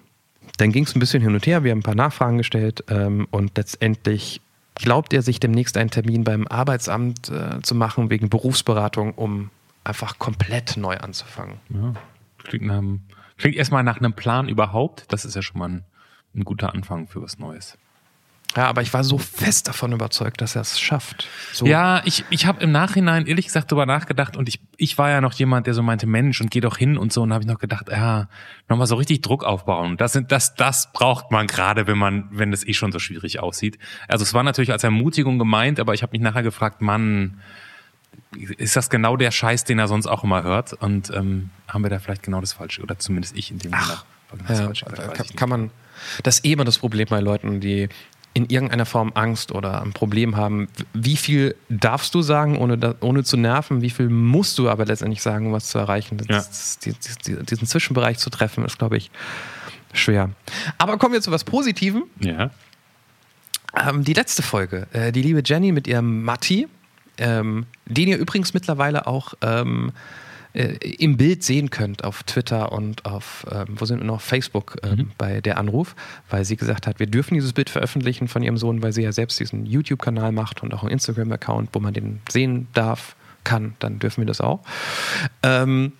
Dann 0.57 0.71
ging 0.71 0.86
es 0.86 0.95
ein 0.95 1.01
bisschen 1.01 1.21
hin 1.21 1.34
und 1.34 1.45
her, 1.45 1.65
wir 1.65 1.71
haben 1.71 1.80
ein 1.80 1.84
paar 1.84 1.95
Nachfragen 1.95 2.38
gestellt 2.38 2.86
ähm, 2.88 3.28
und 3.32 3.57
letztendlich 3.57 4.39
glaubt 4.76 5.11
er 5.11 5.24
sich 5.24 5.41
demnächst 5.41 5.76
einen 5.76 5.89
Termin 5.89 6.24
beim 6.24 6.47
Arbeitsamt 6.47 7.30
äh, 7.30 7.61
zu 7.61 7.76
machen 7.76 8.09
wegen 8.09 8.30
Berufsberatung, 8.30 9.15
um 9.15 9.49
einfach 9.84 10.19
komplett 10.19 10.78
neu 10.78 10.95
anzufangen. 10.95 11.57
Ja, 11.67 11.95
klingt, 12.43 12.65
nach 12.65 12.82
klingt 13.38 13.57
erstmal 13.57 13.84
nach 13.84 13.97
einem 13.97 14.13
Plan 14.13 14.47
überhaupt. 14.47 15.03
Das 15.09 15.26
ist 15.26 15.36
ja 15.36 15.41
schon 15.41 15.59
mal 15.59 15.69
ein, 15.69 15.84
ein 16.34 16.45
guter 16.45 16.74
Anfang 16.74 17.07
für 17.07 17.21
was 17.21 17.39
Neues. 17.39 17.78
Ja, 18.56 18.68
aber 18.68 18.82
ich 18.84 18.93
war 18.93 19.04
so 19.04 19.18
fest 19.18 19.68
davon 19.68 19.93
überzeugt, 19.93 20.39
dass 20.41 20.56
er 20.56 20.62
es 20.62 20.80
schafft. 20.80 21.28
So. 21.54 21.66
Ja, 21.66 22.01
ich, 22.06 22.24
ich 22.30 22.45
habe 22.45 22.62
im 22.64 22.72
Nachhinein 22.72 23.26
ehrlich 23.26 23.45
gesagt 23.47 23.72
drüber 23.72 23.86
nachgedacht 23.88 24.38
und 24.38 24.47
ich, 24.47 24.60
ich 24.78 24.97
war 24.97 25.10
ja 25.10 25.22
noch 25.22 25.34
jemand, 25.34 25.66
der 25.66 25.74
so 25.74 25.82
meinte, 25.82 26.06
Mensch, 26.06 26.39
und 26.39 26.51
geh 26.51 26.60
doch 26.60 26.78
hin 26.78 26.97
und 26.97 27.12
so. 27.12 27.24
Und 27.24 27.34
habe 27.34 27.43
ich 27.43 27.47
noch 27.49 27.58
gedacht, 27.60 27.89
ja, 27.89 28.28
nochmal 28.70 28.86
so 28.86 28.95
richtig 28.95 29.22
Druck 29.22 29.43
aufbauen. 29.43 29.97
Das, 29.97 30.14
sind, 30.14 30.32
das, 30.32 30.54
das 30.54 30.91
braucht 30.93 31.32
man 31.32 31.47
gerade, 31.47 31.88
wenn 31.88 31.97
man, 31.97 32.28
wenn 32.32 32.54
es 32.54 32.66
eh 32.68 32.74
schon 32.74 32.91
so 32.91 32.99
schwierig 32.99 33.39
aussieht. 33.39 33.80
Also 34.08 34.22
es 34.24 34.34
war 34.36 34.43
natürlich 34.43 34.72
als 34.72 34.84
Ermutigung 34.84 35.39
gemeint, 35.39 35.80
aber 35.80 35.95
ich 35.95 36.04
habe 36.04 36.12
mich 36.12 36.22
nachher 36.22 36.43
gefragt, 36.43 36.82
Mann, 36.82 37.39
ist 38.58 38.76
das 38.76 38.89
genau 38.91 39.18
der 39.18 39.32
Scheiß, 39.32 39.64
den 39.64 39.80
er 39.80 39.88
sonst 39.88 40.06
auch 40.08 40.24
immer 40.24 40.43
hört? 40.43 40.74
Und 40.74 41.10
ähm, 41.12 41.49
haben 41.68 41.84
wir 41.84 41.89
da 41.89 41.99
vielleicht 41.99 42.24
genau 42.24 42.39
das 42.41 42.54
Falsche, 42.54 42.82
oder 42.84 42.99
zumindest 42.99 43.36
ich 43.36 43.49
in 43.51 43.60
dem 43.60 43.72
Ach, 43.74 44.06
das 44.47 44.60
Ja, 44.60 44.66
Falsche. 44.66 44.86
gesagt, 44.86 45.08
weiß 45.10 45.18
kann, 45.18 45.36
kann 45.36 45.49
man, 45.49 45.72
das 46.24 46.36
ist 46.39 46.45
eh 46.45 46.54
immer 46.54 46.66
das 46.66 46.78
Problem 46.80 47.08
bei 47.10 47.20
Leuten, 47.20 47.60
die 47.60 47.89
in 48.34 48.47
irgendeiner 48.47 48.86
Form 48.86 49.11
Angst 49.13 49.51
oder 49.51 49.81
ein 49.84 49.93
Problem 49.93 50.36
haben. 50.36 50.67
Wie 50.93 51.17
viel 51.17 51.55
darfst 51.69 52.15
du 52.15 52.21
sagen, 52.21 52.57
ohne, 52.57 52.77
da, 52.77 52.95
ohne 53.01 53.23
zu 53.23 53.38
nerven? 53.38 53.81
Wie 53.81 53.91
viel 53.91 54.09
musst 54.09 54.57
du 54.57 54.69
aber 54.69 54.86
letztendlich 54.86 55.21
sagen, 55.21 55.47
um 55.47 55.53
was 55.53 55.67
zu 55.67 55.77
erreichen? 55.77 56.17
Das, 56.17 56.27
Ja. 56.27 56.38
das, 56.38 56.79
die, 56.79 56.93
die, 57.27 57.45
diesen 57.45 57.67
Zwischenbereich 57.67 58.17
zu 58.17 58.29
treffen, 58.31 58.65
ist, 58.65 58.79
glaube 58.79 58.97
ich, 58.97 59.11
schwer. 59.93 60.31
Aber 60.79 60.97
kommen 60.97 61.13
wir 61.13 61.21
zu 61.21 61.31
was 61.31 61.43
Positivem. 61.43 62.03
Ja. 62.19 62.49
Ähm, 63.88 64.03
die 64.03 64.13
letzte 64.13 64.41
Folge, 64.41 64.88
äh, 64.93 65.11
die 65.11 65.21
liebe 65.21 65.41
Jenny 65.45 65.71
mit 65.71 65.88
ihrem 65.88 66.23
Matti, 66.23 66.67
ähm, 67.17 67.65
den 67.86 68.07
ihr 68.07 68.17
übrigens 68.17 68.53
mittlerweile 68.55 69.05
auch 69.05 69.36
ähm, 69.41 69.91
äh, 70.54 70.78
im 70.99 71.18
Bild 71.18 71.43
sehen 71.43 71.70
könnt 71.70 72.04
auf 72.04 72.24
Twitter 72.24 72.72
und 72.72 73.06
auf, 73.06 73.45
ähm, 73.51 73.68
wo 73.70 73.86
sind 73.86 73.99
wir 73.99 74.06
noch, 74.06 74.22
Facebook 74.22 74.78
ähm, 74.84 75.12
bei 75.18 75.41
der 75.41 75.58
Anruf, 75.58 75.95
weil 76.30 76.45
sie 76.45 76.58
gesagt 76.58 76.88
hat, 76.88 76.99
wir 76.99 77.08
dürfen 77.08 77.34
dieses 77.34 77.54
Bild 77.54 77.70
veröffentlichen 77.70 78.28
von 78.28 78.43
ihrem 78.43 78.58
Sohn, 78.58 78.82
weil 78.84 78.93
sie 78.93 79.01
ja 79.01 79.12
selbst 79.12 79.39
diesen 79.39 79.66
YouTube-Kanal 79.66 80.32
macht 80.32 80.62
und 80.62 80.74
auch 80.74 80.84
einen 80.84 80.91
Instagram-Account, 80.91 81.70
wo 81.74 81.80
man 81.80 81.93
den 81.93 82.22
sehen 82.30 82.68
darf, 82.74 83.16
kann, 83.43 83.76
dann 83.80 83.99
dürfen 83.99 84.22
wir 84.22 84.26
das 84.26 84.41
auch. 84.41 84.62
Ähm, 85.41 85.93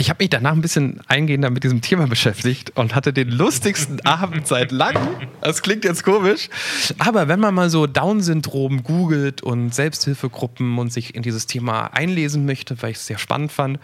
ich 0.00 0.08
habe 0.08 0.24
mich 0.24 0.30
danach 0.30 0.52
ein 0.52 0.62
bisschen 0.62 0.98
eingehender 1.08 1.50
mit 1.50 1.62
diesem 1.62 1.82
Thema 1.82 2.06
beschäftigt 2.06 2.72
und 2.74 2.94
hatte 2.94 3.12
den 3.12 3.28
lustigsten 3.30 4.00
Abend 4.06 4.46
seit 4.46 4.72
langem. 4.72 5.28
Das 5.42 5.60
klingt 5.60 5.84
jetzt 5.84 6.04
komisch. 6.04 6.48
Aber 6.98 7.28
wenn 7.28 7.38
man 7.38 7.54
mal 7.54 7.68
so 7.68 7.86
Down-Syndrom 7.86 8.82
googelt 8.82 9.42
und 9.42 9.74
Selbsthilfegruppen 9.74 10.78
und 10.78 10.90
sich 10.90 11.14
in 11.14 11.22
dieses 11.22 11.46
Thema 11.46 11.88
einlesen 11.88 12.46
möchte, 12.46 12.80
weil 12.80 12.92
ich 12.92 12.96
es 12.96 13.06
sehr 13.06 13.18
spannend 13.18 13.52
fand, 13.52 13.78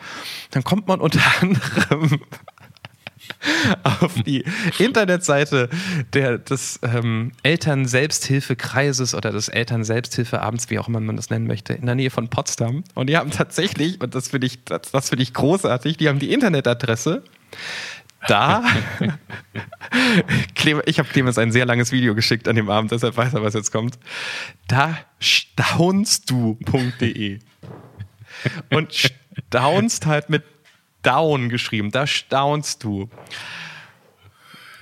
dann 0.52 0.64
kommt 0.64 0.88
man 0.88 1.00
unter 1.00 1.20
anderem 1.42 2.20
auf 3.82 4.14
die 4.24 4.44
Internetseite 4.78 5.68
der, 6.12 6.38
des 6.38 6.80
ähm, 6.82 7.32
Eltern-Selbsthilfekreises 7.42 9.14
oder 9.14 9.32
des 9.32 9.48
Eltern-Selbsthilfeabends, 9.48 10.70
wie 10.70 10.78
auch 10.78 10.88
immer 10.88 11.00
man 11.00 11.16
das 11.16 11.30
nennen 11.30 11.46
möchte, 11.46 11.74
in 11.74 11.86
der 11.86 11.94
Nähe 11.94 12.10
von 12.10 12.28
Potsdam. 12.28 12.84
Und 12.94 13.08
die 13.08 13.16
haben 13.16 13.30
tatsächlich, 13.30 14.00
und 14.00 14.14
das 14.14 14.28
finde 14.28 14.46
ich, 14.46 14.64
das, 14.64 14.90
das 14.92 15.08
finde 15.08 15.22
ich 15.22 15.32
großartig, 15.34 15.96
die 15.96 16.08
haben 16.08 16.18
die 16.18 16.32
Internetadresse. 16.32 17.22
Da, 18.28 18.64
ich 20.86 20.98
habe 20.98 21.08
Clemens 21.08 21.38
ein 21.38 21.52
sehr 21.52 21.64
langes 21.64 21.92
Video 21.92 22.16
geschickt 22.16 22.48
an 22.48 22.56
dem 22.56 22.68
Abend, 22.68 22.90
deshalb 22.90 23.16
weiß 23.16 23.34
er, 23.34 23.42
was 23.42 23.54
jetzt 23.54 23.70
kommt. 23.70 23.98
Da 24.66 24.98
staunst.de. 25.20 26.28
Und 28.70 28.92
staunst 28.92 30.06
halt 30.06 30.28
mit 30.30 30.42
down 31.06 31.48
geschrieben. 31.48 31.90
Da 31.90 32.06
staunst 32.06 32.84
du. 32.84 33.08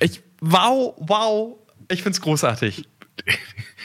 Ich, 0.00 0.20
wow, 0.40 0.94
wow. 0.98 1.56
Ich 1.90 2.02
find's 2.02 2.20
großartig. 2.20 2.86